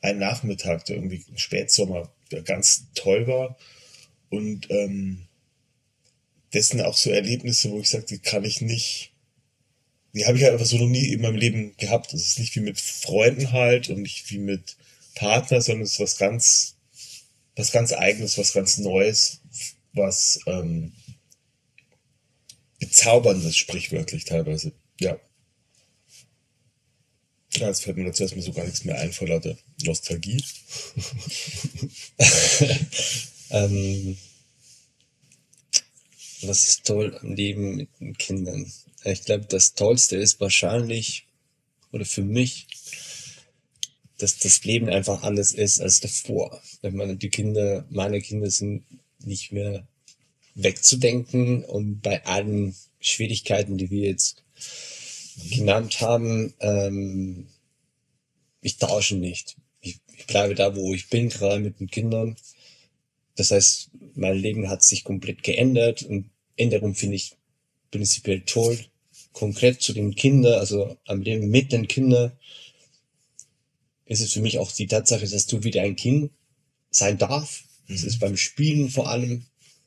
ein 0.00 0.18
Nachmittag, 0.18 0.84
der 0.86 0.96
irgendwie 0.96 1.24
im 1.28 1.38
Spätsommer, 1.38 2.12
der 2.30 2.42
ganz 2.42 2.86
toll 2.94 3.26
war. 3.26 3.56
Und 4.30 4.70
ähm, 4.70 5.26
das 6.52 6.68
sind 6.68 6.80
auch 6.80 6.96
so 6.96 7.10
Erlebnisse, 7.10 7.70
wo 7.70 7.80
ich 7.80 7.88
sage, 7.88 8.06
die 8.06 8.18
kann 8.18 8.44
ich 8.44 8.60
nicht, 8.60 9.12
die 10.12 10.26
habe 10.26 10.36
ich 10.36 10.42
halt 10.42 10.54
einfach 10.54 10.66
so 10.66 10.76
noch 10.76 10.88
nie 10.88 11.12
in 11.12 11.20
meinem 11.20 11.36
Leben 11.36 11.76
gehabt. 11.76 12.12
Das 12.12 12.26
ist 12.26 12.38
nicht 12.38 12.54
wie 12.56 12.60
mit 12.60 12.80
Freunden 12.80 13.52
halt 13.52 13.88
und 13.88 14.02
nicht 14.02 14.30
wie 14.30 14.38
mit 14.38 14.76
Partner, 15.14 15.60
sondern 15.60 15.84
es 15.84 15.92
ist 15.92 16.00
was 16.00 16.18
ganz, 16.18 16.76
was 17.56 17.72
ganz 17.72 17.92
Eigenes, 17.92 18.38
was 18.38 18.52
ganz 18.52 18.78
Neues, 18.78 19.40
was 19.92 20.40
ähm, 20.46 20.92
Bezauberndes, 22.78 23.56
sprichwörtlich 23.56 24.24
teilweise. 24.24 24.72
Ja. 25.00 25.18
Ja, 27.54 27.68
jetzt 27.68 27.82
fällt 27.82 27.98
mir 27.98 28.06
dazu 28.06 28.22
erstmal 28.22 28.42
so 28.44 28.52
gar 28.52 28.64
nichts 28.64 28.84
mehr 28.84 28.98
ein 28.98 29.12
vor 29.12 29.28
lauter 29.28 29.56
Nostalgie. 29.82 30.42
Ähm, 33.52 34.16
was 36.40 36.66
ist 36.66 36.86
toll 36.86 37.16
am 37.20 37.34
Leben 37.34 37.76
mit 37.76 37.88
den 38.00 38.16
Kindern? 38.16 38.72
Ich 39.04 39.24
glaube, 39.24 39.44
das 39.44 39.74
Tollste 39.74 40.16
ist 40.16 40.40
wahrscheinlich, 40.40 41.26
oder 41.92 42.06
für 42.06 42.22
mich, 42.22 42.66
dass 44.22 44.38
das 44.38 44.64
Leben 44.64 44.88
einfach 44.88 45.22
anders 45.22 45.52
ist 45.52 45.80
als 45.80 46.00
davor. 46.00 46.62
Wenn 46.80 46.94
man 46.94 47.18
die 47.18 47.28
Kinder, 47.28 47.84
meine 47.90 48.20
Kinder 48.20 48.50
sind 48.50 48.84
nicht 49.24 49.52
mehr 49.52 49.86
wegzudenken 50.54 51.64
und 51.64 52.02
bei 52.02 52.24
allen 52.24 52.74
Schwierigkeiten, 53.00 53.78
die 53.78 53.90
wir 53.90 54.08
jetzt 54.08 54.44
genannt 55.50 56.00
haben, 56.00 56.54
ähm, 56.60 57.48
ich 58.60 58.76
tausche 58.76 59.16
nicht. 59.16 59.56
Ich, 59.80 59.98
ich 60.16 60.26
bleibe 60.26 60.54
da, 60.54 60.76
wo 60.76 60.94
ich 60.94 61.08
bin, 61.08 61.28
gerade 61.28 61.60
mit 61.60 61.80
den 61.80 61.88
Kindern. 61.88 62.36
das 63.34 63.50
heißt, 63.50 63.90
mein 64.14 64.36
Leben 64.36 64.68
hat 64.68 64.84
sich 64.84 65.02
komplett 65.02 65.42
geändert 65.42 66.02
und 66.02 66.30
Änderung 66.56 66.94
finde 66.94 67.16
ich 67.16 67.32
prinzipiell 67.90 68.42
toll. 68.42 68.78
Konkret 69.32 69.80
zu 69.80 69.94
den 69.94 70.14
Kindern, 70.14 70.60
also 70.60 70.96
am 71.06 71.22
Leben 71.22 71.48
mit 71.48 71.72
den 71.72 71.88
Kindern, 71.88 72.32
ist 74.12 74.20
es 74.20 74.32
für 74.32 74.40
mich 74.40 74.58
auch 74.58 74.70
die 74.72 74.86
Tatsache, 74.86 75.26
dass 75.26 75.46
du 75.46 75.64
wieder 75.64 75.82
ein 75.82 75.96
Kind 75.96 76.30
sein 76.90 77.18
darf. 77.18 77.64
Das 77.88 78.04
ist 78.04 78.20
beim 78.20 78.36
Spielen 78.36 78.90
vor 78.90 79.08
allem, 79.08 79.46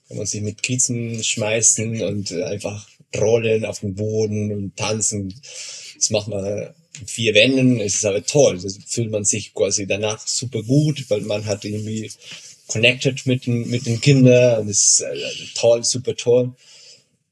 wenn 0.10 0.18
man 0.18 0.26
sich 0.26 0.42
mit 0.42 0.62
Kissen 0.62 1.24
schmeißen 1.24 2.02
und 2.04 2.32
äh, 2.32 2.44
einfach 2.44 2.88
rollen 3.16 3.66
auf 3.66 3.80
dem 3.80 3.96
Boden 3.96 4.52
und 4.52 4.76
tanzen. 4.76 5.34
Das 5.96 6.10
macht 6.10 6.28
man 6.28 6.74
in 7.00 7.08
vier 7.08 7.34
Wänden. 7.34 7.80
Es 7.80 7.96
ist 7.96 8.06
aber 8.06 8.26
toll. 8.26 8.60
Das 8.62 8.78
fühlt 8.86 9.12
man 9.12 9.24
sich 9.24 9.54
quasi 9.54 9.88
danach 9.88 10.26
super 10.28 10.64
gut, 10.64 11.06
weil 11.10 11.22
man 11.22 11.46
hat 11.46 11.66
irgendwie 11.66 12.12
connected 12.68 13.26
mit 13.26 13.46
den, 13.46 13.70
mit 13.70 13.86
den 13.86 14.02
Kindern 14.02 14.62
und 14.62 14.70
es 14.70 15.00
ist 15.00 15.02
äh, 15.02 15.16
toll, 15.56 15.84
super 15.84 16.16
toll. 16.16 16.56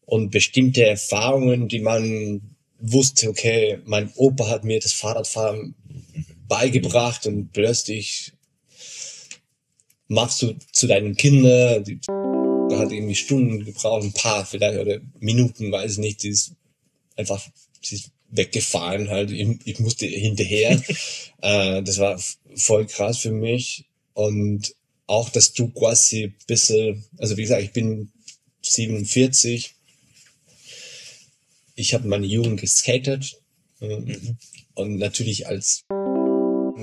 Und 0.05 0.31
bestimmte 0.31 0.85
Erfahrungen, 0.85 1.67
die 1.67 1.79
man 1.79 2.41
wusste, 2.79 3.29
okay, 3.29 3.79
mein 3.85 4.11
Opa 4.15 4.47
hat 4.47 4.63
mir 4.63 4.79
das 4.79 4.93
Fahrradfahren 4.93 5.75
beigebracht 6.47 7.25
und 7.27 7.51
plötzlich 7.51 8.33
machst 10.07 10.41
du 10.41 10.55
zu 10.71 10.87
deinen 10.87 11.15
Kindern, 11.15 11.83
die 11.83 11.99
hat 12.71 12.91
irgendwie 12.91 13.15
Stunden 13.15 13.63
gebraucht, 13.65 14.03
ein 14.03 14.13
paar 14.13 14.45
vielleicht 14.45 14.79
oder 14.79 14.99
Minuten, 15.19 15.71
weiß 15.71 15.93
ich 15.93 15.97
nicht, 15.97 16.23
die 16.23 16.29
ist 16.29 16.53
einfach, 17.15 17.45
sie 17.81 17.95
ist 17.95 18.11
weggefahren 18.29 19.09
halt, 19.09 19.31
ich, 19.31 19.47
ich 19.65 19.79
musste 19.79 20.05
hinterher. 20.05 20.81
äh, 21.41 21.83
das 21.83 21.99
war 21.99 22.19
voll 22.55 22.87
krass 22.87 23.19
für 23.19 23.31
mich. 23.31 23.85
Und 24.13 24.75
auch, 25.07 25.29
dass 25.29 25.53
du 25.53 25.69
quasi 25.69 26.25
ein 26.25 26.35
bisschen, 26.47 27.03
also 27.17 27.37
wie 27.37 27.43
gesagt, 27.43 27.63
ich 27.63 27.71
bin 27.71 28.11
47, 28.61 29.75
ich 31.75 31.93
habe 31.93 32.07
meine 32.07 32.25
Jugend 32.25 32.61
geskatet 32.61 33.39
äh, 33.79 34.17
und 34.75 34.97
natürlich 34.97 35.47
als 35.47 35.83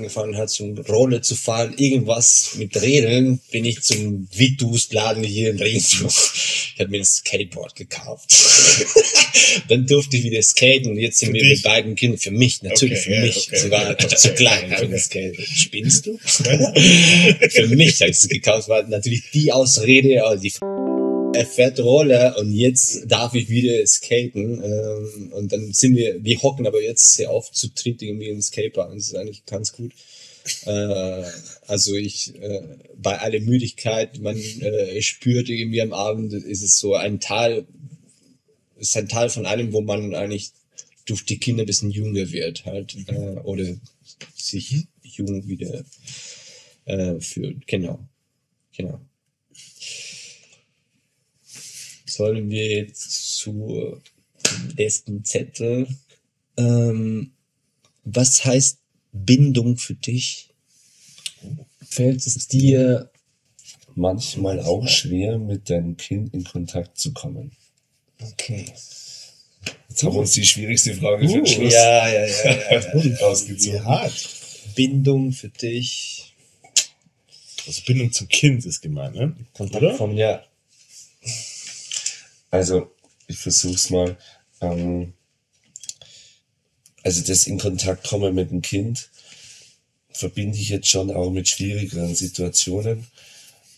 angefangen 0.01 0.35
hat, 0.35 0.49
zum 0.49 0.77
Rolle 0.79 1.21
zu 1.21 1.35
fahren, 1.35 1.75
irgendwas 1.77 2.55
mit 2.57 2.81
Rädern, 2.81 3.39
bin 3.51 3.65
ich 3.65 3.81
zum 3.81 4.27
Vitus-Laden 4.33 5.23
hier 5.23 5.51
in 5.51 5.59
Regensburg. 5.59 6.11
Ich 6.11 6.79
habe 6.79 6.89
mir 6.89 7.01
ein 7.01 7.05
Skateboard 7.05 7.75
gekauft. 7.75 8.33
Dann 9.67 9.85
durfte 9.85 10.17
ich 10.17 10.23
wieder 10.23 10.41
skaten 10.41 10.91
und 10.91 10.97
jetzt 10.97 11.19
sind 11.19 11.29
Für 11.29 11.33
wir 11.35 11.41
dich? 11.43 11.51
mit 11.51 11.63
beiden 11.63 11.95
Kindern. 11.95 12.17
Für 12.17 12.31
mich, 12.31 12.63
natürlich 12.63 12.99
Okay, 12.99 13.01
für 13.03 13.13
ja, 13.13 13.21
mich. 13.21 13.47
okay, 13.47 13.57
Sie 13.57 13.71
war 13.71 13.89
okay. 13.91 14.15
zu 14.15 14.29
klein 14.33 14.75
für 14.75 14.87
das 14.87 15.05
Skate. 15.05 15.39
Spinnst 15.39 16.05
du? 16.07 16.17
für 16.23 17.67
mich 17.67 18.01
ich 18.01 18.09
es 18.09 18.27
gekauft, 18.27 18.69
war 18.69 18.83
natürlich 18.83 19.29
die 19.31 19.51
Ausrede, 19.51 20.25
aber 20.25 20.37
die 20.37 20.51
er 21.33 21.45
fährt 21.45 21.79
Roller 21.79 22.37
und 22.37 22.51
jetzt 22.51 23.09
darf 23.09 23.33
ich 23.33 23.49
wieder 23.49 23.85
skaten. 23.87 24.63
Ähm, 24.63 25.33
und 25.33 25.51
dann 25.51 25.71
sind 25.73 25.95
wir, 25.95 26.23
wir 26.23 26.41
hocken 26.41 26.67
aber 26.67 26.81
jetzt 26.81 27.13
sehr 27.15 27.31
oft 27.31 27.55
zu 27.55 27.69
dritt 27.69 28.01
irgendwie 28.01 28.29
im 28.29 28.41
Skatepark. 28.41 28.93
Das 28.93 29.07
ist 29.07 29.15
eigentlich 29.15 29.45
ganz 29.45 29.71
gut. 29.71 29.93
Äh, 30.65 31.23
also 31.67 31.95
ich, 31.95 32.35
äh, 32.35 32.61
bei 32.97 33.19
aller 33.19 33.39
Müdigkeit, 33.39 34.19
man 34.19 34.37
äh, 34.37 35.01
spürt 35.01 35.49
irgendwie 35.49 35.81
am 35.81 35.93
Abend, 35.93 36.33
ist 36.33 36.63
es 36.63 36.79
so 36.79 36.95
ein 36.95 37.19
Teil, 37.19 37.65
ist 38.77 38.97
ein 38.97 39.07
Teil 39.07 39.29
von 39.29 39.45
allem, 39.45 39.73
wo 39.73 39.81
man 39.81 40.15
eigentlich 40.15 40.51
durch 41.05 41.25
die 41.25 41.39
Kinder 41.39 41.63
ein 41.63 41.67
bisschen 41.67 41.91
jünger 41.91 42.31
wird 42.31 42.65
halt. 42.65 42.95
Äh, 43.07 43.39
oder 43.43 43.65
sich 44.35 44.87
jung 45.03 45.47
wieder 45.47 45.83
äh, 46.85 47.19
fühlt. 47.19 47.67
Genau. 47.67 47.99
Genau. 48.75 48.99
Sollen 52.13 52.49
wir 52.49 52.67
jetzt 52.67 53.37
zu 53.37 54.01
letzten 54.75 55.23
Zettel. 55.23 55.87
Ähm, 56.57 57.31
was 58.03 58.43
heißt 58.45 58.79
Bindung 59.11 59.77
für 59.77 59.93
dich? 59.95 60.49
Fällt 61.81 62.25
es 62.25 62.47
dir 62.47 63.11
Manchmal 63.95 64.61
auch 64.61 64.87
schwer, 64.87 65.37
mit 65.37 65.69
deinem 65.69 65.97
Kind 65.97 66.33
in 66.33 66.43
Kontakt 66.45 66.97
zu 66.97 67.11
kommen. 67.13 67.51
okay? 68.21 68.65
Jetzt 69.89 70.03
haben 70.03 70.13
wir 70.13 70.19
uns 70.21 70.31
die 70.31 70.45
schwierigste 70.45 70.93
Frage 70.95 71.27
für 71.27 71.35
den 71.35 71.45
Schluss 71.45 71.73
Ja, 71.73 72.07
ja, 72.07 72.25
ja, 72.25 73.15
rausgezogen. 73.21 73.83
hart. 73.85 74.29
Bindung 74.75 75.33
für 75.33 75.49
dich. 75.49 76.33
Also 77.67 77.81
Bindung 77.85 78.11
zum 78.13 78.27
Kind 78.29 78.65
ist 78.65 78.81
gemeint, 78.81 79.15
ne? 79.15 79.35
Kontakt 79.53 79.83
Oder? 79.83 79.95
vom 79.95 80.15
ja. 80.15 80.41
Also, 82.51 82.91
ich 83.27 83.37
versuch's 83.39 83.89
mal. 83.89 84.17
Ähm, 84.61 85.13
also 87.03 87.21
das 87.21 87.47
in 87.47 87.57
Kontakt 87.57 88.07
kommen 88.07 88.35
mit 88.35 88.51
dem 88.51 88.61
Kind 88.61 89.09
verbinde 90.11 90.57
ich 90.57 90.69
jetzt 90.69 90.87
schon 90.87 91.11
auch 91.11 91.31
mit 91.31 91.47
schwierigeren 91.47 92.13
Situationen. 92.15 93.07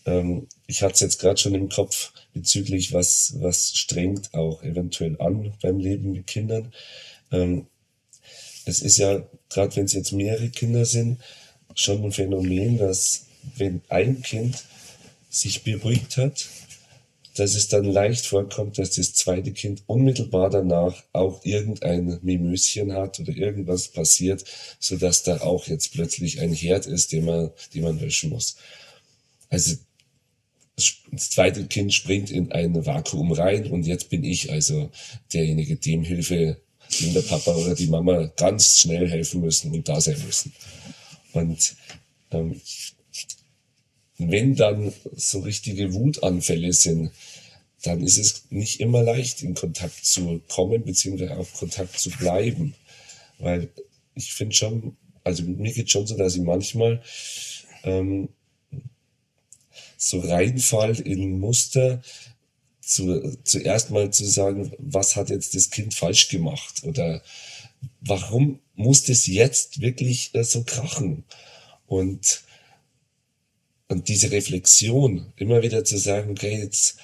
Ähm, 0.04 0.46
ich 0.66 0.82
hatte 0.82 0.94
es 0.94 1.00
jetzt 1.00 1.18
gerade 1.20 1.40
schon 1.40 1.54
im 1.54 1.68
Kopf 1.68 2.12
bezüglich, 2.34 2.92
was, 2.92 3.34
was 3.38 3.76
strengt 3.76 4.34
auch 4.34 4.62
eventuell 4.62 5.20
an 5.20 5.54
beim 5.62 5.78
Leben 5.78 6.12
mit 6.12 6.26
Kindern. 6.26 6.72
Ähm, 7.32 7.66
es 8.66 8.80
ist 8.80 8.98
ja, 8.98 9.26
gerade 9.48 9.74
wenn 9.76 9.84
es 9.84 9.92
jetzt 9.92 10.12
mehrere 10.12 10.50
Kinder 10.50 10.84
sind, 10.84 11.18
schon 11.74 12.04
ein 12.04 12.12
Phänomen, 12.12 12.78
dass 12.78 13.26
wenn 13.56 13.82
ein 13.88 14.22
Kind 14.22 14.64
sich 15.30 15.62
beruhigt 15.62 16.16
hat, 16.16 16.46
dass 17.34 17.54
es 17.54 17.68
dann 17.68 17.84
leicht 17.84 18.26
vorkommt, 18.26 18.78
dass 18.78 18.92
das 18.92 19.12
zweite 19.14 19.52
Kind 19.52 19.82
unmittelbar 19.86 20.50
danach 20.50 21.02
auch 21.12 21.44
irgendein 21.44 22.18
Mimöschen 22.22 22.92
hat 22.92 23.18
oder 23.18 23.34
irgendwas 23.34 23.88
passiert, 23.88 24.44
so 24.78 24.96
dass 24.96 25.24
da 25.24 25.40
auch 25.40 25.66
jetzt 25.66 25.92
plötzlich 25.92 26.40
ein 26.40 26.52
Herd 26.52 26.86
ist, 26.86 27.12
den 27.12 27.24
man, 27.24 27.50
den 27.74 27.82
man 27.82 27.98
löschen 27.98 28.30
muss. 28.30 28.56
Also 29.50 29.76
das 30.76 31.30
zweite 31.30 31.66
Kind 31.66 31.92
springt 31.94 32.30
in 32.30 32.52
ein 32.52 32.86
Vakuum 32.86 33.32
rein 33.32 33.70
und 33.70 33.86
jetzt 33.86 34.10
bin 34.10 34.24
ich 34.24 34.50
also 34.50 34.90
derjenige, 35.32 35.76
dem 35.76 36.02
Hilfe, 36.02 36.60
dem 37.00 37.14
der 37.14 37.22
Papa 37.22 37.54
oder 37.54 37.74
die 37.74 37.86
Mama 37.86 38.30
ganz 38.36 38.80
schnell 38.80 39.08
helfen 39.08 39.40
müssen 39.40 39.72
und 39.72 39.88
da 39.88 40.00
sein 40.00 40.20
müssen. 40.24 40.52
Und 41.32 41.76
ähm, 42.30 42.60
wenn 44.18 44.54
dann 44.54 44.92
so 45.14 45.40
richtige 45.40 45.92
Wutanfälle 45.92 46.72
sind, 46.72 47.10
dann 47.82 48.02
ist 48.02 48.18
es 48.18 48.44
nicht 48.50 48.80
immer 48.80 49.02
leicht, 49.02 49.42
in 49.42 49.54
Kontakt 49.54 50.04
zu 50.04 50.40
kommen, 50.48 50.84
beziehungsweise 50.84 51.36
auch 51.36 51.52
Kontakt 51.52 51.98
zu 51.98 52.10
bleiben. 52.10 52.74
Weil 53.38 53.68
ich 54.14 54.32
finde 54.32 54.54
schon, 54.54 54.96
also 55.22 55.42
mir 55.42 55.72
geht 55.72 55.90
schon 55.90 56.06
so, 56.06 56.16
dass 56.16 56.36
ich 56.36 56.42
manchmal 56.42 57.02
ähm, 57.82 58.28
so 59.96 60.20
reinfall 60.20 60.98
in 61.00 61.38
Muster, 61.38 62.02
zu, 62.80 63.36
zuerst 63.44 63.90
mal 63.90 64.10
zu 64.10 64.26
sagen, 64.26 64.72
was 64.78 65.16
hat 65.16 65.30
jetzt 65.30 65.54
das 65.54 65.70
Kind 65.70 65.94
falsch 65.94 66.28
gemacht 66.28 66.84
oder 66.84 67.22
warum 68.00 68.60
muss 68.74 69.04
das 69.04 69.26
jetzt 69.26 69.80
wirklich 69.80 70.34
äh, 70.34 70.44
so 70.44 70.64
krachen? 70.64 71.24
Und 71.86 72.42
und 73.88 74.08
diese 74.08 74.30
Reflexion, 74.30 75.32
immer 75.36 75.62
wieder 75.62 75.84
zu 75.84 75.98
sagen, 75.98 76.30
okay, 76.30 76.58
jetzt, 76.58 76.96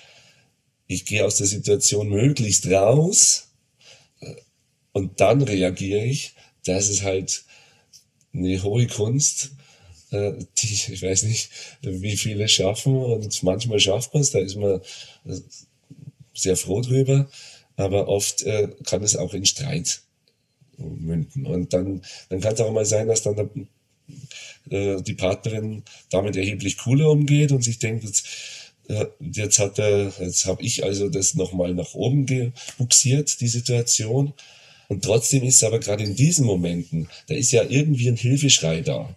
ich 0.86 1.04
gehe 1.04 1.24
aus 1.24 1.36
der 1.36 1.46
Situation 1.46 2.08
möglichst 2.08 2.66
raus 2.68 3.48
äh, 4.20 4.34
und 4.92 5.20
dann 5.20 5.42
reagiere 5.42 6.04
ich, 6.04 6.34
das 6.64 6.88
ist 6.88 7.02
halt 7.02 7.44
eine 8.32 8.62
hohe 8.62 8.86
Kunst, 8.86 9.52
äh, 10.10 10.32
die, 10.58 10.72
ich 10.92 11.02
weiß 11.02 11.24
nicht, 11.24 11.50
wie 11.82 12.16
viele 12.16 12.48
schaffen 12.48 12.96
und 12.96 13.42
manchmal 13.42 13.80
schafft 13.80 14.14
man 14.14 14.22
es, 14.22 14.30
da 14.30 14.38
ist 14.38 14.56
man 14.56 14.80
äh, 15.26 15.40
sehr 16.34 16.56
froh 16.56 16.80
drüber, 16.80 17.28
aber 17.76 18.08
oft 18.08 18.44
kann 18.84 19.02
es 19.02 19.16
auch 19.16 19.32
in 19.32 19.46
Streit 19.46 20.02
münden. 20.76 21.46
Und 21.46 21.72
dann, 21.72 22.02
dann 22.28 22.40
kann 22.40 22.54
es 22.54 22.60
auch 22.60 22.72
mal 22.72 22.84
sein, 22.84 23.08
dass 23.08 23.22
dann 23.22 23.36
der, 23.36 23.48
äh, 24.70 25.00
die 25.02 25.14
Partnerin 25.14 25.82
damit 26.10 26.36
erheblich 26.36 26.78
cooler 26.78 27.10
umgeht 27.10 27.52
und 27.52 27.62
sich 27.62 27.78
denkt, 27.78 28.04
jetzt, 28.04 28.26
äh, 28.88 29.06
jetzt 29.20 29.58
hat 29.58 29.78
er, 29.78 30.12
jetzt 30.20 30.46
habe 30.46 30.62
ich 30.62 30.84
also 30.84 31.08
das 31.08 31.34
nochmal 31.34 31.74
nach 31.74 31.94
oben 31.94 32.26
gebuxiert, 32.26 33.40
die 33.40 33.48
Situation. 33.48 34.32
Und 34.88 35.04
trotzdem 35.04 35.44
ist 35.44 35.62
aber 35.62 35.78
gerade 35.78 36.04
in 36.04 36.16
diesen 36.16 36.44
Momenten, 36.46 37.08
da 37.28 37.34
ist 37.34 37.52
ja 37.52 37.62
irgendwie 37.62 38.08
ein 38.08 38.16
Hilfeschrei 38.16 38.80
da. 38.80 39.14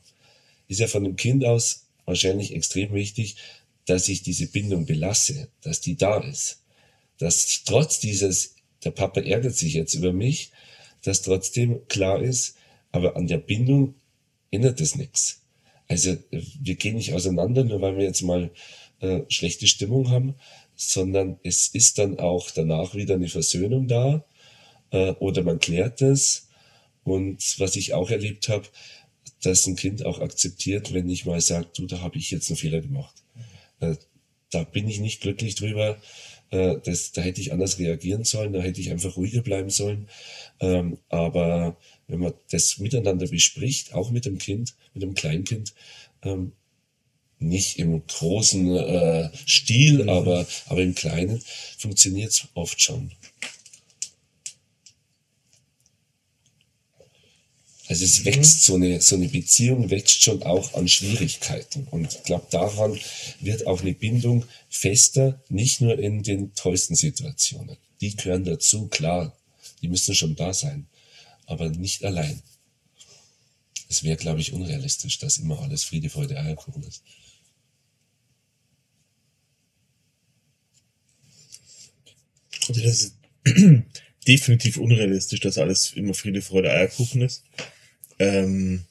Ist 0.68 0.80
ja 0.80 0.88
von 0.88 1.04
dem 1.04 1.16
Kind 1.16 1.44
aus 1.46 1.88
wahrscheinlich 2.06 2.54
extrem 2.54 2.94
wichtig, 2.94 3.36
dass 3.86 4.08
ich 4.08 4.22
diese 4.22 4.48
Bindung 4.48 4.86
belasse, 4.86 5.50
dass 5.62 5.82
die 5.82 5.96
da 5.96 6.20
ist. 6.20 6.62
Dass 7.18 7.64
trotz 7.66 8.00
dieses, 8.00 8.56
der 8.84 8.92
Papa 8.92 9.22
ärgert 9.22 9.56
sich 9.56 9.74
jetzt 9.74 9.94
über 9.94 10.14
mich, 10.14 10.52
dass 11.04 11.22
trotzdem 11.22 11.88
klar 11.88 12.22
ist, 12.22 12.56
aber 12.92 13.16
an 13.16 13.28
der 13.28 13.38
Bindung 13.38 13.96
ändert 14.54 14.80
es 14.82 14.96
nichts. 14.96 15.42
Also 15.88 16.16
wir 16.32 16.76
gehen 16.76 16.96
nicht 16.96 17.14
auseinander, 17.14 17.64
nur 17.64 17.82
weil 17.82 17.98
wir 17.98 18.06
jetzt 18.06 18.22
mal 18.22 18.52
äh, 19.00 19.22
schlechte 19.28 19.68
Stimmung 19.68 20.10
haben, 20.10 20.36
sondern 20.76 21.40
es 21.44 21.68
ist 21.68 21.98
dann 21.98 22.20
auch 22.20 22.52
danach 22.52 22.96
wieder 22.96 23.16
eine 23.16 23.28
Versöhnung 23.28 23.88
da 23.88 24.24
äh, 24.92 25.12
oder 25.14 25.44
man 25.44 25.60
klärt 25.60 26.02
es. 26.02 26.48
Und 27.04 27.60
was 27.60 27.76
ich 27.76 27.94
auch 27.94 28.10
erlebt 28.10 28.48
habe, 28.48 28.66
dass 29.42 29.68
ein 29.68 29.76
Kind 29.76 30.06
auch 30.06 30.20
akzeptiert, 30.20 30.94
wenn 30.94 31.10
ich 31.10 31.26
mal 31.26 31.42
sage, 31.42 31.68
du, 31.76 31.86
da 31.86 32.00
habe 32.00 32.18
ich 32.18 32.32
jetzt 32.32 32.50
einen 32.50 32.58
Fehler 32.58 32.80
gemacht. 32.80 33.24
Äh, 33.82 33.96
da 34.52 34.64
bin 34.64 34.88
ich 34.88 35.00
nicht 35.00 35.22
glücklich 35.22 35.56
drüber. 35.56 35.98
Äh, 36.52 36.78
das, 36.86 37.12
da 37.12 37.22
hätte 37.22 37.42
ich 37.42 37.52
anders 37.52 37.80
reagieren 37.80 38.24
sollen, 38.24 38.54
da 38.54 38.62
hätte 38.62 38.80
ich 38.80 38.92
einfach 38.92 39.18
ruhiger 39.18 39.42
bleiben 39.42 39.70
sollen. 39.70 40.08
Ähm, 40.60 41.00
aber 41.10 41.78
wenn 42.14 42.20
man 42.20 42.34
das 42.52 42.78
miteinander 42.78 43.26
bespricht, 43.26 43.94
auch 43.96 44.12
mit 44.12 44.26
dem 44.26 44.38
Kind, 44.38 44.76
mit 44.94 45.02
dem 45.02 45.16
Kleinkind, 45.16 45.74
ähm, 46.22 46.52
nicht 47.40 47.80
im 47.80 48.06
großen 48.06 48.76
äh, 48.76 49.30
Stil, 49.48 50.04
mhm. 50.04 50.10
aber, 50.10 50.46
aber 50.68 50.84
im 50.84 50.94
Kleinen 50.94 51.42
funktioniert 51.76 52.30
es 52.30 52.48
oft 52.54 52.80
schon. 52.80 53.12
Also 57.88 58.06
es 58.06 58.24
wächst 58.26 58.64
so 58.64 58.76
eine, 58.76 59.02
so 59.02 59.16
eine 59.16 59.28
Beziehung, 59.28 59.90
wächst 59.90 60.22
schon 60.22 60.44
auch 60.44 60.76
an 60.76 60.88
Schwierigkeiten. 60.88 61.88
Und 61.90 62.14
ich 62.14 62.24
glaube, 62.24 62.46
daran 62.52 62.98
wird 63.42 63.66
auch 63.66 63.82
eine 63.82 63.94
Bindung 63.94 64.46
fester, 64.70 65.42
nicht 65.50 65.82
nur 65.82 65.98
in 65.98 66.22
den 66.22 66.54
tollsten 66.54 66.96
Situationen. 66.96 67.76
Die 68.02 68.16
gehören 68.16 68.46
dazu, 68.46 68.88
klar, 68.88 69.36
die 69.82 69.88
müssen 69.88 70.14
schon 70.14 70.36
da 70.36 70.54
sein, 70.54 70.88
aber 71.46 71.70
nicht 71.70 72.04
allein. 72.04 72.42
Es 73.90 74.04
wäre, 74.04 74.18
glaube 74.18 74.42
ich, 74.42 74.54
unrealistisch, 74.54 75.20
dass 75.20 75.38
immer 75.38 75.60
alles 75.60 75.84
Friede, 75.84 76.10
Freude, 76.10 76.38
Eierkuchen 76.40 76.84
ist. 76.84 77.04
Also 82.70 82.82
das 82.82 83.02
ist 83.04 83.16
definitiv 84.28 84.78
unrealistisch, 84.78 85.42
dass 85.42 85.58
alles 85.58 85.94
immer 85.94 86.14
Friede, 86.14 86.42
Freude, 86.42 86.72
Eierkuchen 86.72 87.22
ist. 87.22 87.44
Ähm, 88.20 88.86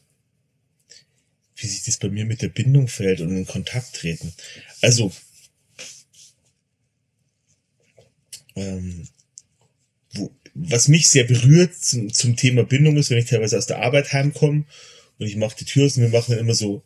wie 1.56 1.66
sich 1.66 1.84
das 1.84 1.96
bei 1.96 2.08
mir 2.08 2.24
mit 2.24 2.42
der 2.42 2.48
Bindung 2.48 2.88
fällt 2.88 3.20
und 3.20 3.36
in 3.36 3.46
Kontakt 3.46 3.94
treten. 3.94 4.32
Also, 4.80 5.12
ähm, 8.56 9.08
wo, 10.12 10.34
was 10.54 10.88
mich 10.88 11.08
sehr 11.08 11.24
berührt 11.24 11.74
zum, 11.74 12.12
zum 12.12 12.36
Thema 12.36 12.64
Bindung 12.64 12.96
ist, 12.96 13.10
wenn 13.10 13.18
ich 13.18 13.26
teilweise 13.26 13.56
aus 13.56 13.66
der 13.66 13.82
Arbeit 13.82 14.12
heimkomme 14.12 14.64
und 15.18 15.26
ich 15.26 15.36
mache 15.36 15.56
die 15.58 15.64
Tür 15.64 15.84
und 15.84 15.96
wir 15.96 16.08
machen 16.08 16.32
dann 16.32 16.40
immer 16.40 16.54
so, 16.54 16.82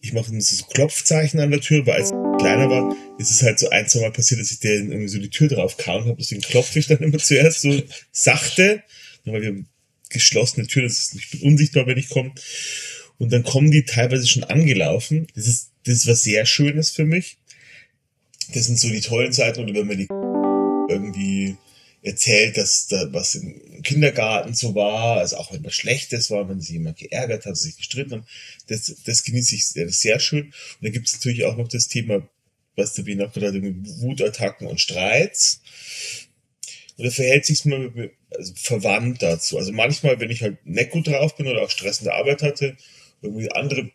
ich 0.00 0.12
mache 0.12 0.30
immer 0.30 0.40
so 0.40 0.64
Klopfzeichen 0.66 1.40
an 1.40 1.50
der 1.50 1.60
Tür, 1.60 1.86
weil 1.86 2.00
als 2.00 2.10
ich 2.10 2.38
kleiner 2.38 2.68
war, 2.68 2.96
ist 3.18 3.30
es 3.30 3.42
halt 3.42 3.58
so 3.58 3.70
ein, 3.70 3.88
zwei 3.88 4.00
Mal 4.00 4.12
passiert, 4.12 4.40
dass 4.40 4.50
ich 4.50 4.60
der 4.60 4.74
irgendwie 4.74 5.08
so 5.08 5.18
die 5.18 5.30
Tür 5.30 5.48
drauf 5.48 5.76
kam 5.76 6.04
habe, 6.04 6.16
deswegen 6.18 6.42
klopfe 6.42 6.78
ich 6.78 6.86
dann 6.86 6.98
immer 6.98 7.18
zuerst 7.18 7.60
so 7.60 7.82
sachte, 8.12 8.82
weil 9.24 9.42
wir 9.42 9.64
geschlossene 10.08 10.66
Tür, 10.66 10.82
das 10.82 10.98
ist, 10.98 11.14
ich 11.14 11.30
bin 11.30 11.42
unsichtbar, 11.42 11.86
wenn 11.86 11.98
ich 11.98 12.08
komme. 12.08 12.32
Und 13.18 13.32
dann 13.32 13.42
kommen 13.42 13.70
die 13.70 13.84
teilweise 13.84 14.26
schon 14.26 14.44
angelaufen. 14.44 15.26
Das 15.34 15.46
ist, 15.46 15.70
das 15.84 15.94
ist 15.94 16.06
was 16.06 16.22
sehr 16.22 16.44
Schönes 16.46 16.90
für 16.90 17.04
mich. 17.04 17.38
Das 18.52 18.66
sind 18.66 18.78
so 18.78 18.88
die 18.88 19.00
tollen 19.00 19.32
Zeiten, 19.32 19.60
oder 19.60 19.74
wenn 19.74 19.86
man 19.86 19.98
die 19.98 20.06
irgendwie 20.88 21.56
erzählt, 22.06 22.56
dass 22.56 22.86
da 22.86 23.12
was 23.12 23.34
im 23.34 23.82
Kindergarten 23.82 24.54
so 24.54 24.74
war, 24.74 25.18
also 25.18 25.36
auch 25.36 25.52
wenn 25.52 25.64
was 25.64 25.74
Schlechtes 25.74 26.30
war, 26.30 26.48
wenn 26.48 26.60
sich 26.60 26.70
jemand 26.70 26.98
geärgert 26.98 27.46
hat, 27.46 27.56
sich 27.56 27.76
gestritten 27.76 28.12
hat, 28.12 28.24
das, 28.68 28.94
das 29.04 29.24
genieße 29.24 29.56
ich 29.56 29.66
sehr, 29.66 29.88
sehr 29.88 30.20
schön. 30.20 30.46
Und 30.46 30.54
dann 30.82 30.92
gibt 30.92 31.08
es 31.08 31.14
natürlich 31.14 31.44
auch 31.44 31.56
noch 31.56 31.68
das 31.68 31.88
Thema, 31.88 32.26
was 32.76 32.94
der 32.94 33.06
Wien 33.06 33.22
auch 33.22 33.32
gerade 33.32 33.60
Wutattacken 34.00 34.68
und 34.68 34.80
Streits. 34.80 35.60
Und 36.96 37.04
da 37.04 37.10
verhält 37.10 37.44
sich 37.44 37.64
mal 37.64 38.10
also 38.30 38.52
verwandt 38.54 39.22
dazu. 39.22 39.58
Also 39.58 39.72
manchmal, 39.72 40.20
wenn 40.20 40.30
ich 40.30 40.42
halt 40.42 40.64
nicht 40.64 40.90
gut 40.90 41.08
drauf 41.08 41.36
bin 41.36 41.48
oder 41.48 41.62
auch 41.62 41.70
stressende 41.70 42.14
Arbeit 42.14 42.42
hatte, 42.42 42.76
irgendwie 43.20 43.50
andere 43.50 43.90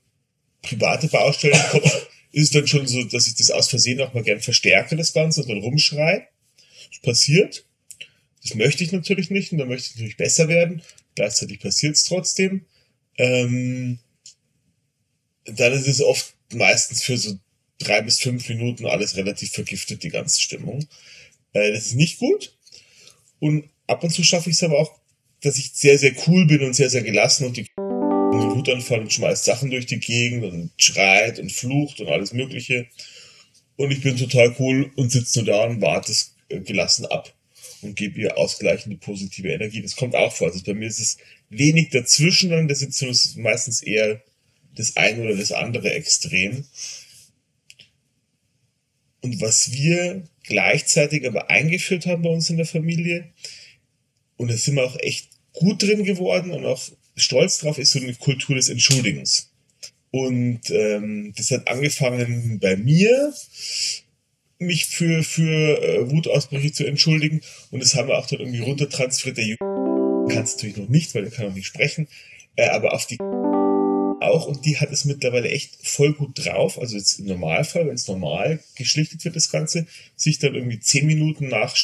private 0.62 1.08
Baustellen 1.08 1.58
Kopf, 1.70 2.08
ist 2.34 2.44
es 2.44 2.52
dann 2.52 2.68
schon 2.68 2.88
so, 2.88 3.04
dass 3.06 3.28
ich 3.28 3.36
das 3.36 3.52
aus 3.52 3.70
Versehen 3.70 4.02
auch 4.02 4.14
mal 4.14 4.24
gern 4.24 4.42
verstärke, 4.42 4.98
das 4.98 5.14
Ganze, 5.14 5.42
und 5.42 5.50
dann 5.50 5.60
rumschreie. 5.60 6.28
Das 6.90 7.00
passiert. 7.02 7.66
Das 8.44 8.56
möchte 8.56 8.84
ich 8.84 8.92
natürlich 8.92 9.30
nicht 9.30 9.52
und 9.52 9.60
dann 9.60 9.68
möchte 9.68 9.90
ich 9.90 9.96
natürlich 9.96 10.18
besser 10.18 10.48
werden. 10.48 10.82
Gleichzeitig 11.16 11.60
passiert 11.60 11.96
es 11.96 12.06
trotzdem. 12.06 12.66
Ähm, 13.18 14.00
dann 15.46 15.74
ist 15.74 15.88
es 15.88 16.02
oft 16.02 16.34
meistens 16.54 17.04
für 17.04 17.18
so 17.18 17.38
drei 17.78 18.02
bis 18.02 18.20
fünf 18.20 18.48
Minuten 18.50 18.86
alles 18.86 19.16
relativ 19.16 19.52
vergiftet, 19.52 20.04
die 20.04 20.10
ganze 20.10 20.42
Stimmung. 20.42 20.88
Äh, 21.54 21.72
das 21.72 21.88
ist 21.88 21.96
nicht 21.96 22.20
gut. 22.20 22.58
Und 23.40 23.70
ab 23.88 24.04
und 24.04 24.12
zu 24.12 24.24
schaffe 24.24 24.50
ich 24.50 24.56
es 24.56 24.64
aber 24.64 24.80
auch, 24.80 25.00
dass 25.42 25.58
ich 25.58 25.72
sehr, 25.74 25.98
sehr 25.98 26.14
cool 26.28 26.46
bin 26.46 26.62
und 26.62 26.74
sehr, 26.74 26.90
sehr 26.90 27.04
gelassen 27.04 27.46
und 27.46 27.58
die 27.58 27.68
einen 27.78 28.56
Wutanfall 28.56 29.02
und 29.02 29.14
schmeißt 29.14 29.44
Sachen 29.44 29.70
durch 29.70 29.86
die 29.86 30.00
Gegend 30.00 30.46
und 30.46 30.72
schreit 30.78 31.38
und 31.38 31.52
flucht 31.52 32.00
und 32.00 32.08
alles 32.08 32.34
Mögliche. 32.34 32.88
Und 33.76 33.92
ich 33.92 34.02
bin 34.02 34.16
total 34.16 34.56
cool 34.60 34.92
und 34.96 35.12
sitze 35.12 35.40
nur 35.40 35.48
da 35.48 35.64
und 35.66 35.82
warte 35.82 36.12
es 36.12 36.36
gelassen 36.48 37.06
ab 37.08 37.34
und 37.82 37.96
gebe 37.96 38.20
ihr 38.20 38.38
ausgleichende 38.38 38.98
positive 38.98 39.50
Energie. 39.50 39.82
Das 39.82 39.96
kommt 39.96 40.16
auch 40.16 40.34
vor. 40.34 40.48
Also 40.48 40.64
bei 40.64 40.74
mir 40.74 40.88
ist 40.88 41.00
es 41.00 41.18
wenig 41.50 41.90
dazwischen 41.90 42.52
in 42.52 42.68
der 42.68 42.78
Sitzung, 42.78 43.10
ist 43.10 43.38
meistens 43.38 43.82
eher 43.82 44.22
das 44.76 44.98
eine 44.98 45.24
oder 45.24 45.36
das 45.36 45.52
andere 45.52 45.92
Extrem. 45.92 46.66
Und 49.22 49.42
was 49.42 49.72
wir 49.72 50.24
gleichzeitig 50.44 51.28
aber 51.28 51.50
eingeführt 51.50 52.06
haben 52.06 52.24
bei 52.24 52.30
uns 52.30 52.50
in 52.50 52.58
der 52.58 52.66
Familie, 52.66 53.32
und 54.38 54.50
da 54.50 54.58
sind 54.58 54.76
wir 54.76 54.86
auch 54.86 54.98
echt 55.00 55.30
gut 55.54 55.84
drin 55.84 56.04
geworden 56.04 56.52
und 56.52 56.66
auch 56.66 56.82
stolz 57.16 57.60
drauf, 57.60 57.78
ist 57.78 57.92
so 57.92 58.00
eine 58.00 58.16
Kultur 58.16 58.56
des 58.56 58.70
Entschuldigens. 58.70 59.52
Und 60.10 60.70
ähm, 60.72 61.34
das 61.36 61.52
hat 61.52 61.68
angefangen 61.68 62.60
bei 62.60 62.76
mir, 62.76 63.34
mich 64.62 64.86
für, 64.86 65.24
für 65.24 65.82
äh, 65.82 66.10
Wutausbrüche 66.12 66.72
zu 66.72 66.86
entschuldigen. 66.86 67.42
Und 67.72 67.82
das 67.82 67.96
haben 67.96 68.08
wir 68.08 68.18
auch 68.18 68.28
dann 68.28 68.40
irgendwie 68.40 68.62
runtertransferiert. 68.62 69.38
Der 69.38 69.46
Junge 69.46 70.34
kann 70.34 70.44
es 70.44 70.56
natürlich 70.56 70.78
noch 70.78 70.90
nicht, 70.90 71.14
weil 71.16 71.26
er 71.26 71.32
kann 71.32 71.48
auch 71.48 71.56
nicht 71.56 71.68
sprechen. 71.68 72.08
Äh, 72.56 72.70
aber 72.70 72.94
auf 72.94 73.06
die 73.08 73.18
auch. 74.22 74.46
Und 74.46 74.66
die 74.66 74.78
hat 74.78 74.92
es 74.92 75.06
mittlerweile 75.06 75.50
echt 75.50 75.76
voll 75.86 76.14
gut 76.14 76.46
drauf. 76.46 76.80
Also 76.80 76.96
jetzt 76.96 77.20
im 77.20 77.26
Normalfall, 77.26 77.88
wenn 77.88 77.96
es 77.96 78.08
normal 78.08 78.60
geschlichtet 78.76 79.26
wird, 79.26 79.36
das 79.36 79.52
Ganze, 79.52 79.88
sich 80.16 80.40
dann 80.40 80.56
irgendwie 80.56 80.80
zehn 80.80 81.06
Minuten 81.06 81.48
nach 81.48 81.76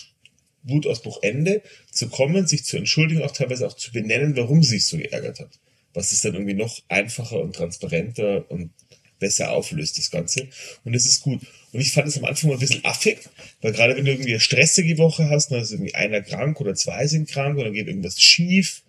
Wutausbruchende 0.64 1.62
zu 1.92 2.10
kommen, 2.10 2.48
sich 2.48 2.66
zu 2.66 2.78
entschuldigen, 2.78 3.24
auch 3.24 3.32
teilweise 3.32 3.66
auch 3.68 3.76
zu 3.76 3.92
benennen, 3.92 4.36
warum 4.36 4.64
sie 4.64 4.78
sich 4.78 4.86
so 4.86 4.98
geärgert 4.98 5.40
hat. 5.40 5.60
Was 5.94 6.12
es 6.12 6.22
dann 6.22 6.34
irgendwie 6.34 6.54
noch 6.54 6.80
einfacher 6.90 7.40
und 7.40 7.56
transparenter 7.56 8.50
und 8.52 8.72
besser 9.20 9.52
auflöst, 9.52 9.98
das 9.98 10.12
Ganze. 10.12 10.48
Und 10.84 10.94
es 10.94 11.06
ist 11.06 11.22
gut. 11.22 11.42
Und 11.74 11.82
ich 11.82 11.92
fand 11.92 12.08
es 12.08 12.18
am 12.18 12.26
Anfang 12.26 12.52
ein 12.52 12.60
bisschen 12.60 12.86
affig, 12.86 13.20
weil 13.62 13.74
gerade 13.74 13.96
wenn 13.96 14.06
du 14.06 14.12
irgendwie 14.12 14.32
eine 14.32 14.40
stressige 14.40 14.98
Woche 14.98 15.30
hast, 15.30 15.52
dann 15.52 15.62
ist 15.62 15.72
irgendwie 15.72 15.96
einer 15.96 16.22
krank 16.22 16.60
oder 16.62 16.76
zwei 16.76 17.08
sind 17.08 17.30
krank 17.30 17.58
oder 17.58 17.72
geht 17.72 17.88
irgendwas 17.88 18.22
schief. 18.22 18.84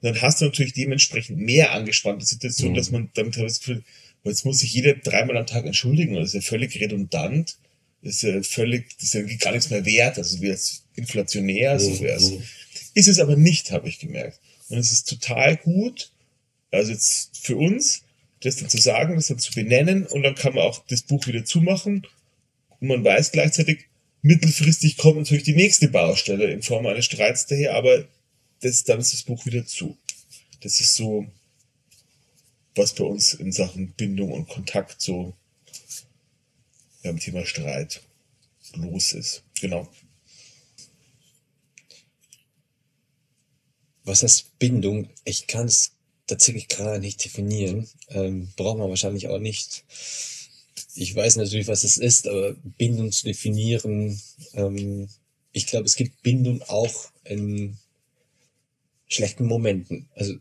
Und 0.00 0.08
dann 0.08 0.22
hast 0.22 0.40
du 0.40 0.46
natürlich 0.46 0.72
dementsprechend 0.72 1.38
mehr 1.38 1.72
angespannte 1.72 2.24
Situationen, 2.24 2.72
mhm. 2.72 2.76
dass 2.76 2.90
man 2.90 3.10
damit 3.14 3.36
hat 3.36 3.44
das 3.44 3.60
Gefühl, 3.60 3.82
jetzt 4.24 4.44
muss 4.44 4.60
sich 4.60 4.72
jeder 4.72 4.94
dreimal 4.94 5.36
am 5.36 5.46
Tag 5.46 5.66
entschuldigen. 5.66 6.14
Und 6.14 6.22
das 6.22 6.34
ist 6.34 6.44
ja 6.44 6.48
völlig 6.48 6.78
redundant. 6.80 7.56
Das 8.02 8.16
ist 8.16 8.22
ja 8.22 8.42
völlig, 8.42 8.96
das 8.96 9.12
ist 9.12 9.14
ja 9.14 9.22
gar 9.38 9.52
nichts 9.52 9.70
mehr 9.70 9.84
wert. 9.84 10.18
Also 10.18 10.40
wie 10.40 10.48
jetzt 10.48 10.84
inflationär, 10.94 11.78
so 11.78 11.90
mhm. 11.90 12.00
wär's. 12.00 12.32
Ist 12.94 13.08
es 13.08 13.18
aber 13.18 13.36
nicht, 13.36 13.70
habe 13.70 13.88
ich 13.88 13.98
gemerkt. 13.98 14.40
Und 14.68 14.78
es 14.78 14.92
ist 14.92 15.08
total 15.08 15.56
gut, 15.56 16.10
also 16.70 16.92
jetzt 16.92 17.36
für 17.36 17.56
uns, 17.56 18.02
das 18.42 18.56
dann 18.56 18.68
zu 18.68 18.78
sagen, 18.78 19.16
das 19.16 19.28
dann 19.28 19.38
zu 19.38 19.52
benennen 19.52 20.06
und 20.06 20.22
dann 20.22 20.34
kann 20.34 20.54
man 20.54 20.64
auch 20.64 20.84
das 20.86 21.02
Buch 21.02 21.26
wieder 21.26 21.44
zumachen 21.44 22.06
und 22.80 22.88
man 22.88 23.04
weiß 23.04 23.32
gleichzeitig, 23.32 23.86
mittelfristig 24.22 24.96
kommt 24.96 25.18
natürlich 25.18 25.44
die 25.44 25.54
nächste 25.54 25.88
Baustelle 25.88 26.50
in 26.50 26.62
Form 26.62 26.86
eines 26.86 27.04
Streits 27.04 27.46
daher, 27.46 27.74
aber 27.74 28.06
das, 28.60 28.84
dann 28.84 29.00
ist 29.00 29.12
das 29.12 29.22
Buch 29.22 29.46
wieder 29.46 29.66
zu. 29.66 29.96
Das 30.60 30.80
ist 30.80 30.94
so, 30.96 31.26
was 32.74 32.94
bei 32.94 33.04
uns 33.04 33.34
in 33.34 33.52
Sachen 33.52 33.92
Bindung 33.92 34.32
und 34.32 34.48
Kontakt 34.48 35.00
so 35.00 35.34
beim 37.02 37.18
Thema 37.18 37.44
Streit 37.46 38.02
los 38.74 39.12
ist. 39.12 39.42
Genau. 39.60 39.88
Was 44.04 44.22
heißt 44.22 44.58
Bindung? 44.58 45.08
Ich 45.24 45.46
kann 45.46 45.66
es 45.66 45.92
tatsächlich 46.30 46.68
gerade 46.68 47.00
nicht 47.00 47.22
definieren. 47.24 47.88
Ähm, 48.08 48.48
braucht 48.56 48.78
man 48.78 48.88
wahrscheinlich 48.88 49.28
auch 49.28 49.38
nicht. 49.38 49.84
Ich 50.94 51.14
weiß 51.14 51.36
natürlich, 51.36 51.68
was 51.68 51.84
es 51.84 51.98
ist, 51.98 52.26
aber 52.26 52.54
Bindung 52.78 53.12
zu 53.12 53.24
definieren, 53.24 54.20
ähm, 54.54 55.08
ich 55.52 55.66
glaube, 55.66 55.86
es 55.86 55.96
gibt 55.96 56.22
Bindung 56.22 56.62
auch 56.62 57.10
in 57.24 57.76
schlechten 59.08 59.46
Momenten. 59.46 60.08
Also 60.14 60.34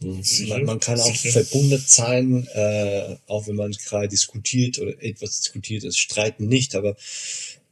Man, 0.00 0.64
man 0.64 0.80
kann 0.80 1.00
auch 1.00 1.14
sicher. 1.14 1.42
verbunden 1.42 1.82
sein, 1.86 2.46
äh, 2.54 3.16
auch 3.26 3.46
wenn 3.46 3.56
man 3.56 3.72
gerade 3.72 4.08
diskutiert 4.08 4.78
oder 4.78 5.02
etwas 5.02 5.40
diskutiert, 5.40 5.84
es 5.84 5.96
streiten 5.96 6.48
nicht, 6.48 6.74
aber 6.74 6.96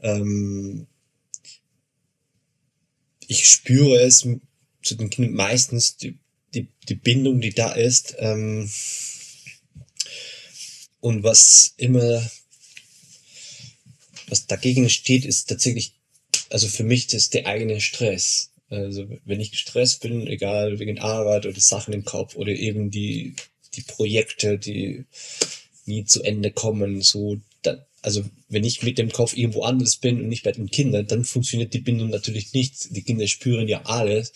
ähm, 0.02 0.86
ich 3.26 3.48
spüre 3.48 4.00
es 4.00 4.26
zu 4.82 4.94
den 4.94 5.10
Kindern 5.10 5.34
meistens 5.34 5.96
die, 5.96 6.18
die, 6.54 6.68
die 6.88 6.94
Bindung, 6.94 7.40
die 7.40 7.54
da 7.54 7.72
ist. 7.72 8.16
Ähm, 8.18 8.70
und 11.00 11.22
was 11.22 11.74
immer, 11.76 12.30
was 14.28 14.46
dagegen 14.46 14.88
steht, 14.88 15.24
ist 15.24 15.48
tatsächlich, 15.48 15.92
also 16.50 16.68
für 16.68 16.84
mich, 16.84 17.06
das 17.06 17.24
ist 17.24 17.34
der 17.34 17.46
eigene 17.46 17.80
Stress. 17.80 18.50
Also 18.70 19.06
wenn 19.24 19.40
ich 19.40 19.50
gestresst 19.50 20.00
bin, 20.00 20.26
egal 20.26 20.78
wegen 20.78 20.98
Arbeit 20.98 21.46
oder 21.46 21.60
Sachen 21.60 21.92
im 21.92 22.04
Kopf 22.04 22.36
oder 22.36 22.52
eben 22.52 22.90
die, 22.90 23.34
die 23.74 23.82
Projekte, 23.82 24.58
die 24.58 25.04
nie 25.86 26.04
zu 26.04 26.22
Ende 26.22 26.50
kommen, 26.50 27.02
so, 27.02 27.38
da, 27.62 27.84
also 28.02 28.24
wenn 28.48 28.64
ich 28.64 28.82
mit 28.82 28.98
dem 28.98 29.12
Kopf 29.12 29.36
irgendwo 29.36 29.62
anders 29.62 29.96
bin 29.96 30.20
und 30.20 30.28
nicht 30.28 30.44
bei 30.44 30.52
den 30.52 30.70
Kindern, 30.70 31.06
dann 31.06 31.24
funktioniert 31.24 31.74
die 31.74 31.80
Bindung 31.80 32.10
natürlich 32.10 32.52
nicht. 32.52 32.96
Die 32.96 33.02
Kinder 33.02 33.26
spüren 33.28 33.68
ja 33.68 33.82
alles, 33.84 34.32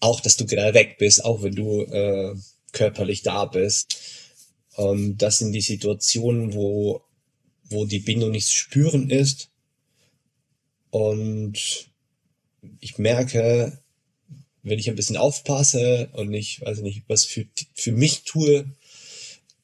auch 0.00 0.20
dass 0.20 0.36
du 0.36 0.46
gerade 0.46 0.74
weg 0.74 0.96
bist, 0.98 1.24
auch 1.24 1.42
wenn 1.42 1.54
du 1.54 1.82
äh, 1.82 2.34
körperlich 2.72 3.22
da 3.22 3.44
bist. 3.44 3.98
Und 4.74 5.18
das 5.18 5.38
sind 5.38 5.52
die 5.52 5.60
Situationen, 5.60 6.54
wo, 6.54 7.02
wo 7.64 7.84
die 7.84 7.98
Bindung 7.98 8.30
nicht 8.30 8.46
zu 8.46 8.56
spüren 8.56 9.10
ist. 9.10 9.50
Und 10.90 11.88
ich 12.80 12.98
merke, 12.98 13.78
wenn 14.62 14.78
ich 14.78 14.88
ein 14.88 14.96
bisschen 14.96 15.16
aufpasse 15.16 16.10
und 16.12 16.32
ich 16.34 16.60
weiß 16.60 16.80
nicht, 16.80 17.04
was 17.08 17.24
für, 17.24 17.46
für 17.74 17.92
mich 17.92 18.22
tue, 18.22 18.66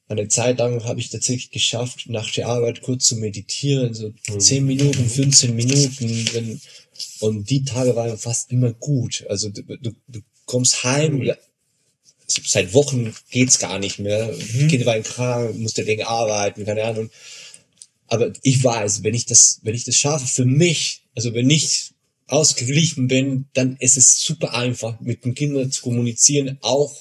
eine 0.09 0.27
Zeit 0.29 0.59
lang 0.59 0.83
habe 0.85 0.99
ich 0.99 1.09
tatsächlich 1.09 1.51
geschafft, 1.51 2.05
nach 2.07 2.31
der 2.31 2.47
Arbeit 2.47 2.81
kurz 2.81 3.07
zu 3.07 3.17
meditieren, 3.17 3.93
so 3.93 4.13
10 4.37 4.65
Minuten, 4.65 5.05
15 5.05 5.55
Minuten. 5.55 6.29
Wenn, 6.33 6.61
und 7.19 7.49
die 7.49 7.63
Tage 7.63 7.95
waren 7.95 8.17
fast 8.17 8.51
immer 8.51 8.73
gut. 8.73 9.25
Also 9.29 9.49
du, 9.49 9.63
du, 9.63 9.91
du 10.07 10.21
kommst 10.45 10.83
heim, 10.83 11.21
oder 11.21 11.37
seit 12.27 12.73
Wochen 12.73 13.13
geht's 13.29 13.59
gar 13.59 13.79
nicht 13.79 13.99
mehr. 13.99 14.33
Die 14.33 14.67
Kinder 14.67 14.85
waren 14.85 15.03
krank, 15.03 15.57
musste 15.57 15.85
wegen 15.85 16.03
arbeiten, 16.03 16.65
keine 16.65 16.83
Ahnung. 16.83 17.09
Aber 18.07 18.31
ich 18.41 18.63
weiß, 18.63 19.03
wenn 19.03 19.13
ich 19.13 19.25
das, 19.25 19.59
wenn 19.63 19.75
ich 19.75 19.83
das 19.83 19.95
schaffe, 19.95 20.27
für 20.27 20.45
mich, 20.45 21.03
also 21.15 21.33
wenn 21.33 21.49
ich 21.49 21.93
ausgeglichen 22.27 23.07
bin, 23.07 23.45
dann 23.53 23.77
ist 23.77 23.97
es 23.97 24.21
super 24.21 24.53
einfach, 24.53 24.99
mit 24.99 25.25
den 25.25 25.33
Kindern 25.33 25.71
zu 25.71 25.81
kommunizieren, 25.81 26.57
auch 26.61 26.93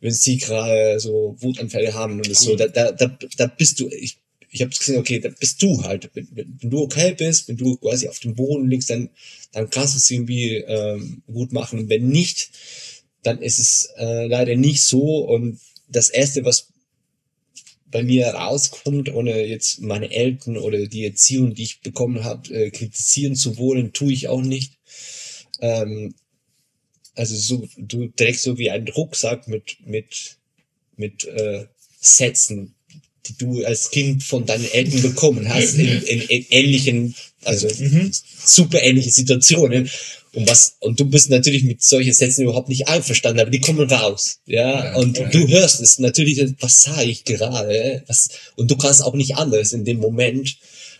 wenn 0.00 0.12
sie 0.12 0.38
gerade 0.38 1.00
so 1.00 1.36
Wutanfälle 1.38 1.94
haben 1.94 2.18
und 2.18 2.36
so. 2.36 2.56
Da, 2.56 2.68
da, 2.68 2.92
da, 2.92 3.18
da 3.36 3.46
bist 3.46 3.80
du, 3.80 3.88
ich, 3.88 4.18
ich 4.54 4.62
habe 4.62 4.70
gesehen, 4.70 4.98
okay, 4.98 5.18
da 5.18 5.30
bist 5.30 5.60
du 5.62 5.82
halt. 5.82 6.10
Wenn, 6.14 6.28
wenn 6.32 6.70
du 6.70 6.82
okay 6.82 7.12
bist, 7.12 7.48
wenn 7.48 7.56
du 7.56 7.76
quasi 7.76 8.08
auf 8.08 8.20
dem 8.20 8.36
Boden 8.36 8.70
liegst, 8.70 8.88
dann, 8.88 9.10
dann 9.50 9.68
kannst 9.68 9.94
du 9.94 9.98
es 9.98 10.08
irgendwie 10.08 10.58
ähm, 10.58 11.24
gut 11.26 11.52
machen. 11.52 11.88
Wenn 11.88 12.06
nicht, 12.06 12.50
dann 13.24 13.42
ist 13.42 13.58
es 13.58 13.88
äh, 13.96 14.28
leider 14.28 14.54
nicht 14.54 14.84
so. 14.84 15.24
Und 15.26 15.58
das 15.88 16.08
Erste, 16.08 16.44
was 16.44 16.68
bei 17.86 18.04
mir 18.04 18.28
rauskommt, 18.28 19.12
ohne 19.12 19.44
jetzt 19.44 19.80
meine 19.80 20.12
Eltern 20.12 20.56
oder 20.56 20.86
die 20.86 21.04
Erziehung, 21.04 21.54
die 21.54 21.64
ich 21.64 21.80
bekommen 21.80 22.22
habe, 22.22 22.54
äh, 22.54 22.70
kritisieren 22.70 23.34
zu 23.34 23.58
wollen, 23.58 23.92
tue 23.92 24.12
ich 24.12 24.28
auch 24.28 24.42
nicht. 24.42 24.78
Ähm, 25.60 26.14
also 27.16 27.34
so, 27.34 27.68
du 27.76 28.06
trägst 28.06 28.44
so 28.44 28.56
wie 28.56 28.70
einen 28.70 28.86
Rucksack 28.86 29.48
mit, 29.48 29.78
mit, 29.84 30.36
mit 30.96 31.24
äh, 31.24 31.66
Sätzen, 31.98 32.73
die 33.26 33.36
du 33.36 33.64
als 33.64 33.90
Kind 33.90 34.22
von 34.22 34.46
deinen 34.46 34.70
Eltern 34.70 35.02
bekommen 35.02 35.48
hast, 35.48 35.74
in, 35.74 36.02
in, 36.02 36.20
in 36.20 36.46
ähnlichen, 36.50 37.14
also 37.44 37.68
super 38.44 38.82
ähnliche 38.82 39.10
Situationen. 39.10 39.90
Und 40.32 40.48
was, 40.48 40.76
und 40.80 40.98
du 40.98 41.04
bist 41.04 41.30
natürlich 41.30 41.62
mit 41.62 41.82
solchen 41.82 42.12
Sätzen 42.12 42.42
überhaupt 42.42 42.68
nicht 42.68 42.88
einverstanden, 42.88 43.40
aber 43.40 43.50
die 43.50 43.60
kommen 43.60 43.88
raus, 43.88 44.40
ja, 44.46 44.96
und 44.96 45.16
du 45.16 45.48
hörst 45.48 45.80
es 45.80 46.00
natürlich, 46.00 46.44
was 46.58 46.82
sage 46.82 47.08
ich 47.08 47.24
gerade, 47.24 48.02
was, 48.08 48.30
und 48.56 48.68
du 48.68 48.76
kannst 48.76 49.02
auch 49.04 49.14
nicht 49.14 49.36
anders 49.36 49.72
in 49.72 49.84
dem 49.84 49.98
Moment, 49.98 50.56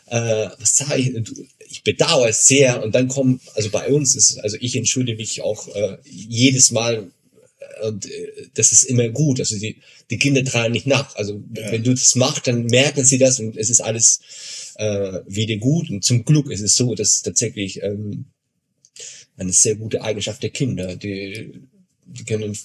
äh, 0.07 0.47
was 0.59 0.77
sage 0.77 1.01
ich, 1.01 1.13
ich 1.69 1.83
bedauere 1.83 2.29
es 2.29 2.47
sehr, 2.47 2.85
und 2.85 2.95
dann 2.95 3.09
kommen, 3.09 3.41
also 3.55 3.71
bei 3.71 3.89
uns 3.89 4.15
ist, 4.15 4.39
also 4.39 4.57
ich 4.61 4.77
entschuldige 4.77 5.19
mich 5.19 5.43
auch 5.43 5.67
äh, 5.75 5.97
jedes 6.05 6.71
Mal, 6.71 7.11
und 7.83 8.11
äh, 8.11 8.49
das 8.55 8.73
ist 8.73 8.85
immer 8.85 9.09
gut, 9.09 9.41
also 9.41 9.59
die, 9.59 9.77
die 10.11 10.19
Kinder 10.19 10.45
tragen 10.45 10.73
nicht 10.73 10.87
nach, 10.87 11.15
also 11.17 11.43
wenn 11.51 11.83
du 11.83 11.91
das 11.91 12.15
machst, 12.15 12.47
dann 12.47 12.67
merken 12.67 13.05
sie 13.05 13.19
das 13.19 13.41
und 13.41 13.57
es 13.57 13.71
ist 13.71 13.81
alles 13.81 14.21
äh, 14.77 15.21
wieder 15.27 15.57
gut, 15.57 15.91
und 15.91 16.05
zum 16.05 16.25
Glück 16.25 16.51
ist 16.51 16.61
es 16.61 16.77
so, 16.77 16.95
dass 16.95 17.23
tatsächlich, 17.23 17.83
ähm, 17.83 18.27
eine 19.37 19.53
sehr 19.53 19.77
gute 19.77 20.03
Eigenschaft 20.03 20.43
der 20.43 20.51
Kinder. 20.51 20.97
Die, 20.97 21.61
die 22.07 22.25
können 22.25 22.57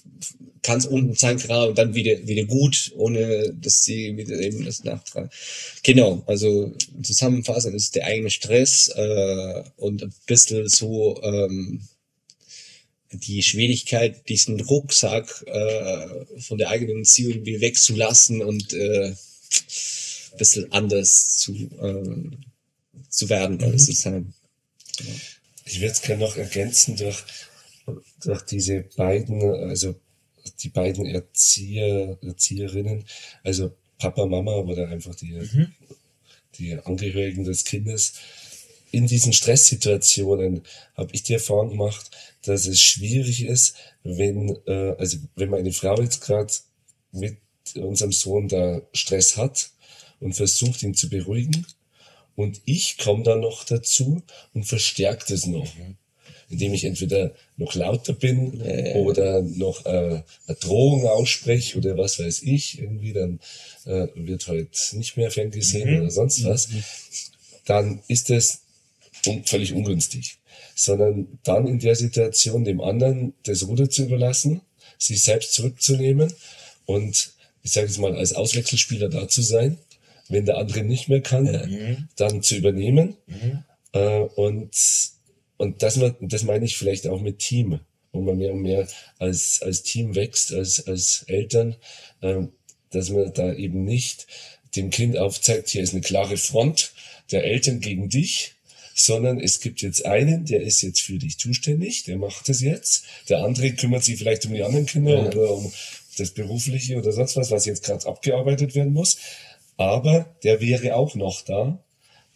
ganz 0.62 0.86
unten 0.86 1.16
sein 1.16 1.38
gerade 1.38 1.70
und 1.70 1.78
dann 1.78 1.96
wieder, 1.96 2.28
wieder 2.28 2.44
gut, 2.44 2.92
ohne 2.96 3.54
dass 3.54 3.84
sie 3.84 4.16
wieder 4.18 4.40
eben 4.40 4.66
das 4.66 4.84
nachtragen. 4.84 5.30
Genau, 5.84 6.24
also 6.28 6.74
zusammenfassend 7.02 7.76
ist 7.76 7.96
der 7.96 8.06
eigene 8.06 8.30
Stress 8.30 8.90
äh, 8.90 9.64
und 9.78 10.04
ein 10.04 10.14
bisschen 10.28 10.68
so 10.68 11.22
ähm, 11.24 11.82
die 13.12 13.42
Schwierigkeit, 13.42 14.28
diesen 14.30 14.60
Rucksack 14.62 15.44
äh, 15.48 16.40
von 16.40 16.58
der 16.58 16.70
eigenen 16.70 17.02
Beziehung 17.02 17.46
wieder 17.46 17.62
wegzulassen 17.62 18.42
und 18.42 18.74
äh, 18.74 19.08
ein 19.10 20.38
bisschen 20.38 20.72
anders 20.72 21.38
zu, 21.38 21.54
äh, 21.54 22.38
zu 23.10 23.30
werden, 23.30 23.64
alles 23.64 23.86
zu 23.86 23.94
sein. 23.94 24.34
Ich 25.66 25.80
würde 25.80 25.94
es 25.94 26.02
gerne 26.02 26.24
noch 26.24 26.36
ergänzen 26.36 26.96
durch, 26.98 27.24
durch 28.24 28.42
diese 28.44 28.82
beiden, 28.96 29.42
also 29.42 29.96
die 30.62 30.70
beiden 30.70 31.06
Erzieher, 31.06 32.18
Erzieherinnen, 32.22 33.06
also 33.44 33.76
Papa, 33.98 34.26
Mama 34.26 34.56
oder 34.56 34.88
einfach 34.88 35.16
die, 35.16 35.40
die 36.58 36.74
Angehörigen 36.76 37.44
des 37.44 37.64
Kindes. 37.64 38.14
In 38.92 39.08
diesen 39.08 39.34
Stresssituationen 39.34 40.64
habe 40.96 41.14
ich 41.14 41.24
die 41.24 41.34
Erfahrung 41.34 41.70
gemacht, 41.70 42.10
dass 42.44 42.66
es 42.66 42.82
schwierig 42.82 43.44
ist, 43.44 43.76
wenn, 44.04 44.58
äh, 44.66 44.96
also 44.98 45.18
wenn 45.36 45.50
meine 45.50 45.72
Frau 45.72 46.02
jetzt 46.02 46.22
gerade 46.22 46.54
mit 47.12 47.38
unserem 47.76 48.12
Sohn 48.12 48.48
da 48.48 48.82
Stress 48.94 49.38
hat 49.38 49.72
und 50.20 50.34
versucht, 50.34 50.84
ihn 50.84 50.96
zu 50.96 51.10
beruhigen, 51.10 51.66
und 52.40 52.62
ich 52.64 52.98
komme 52.98 53.24
dann 53.24 53.42
noch 53.42 53.66
dazu 53.66 54.24
und 54.54 54.64
verstärke 54.64 55.26
das 55.28 55.46
noch, 55.46 55.68
indem 56.50 56.74
ich 56.74 56.86
entweder 56.86 57.36
noch 57.58 57.76
lauter 57.76 58.14
bin 58.14 58.62
oder 58.96 59.42
noch 59.42 59.86
äh, 59.86 60.24
eine 60.48 60.58
Drohung 60.62 61.06
ausspreche 61.06 61.78
oder 61.78 61.98
was 61.98 62.18
weiß 62.18 62.44
ich. 62.44 62.80
Irgendwie 62.80 63.12
dann 63.12 63.42
äh, 63.84 64.08
wird 64.16 64.48
halt 64.48 64.94
nicht 64.94 65.18
mehr 65.18 65.32
ferngesehen 65.32 66.00
oder 66.00 66.12
sonst 66.12 66.46
was. 66.46 66.70
Dann 67.66 68.00
ist 68.08 68.30
das 68.30 68.62
un 69.26 69.44
völlig 69.44 69.74
ungünstig. 69.74 70.39
Sondern 70.76 71.40
dann 71.44 71.68
in 71.68 71.80
der 71.80 71.96
Situation 71.96 72.64
dem 72.64 72.82
anderen 72.82 73.34
das 73.44 73.68
Ruder 73.68 73.90
zu 73.90 74.04
überlassen, 74.04 74.62
sich 74.98 75.24
selbst 75.24 75.54
zurückzunehmen 75.54 76.34
und 76.86 77.34
ich 77.62 77.72
sage 77.72 77.88
jetzt 77.88 78.00
mal 78.00 78.16
als 78.16 78.34
Auswechselspieler 78.34 79.10
da 79.10 79.28
zu 79.28 79.42
sein 79.42 79.78
wenn 80.30 80.46
der 80.46 80.58
andere 80.58 80.84
nicht 80.84 81.10
mehr 81.10 81.22
kann, 81.22 81.46
dann 82.16 82.42
zu 82.42 82.56
übernehmen. 82.56 83.18
Äh, 83.92 84.20
und 84.20 84.72
und 85.58 85.84
das, 85.84 86.00
das 86.22 86.44
meine 86.44 86.64
ich 86.64 86.78
vielleicht 86.78 87.06
auch 87.06 87.20
mit 87.20 87.40
Team, 87.40 87.82
wo 88.14 88.22
man 88.22 88.38
mehr 88.38 88.54
und 88.54 88.62
mehr 88.62 88.88
als, 89.18 89.62
als 89.62 89.84
Team 89.84 90.16
wächst, 90.16 90.54
als, 90.54 90.88
als 90.88 91.24
Eltern, 91.28 91.76
ähm, 92.22 92.54
dass 92.92 93.10
man 93.10 93.34
da 93.34 93.54
eben 93.54 93.84
nicht 93.84 94.26
dem 94.78 94.90
Kind 94.90 95.18
aufzeigt, 95.18 95.68
hier 95.68 95.84
ist 95.84 95.92
eine 95.92 96.02
klare 96.02 96.38
Front 96.38 96.94
der 97.32 97.44
Eltern 97.44 97.82
gegen 97.82 98.08
dich, 98.08 98.56
sondern 99.00 99.40
es 99.40 99.62
gibt 99.62 99.82
jetzt 99.82 100.06
einen, 100.06 100.46
der 100.46 100.62
ist 100.62 100.82
jetzt 100.82 101.02
für 101.02 101.18
dich 101.18 101.38
zuständig, 101.38 102.04
der 102.04 102.18
macht 102.18 102.50
das 102.50 102.62
jetzt. 102.62 103.06
Der 103.30 103.44
andere 103.44 103.72
kümmert 103.72 104.04
sich 104.04 104.18
vielleicht 104.18 104.46
um 104.46 104.54
die 104.54 104.64
anderen 104.64 104.86
Kinder 104.86 105.26
oder 105.26 105.52
um 105.52 105.72
das 106.18 106.32
Berufliche 106.32 106.98
oder 106.98 107.12
sonst 107.14 107.38
was, 107.38 107.50
was 107.50 107.66
jetzt 107.66 107.84
gerade 107.86 108.06
abgearbeitet 108.06 108.76
werden 108.76 108.92
muss. 108.92 109.18
Aber 109.78 110.36
der 110.44 110.60
wäre 110.60 110.96
auch 110.96 111.16
noch 111.16 111.42
da 111.44 111.82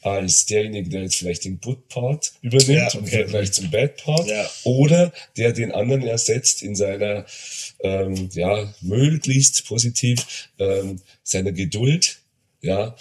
als 0.01 0.45
derjenige, 0.45 0.89
der 0.89 1.03
jetzt 1.03 1.16
vielleicht 1.16 1.45
den 1.45 1.59
Good 1.59 1.88
Part 1.89 2.34
übernimmt 2.41 2.70
Ja, 2.70 2.88
okay. 2.93 3.09
Vergleich 3.09 3.51
zum 3.51 3.70
Bad 3.72 3.97
Part 3.97 4.28
Ja. 4.30 4.49
oder 4.64 5.14
der 5.38 5.51
den 5.53 5.72
anderen 5.72 6.03
ersetzt 6.03 6.61
in 6.61 6.76
seiner, 6.76 7.26
ähm, 7.82 8.30
ja, 8.34 8.74
möglichst 8.82 9.66
positiv, 9.66 10.49
ähm, 10.59 11.01
seiner 11.24 11.51
Geduld, 11.51 12.20
ja, 12.61 12.95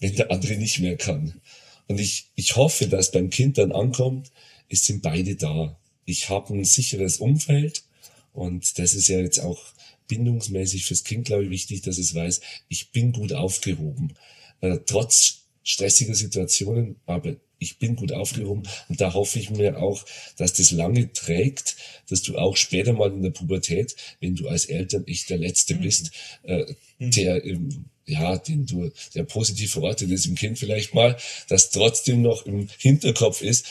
wenn 0.00 0.16
der 0.16 0.30
andere 0.32 0.56
nicht 0.56 0.80
mehr 0.80 0.96
kann. 0.96 1.40
Und 1.88 2.00
ich, 2.00 2.30
ich 2.34 2.56
hoffe, 2.56 2.86
dass 2.88 3.10
beim 3.12 3.30
Kind 3.30 3.58
dann 3.58 3.72
ankommt, 3.72 4.30
es 4.68 4.84
sind 4.86 5.02
beide 5.02 5.36
da. 5.36 5.78
Ich 6.04 6.28
habe 6.28 6.54
ein 6.54 6.64
sicheres 6.64 7.18
Umfeld 7.18 7.84
Und 8.32 8.78
das 8.78 8.94
ist 8.94 9.08
ja 9.08 9.18
jetzt 9.20 9.40
auch 9.40 9.60
bindungsmäßig 10.08 10.84
fürs 10.86 11.04
Kind, 11.04 11.26
glaube 11.26 11.44
ich, 11.44 11.50
wichtig, 11.50 11.82
dass 11.82 11.98
es 11.98 12.14
weiß, 12.14 12.40
ich 12.68 12.90
bin 12.90 13.12
gut 13.12 13.32
aufgehoben. 13.32 14.14
Äh, 14.60 14.78
trotz 14.86 15.42
stressiger 15.64 16.14
Situationen, 16.14 16.96
aber 17.06 17.36
ich 17.58 17.78
bin 17.78 17.94
gut 17.94 18.12
aufgehoben 18.12 18.64
und 18.88 19.00
da 19.00 19.14
hoffe 19.14 19.38
ich 19.38 19.50
mir 19.50 19.80
auch, 19.80 20.04
dass 20.36 20.52
das 20.54 20.72
lange 20.72 21.12
trägt, 21.12 21.76
dass 22.08 22.22
du 22.22 22.36
auch 22.36 22.56
später 22.56 22.92
mal 22.92 23.12
in 23.12 23.22
der 23.22 23.30
Pubertät, 23.30 23.94
wenn 24.20 24.34
du 24.34 24.48
als 24.48 24.64
Eltern 24.64 25.06
echt 25.06 25.30
der 25.30 25.38
Letzte 25.38 25.76
bist, 25.76 26.10
äh, 26.42 26.74
der 26.98 27.44
ähm, 27.44 27.84
ja, 28.06 28.36
den 28.36 28.66
du, 28.66 28.90
der 29.14 29.24
positiv 29.24 29.72
verortet 29.72 30.10
ist 30.10 30.26
im 30.26 30.34
Kind 30.34 30.58
vielleicht 30.58 30.94
mal, 30.94 31.16
dass 31.48 31.70
trotzdem 31.70 32.22
noch 32.22 32.46
im 32.46 32.68
Hinterkopf 32.78 33.42
ist, 33.42 33.66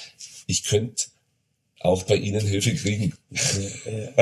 ich 0.47 0.63
könnte 0.63 1.05
auch 1.79 2.03
bei 2.03 2.15
Ihnen 2.15 2.45
Hilfe 2.45 2.75
kriegen. 2.75 3.13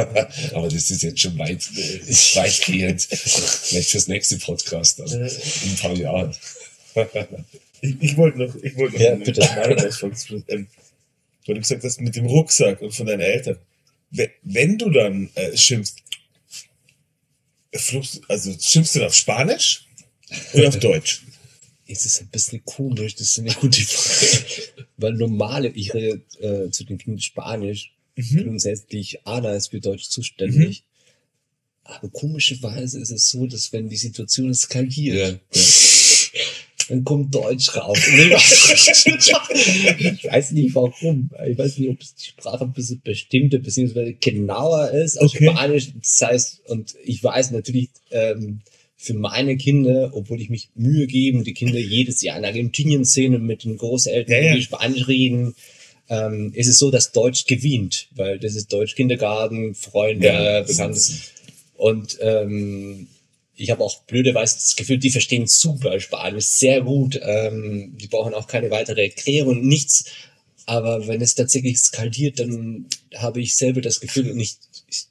Aber 0.53 0.69
das 0.69 0.91
ist 0.91 1.03
jetzt 1.03 1.19
schon 1.19 1.37
weit, 1.37 1.63
weitgehend. 2.35 3.01
Vielleicht 3.01 3.89
fürs 3.91 4.07
nächste 4.07 4.37
Podcast 4.37 4.99
dann, 4.99 5.09
in 5.09 5.69
ein 5.69 5.77
paar 5.79 5.95
Jahren. 5.95 6.35
Ich, 7.81 7.95
ich 8.01 8.17
wollte 8.17 8.39
noch, 8.39 8.53
ich 8.55 8.75
wollte 8.75 8.95
noch 8.95 9.01
Ja, 9.01 9.15
bitte. 9.15 9.41
Ähm, 10.49 10.67
weil 11.45 11.55
du 11.55 11.61
gesagt 11.61 11.81
hast, 11.81 12.01
mit 12.01 12.13
dem 12.13 12.25
Rucksack 12.25 12.81
und 12.81 12.93
von 12.93 13.05
deinen 13.07 13.21
Eltern. 13.21 13.57
Wenn, 14.11 14.77
du 14.77 14.89
dann 14.89 15.29
äh, 15.35 15.55
schimpfst, 15.55 15.95
also 18.27 18.53
schimpfst 18.59 18.95
du 18.95 18.99
dann 18.99 19.07
auf 19.07 19.15
Spanisch 19.15 19.87
oder 20.53 20.67
auf 20.69 20.79
Deutsch? 20.79 21.23
Es 21.87 22.05
ist 22.05 22.21
ein 22.21 22.27
bisschen 22.27 22.63
komisch, 22.65 23.15
das 23.15 23.31
ist 23.31 23.39
eine 23.39 23.51
gute 23.53 23.81
Frage. 23.81 24.85
Weil 24.97 25.13
normale, 25.13 25.69
ich 25.69 25.93
rede 25.93 26.21
äh, 26.39 26.69
zu 26.69 26.83
den 26.83 26.97
Kindern 26.97 27.21
Spanisch, 27.21 27.93
Mhm. 28.15 28.43
grundsätzlich 28.43 29.25
Anna 29.25 29.53
ist 29.53 29.69
für 29.69 29.79
Deutsch 29.79 30.09
zuständig. 30.09 30.83
Aber 31.85 32.09
komischerweise 32.09 32.99
ist 32.99 33.11
es 33.11 33.29
so, 33.29 33.47
dass 33.47 33.71
wenn 33.71 33.87
die 33.87 33.95
Situation 33.95 34.49
eskaliert, 34.51 35.39
Ja, 35.53 35.61
dann 36.89 37.03
kommt 37.05 37.33
Deutsch 37.33 37.73
raus. 37.75 37.97
Und 38.07 38.19
ich 38.19 38.33
weiß- 38.33 40.13
ich 40.15 40.23
weiß 40.25 40.51
nicht 40.51 40.75
warum. 40.75 41.29
Ich 41.47 41.57
weiß 41.57 41.77
nicht, 41.77 41.89
ob 41.89 42.01
es 42.01 42.13
die 42.15 42.25
Sprache 42.25 42.65
ein 42.65 42.73
bisschen 42.73 42.99
bestimmter 43.01 43.59
beziehungsweise 43.59 44.13
genauer 44.13 44.91
ist 44.91 45.17
als 45.17 45.33
Okay. 45.33 45.49
Spanisch. 45.51 45.87
Das 46.01 46.21
heißt, 46.21 46.61
und 46.67 46.95
ich 47.05 47.23
weiß 47.23 47.51
natürlich, 47.51 47.89
ähm, 48.11 48.59
für 49.01 49.13
meine 49.13 49.55
Kinder, 49.55 50.11
obwohl 50.13 50.41
ich 50.41 50.49
mich 50.49 50.67
Mühe 50.75 51.07
gebe, 51.07 51.41
die 51.43 51.53
Kinder 51.53 51.79
jedes 51.79 52.21
Jahr 52.21 52.37
in 52.37 52.43
Argentinien 52.43 53.05
sehen 53.05 53.33
und 53.33 53.45
mit 53.45 53.63
den 53.63 53.77
Großeltern 53.77 54.35
Ja, 54.35 54.49
ja. 54.49 54.55
die 54.55 54.61
Spanisch 54.61 55.07
reden, 55.07 55.55
ähm, 56.09 56.51
ist 56.53 56.67
es 56.67 56.77
so, 56.77 56.91
dass 56.91 57.13
Deutsch 57.13 57.45
gewinnt, 57.45 58.09
weil 58.11 58.39
das 58.39 58.55
ist 58.55 58.73
Deutsch 58.73 58.95
Kindergarten, 58.95 59.73
Freunde, 59.73 60.27
Ja, 60.27 60.61
Bekannte. 60.63 60.99
Und 61.77 62.17
ähm, 62.19 63.07
ich 63.55 63.71
habe 63.71 63.85
auch 63.85 64.03
blöderweise 64.03 64.55
das 64.55 64.75
Gefühl, 64.75 64.97
die 64.97 65.11
verstehen 65.11 65.47
super 65.47 65.97
Spanisch, 66.01 66.47
sehr 66.47 66.81
gut. 66.81 67.17
Ähm, 67.23 67.95
die 67.97 68.07
brauchen 68.07 68.33
auch 68.33 68.47
keine 68.47 68.69
weitere 68.69 69.03
Erklärung, 69.03 69.65
nichts. 69.65 70.05
Aber 70.65 71.07
wenn 71.07 71.21
es 71.21 71.35
tatsächlich 71.35 71.79
skaliert, 71.79 72.41
dann 72.41 72.87
habe 73.15 73.39
ich 73.39 73.55
selber 73.55 73.79
das 73.79 74.01
Gefühl, 74.01 74.29
und 74.31 74.39
ich, 74.41 74.57
ich, 74.89 75.05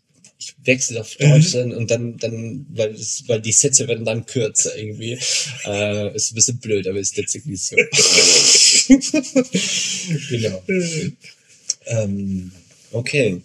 ich 0.69 0.75
wechsle 0.75 1.01
auf 1.01 1.15
Deutsch 1.17 1.53
dann, 1.53 1.73
und 1.73 1.91
dann, 1.91 2.17
dann 2.19 2.67
weil, 2.71 2.95
es, 2.95 3.25
weil 3.27 3.41
die 3.41 3.53
Sätze 3.53 3.89
werden 3.89 4.05
dann 4.05 4.27
kürzer 4.27 4.77
irgendwie. 4.77 5.19
Äh, 5.65 6.15
ist 6.15 6.33
ein 6.33 6.35
bisschen 6.37 6.59
blöd, 6.59 6.87
aber 6.87 6.99
ist 6.99 7.17
tatsächlich 7.17 7.61
so. 7.61 7.77
genau. 10.31 10.63
Ähm, 11.87 12.53
okay. 12.93 13.43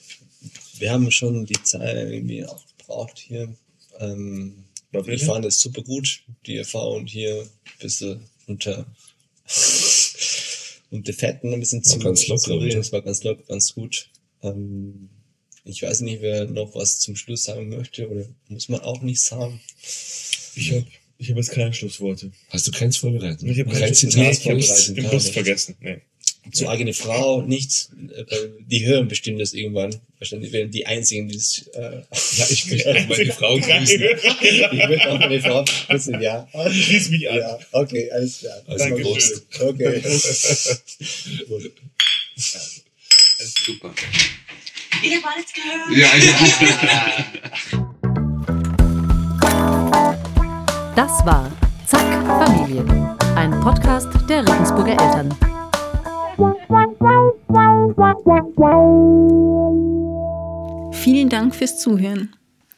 Wir 0.77 0.91
haben 0.91 1.09
schon 1.11 1.45
die 1.45 1.61
Zeit 1.63 2.11
irgendwie 2.11 2.45
auch 2.45 2.63
gebraucht 2.77 3.17
hier. 3.17 3.55
Ähm, 3.99 4.63
War 4.91 5.03
bitte? 5.03 5.25
fand 5.25 5.45
es 5.45 5.59
super 5.59 5.81
gut, 5.81 6.21
die 6.45 6.57
Erfahrung 6.57 7.07
hier 7.07 7.41
ein 7.41 7.79
bisschen 7.79 8.21
unter, 8.47 8.85
unter 10.91 11.13
Fetten 11.13 11.53
ein 11.53 11.59
bisschen 11.59 11.83
zu, 11.83 11.99
ganz 11.99 12.27
locker? 12.27 12.59
Das 12.69 12.91
war 12.91 13.01
ganz 13.01 13.23
locker, 13.23 13.43
ganz 13.47 13.73
gut. 13.73 14.09
Ähm, 14.43 15.09
ich 15.65 15.81
weiß 15.81 16.01
nicht, 16.01 16.21
wer 16.21 16.45
noch 16.45 16.75
was 16.75 16.99
zum 16.99 17.15
Schluss 17.15 17.43
sagen 17.43 17.69
möchte 17.69 18.09
oder 18.09 18.25
muss 18.49 18.69
man 18.69 18.81
auch 18.81 19.01
nicht 19.01 19.21
sagen. 19.21 19.61
Ich 20.55 20.71
habe 20.71 20.85
ich 21.17 21.29
hab 21.29 21.37
jetzt 21.37 21.51
keine 21.51 21.73
Schlussworte. 21.73 22.31
Hast 22.49 22.67
du 22.67 22.71
keins 22.71 22.97
vorbereitet? 22.97 23.43
Ich 23.43 23.59
habe 23.59 23.69
Kein 23.71 23.79
kein 23.81 23.93
Zitat 23.93 24.17
nee, 24.17 24.31
ich 24.31 24.39
vorbereitet? 24.39 24.95
bewusst 24.95 25.29
vergessen. 25.29 25.75
Nee. 25.79 26.01
Zu 26.51 26.67
eigene 26.67 26.93
Frau 26.93 27.41
nichts. 27.41 27.91
äh, 28.13 28.25
Die 28.67 28.85
hören 28.85 29.07
bestimmt 29.07 29.39
das 29.39 29.53
irgendwann. 29.53 29.95
Wahrscheinlich 30.19 30.51
werden 30.51 30.71
die 30.71 30.85
einzigen, 30.85 31.29
die 31.29 31.37
es. 31.37 31.67
Äh, 31.73 32.01
Ja, 32.37 32.45
ich 32.49 32.65
möchte 32.65 32.89
auch 32.91 33.07
meine 33.07 33.31
Frau 33.31 33.57
grüßen. 33.57 33.87
ich 34.41 34.87
möchte 34.89 35.09
auch 35.11 35.19
meine 35.19 35.39
Frau 35.41 35.63
wissen, 35.87 36.21
ja. 36.21 36.45
Ich 36.69 36.85
schließe 36.85 37.11
mich 37.11 37.29
an. 37.29 37.37
Ja, 37.37 37.59
okay, 37.71 38.11
alles 38.11 38.39
klar. 38.39 38.61
Also 38.67 38.83
Dankeschön. 38.83 39.13
Prost. 39.13 39.43
Okay. 39.61 40.01
Gut. 41.47 41.71
Super. 43.65 43.93
Ich 45.05 45.21
habe 45.21 45.35
alles 45.35 45.51
gehört. 45.51 45.89
Ja, 45.91 46.07
ja. 46.15 46.31
Das 50.95 51.25
war 51.25 51.51
Zack 51.85 52.25
Familie, 52.25 52.85
ein 53.35 53.51
Podcast 53.59 54.07
der 54.29 54.47
Regensburger 54.47 54.91
Eltern. 54.91 55.35
Vielen 60.93 61.27
Dank 61.27 61.53
fürs 61.53 61.81
Zuhören. 61.81 62.33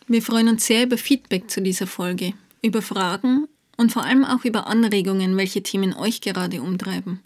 Wir 0.07 0.23
freuen 0.23 0.47
uns 0.47 0.65
sehr 0.65 0.85
über 0.85 0.97
Feedback 0.97 1.51
zu 1.51 1.61
dieser 1.61 1.85
Folge, 1.85 2.33
über 2.63 2.81
Fragen 2.81 3.47
und 3.77 3.91
vor 3.91 4.03
allem 4.03 4.25
auch 4.25 4.43
über 4.45 4.65
Anregungen, 4.65 5.37
welche 5.37 5.61
Themen 5.61 5.93
euch 5.95 6.21
gerade 6.21 6.63
umtreiben. 6.63 7.19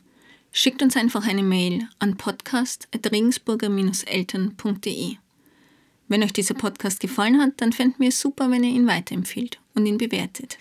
Schickt 0.51 0.81
uns 0.81 0.97
einfach 0.97 1.27
eine 1.27 1.43
Mail 1.43 1.87
an 1.99 2.17
podcast.regensburger-eltern.de. 2.17 5.17
Wenn 6.07 6.23
euch 6.23 6.33
dieser 6.33 6.55
Podcast 6.55 6.99
gefallen 6.99 7.39
hat, 7.39 7.51
dann 7.57 7.71
fänden 7.71 7.99
wir 7.99 8.09
es 8.09 8.19
super, 8.19 8.49
wenn 8.49 8.63
ihr 8.63 8.71
ihn 8.71 8.87
weiterempfiehlt 8.87 9.59
und 9.75 9.85
ihn 9.85 9.99
bewertet. 9.99 10.57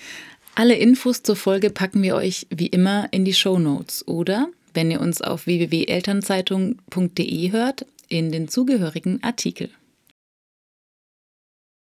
Alle 0.54 0.74
Infos 0.74 1.22
zur 1.22 1.36
Folge 1.36 1.70
packen 1.70 2.02
wir 2.02 2.16
euch 2.16 2.46
wie 2.50 2.66
immer 2.66 3.08
in 3.12 3.24
die 3.24 3.32
Show 3.32 3.58
Notes 3.58 4.06
oder, 4.06 4.50
wenn 4.74 4.90
ihr 4.90 5.00
uns 5.00 5.22
auf 5.22 5.46
www.elternzeitung.de 5.46 7.52
hört, 7.52 7.86
in 8.08 8.30
den 8.30 8.48
zugehörigen 8.48 9.22
Artikel. 9.22 9.70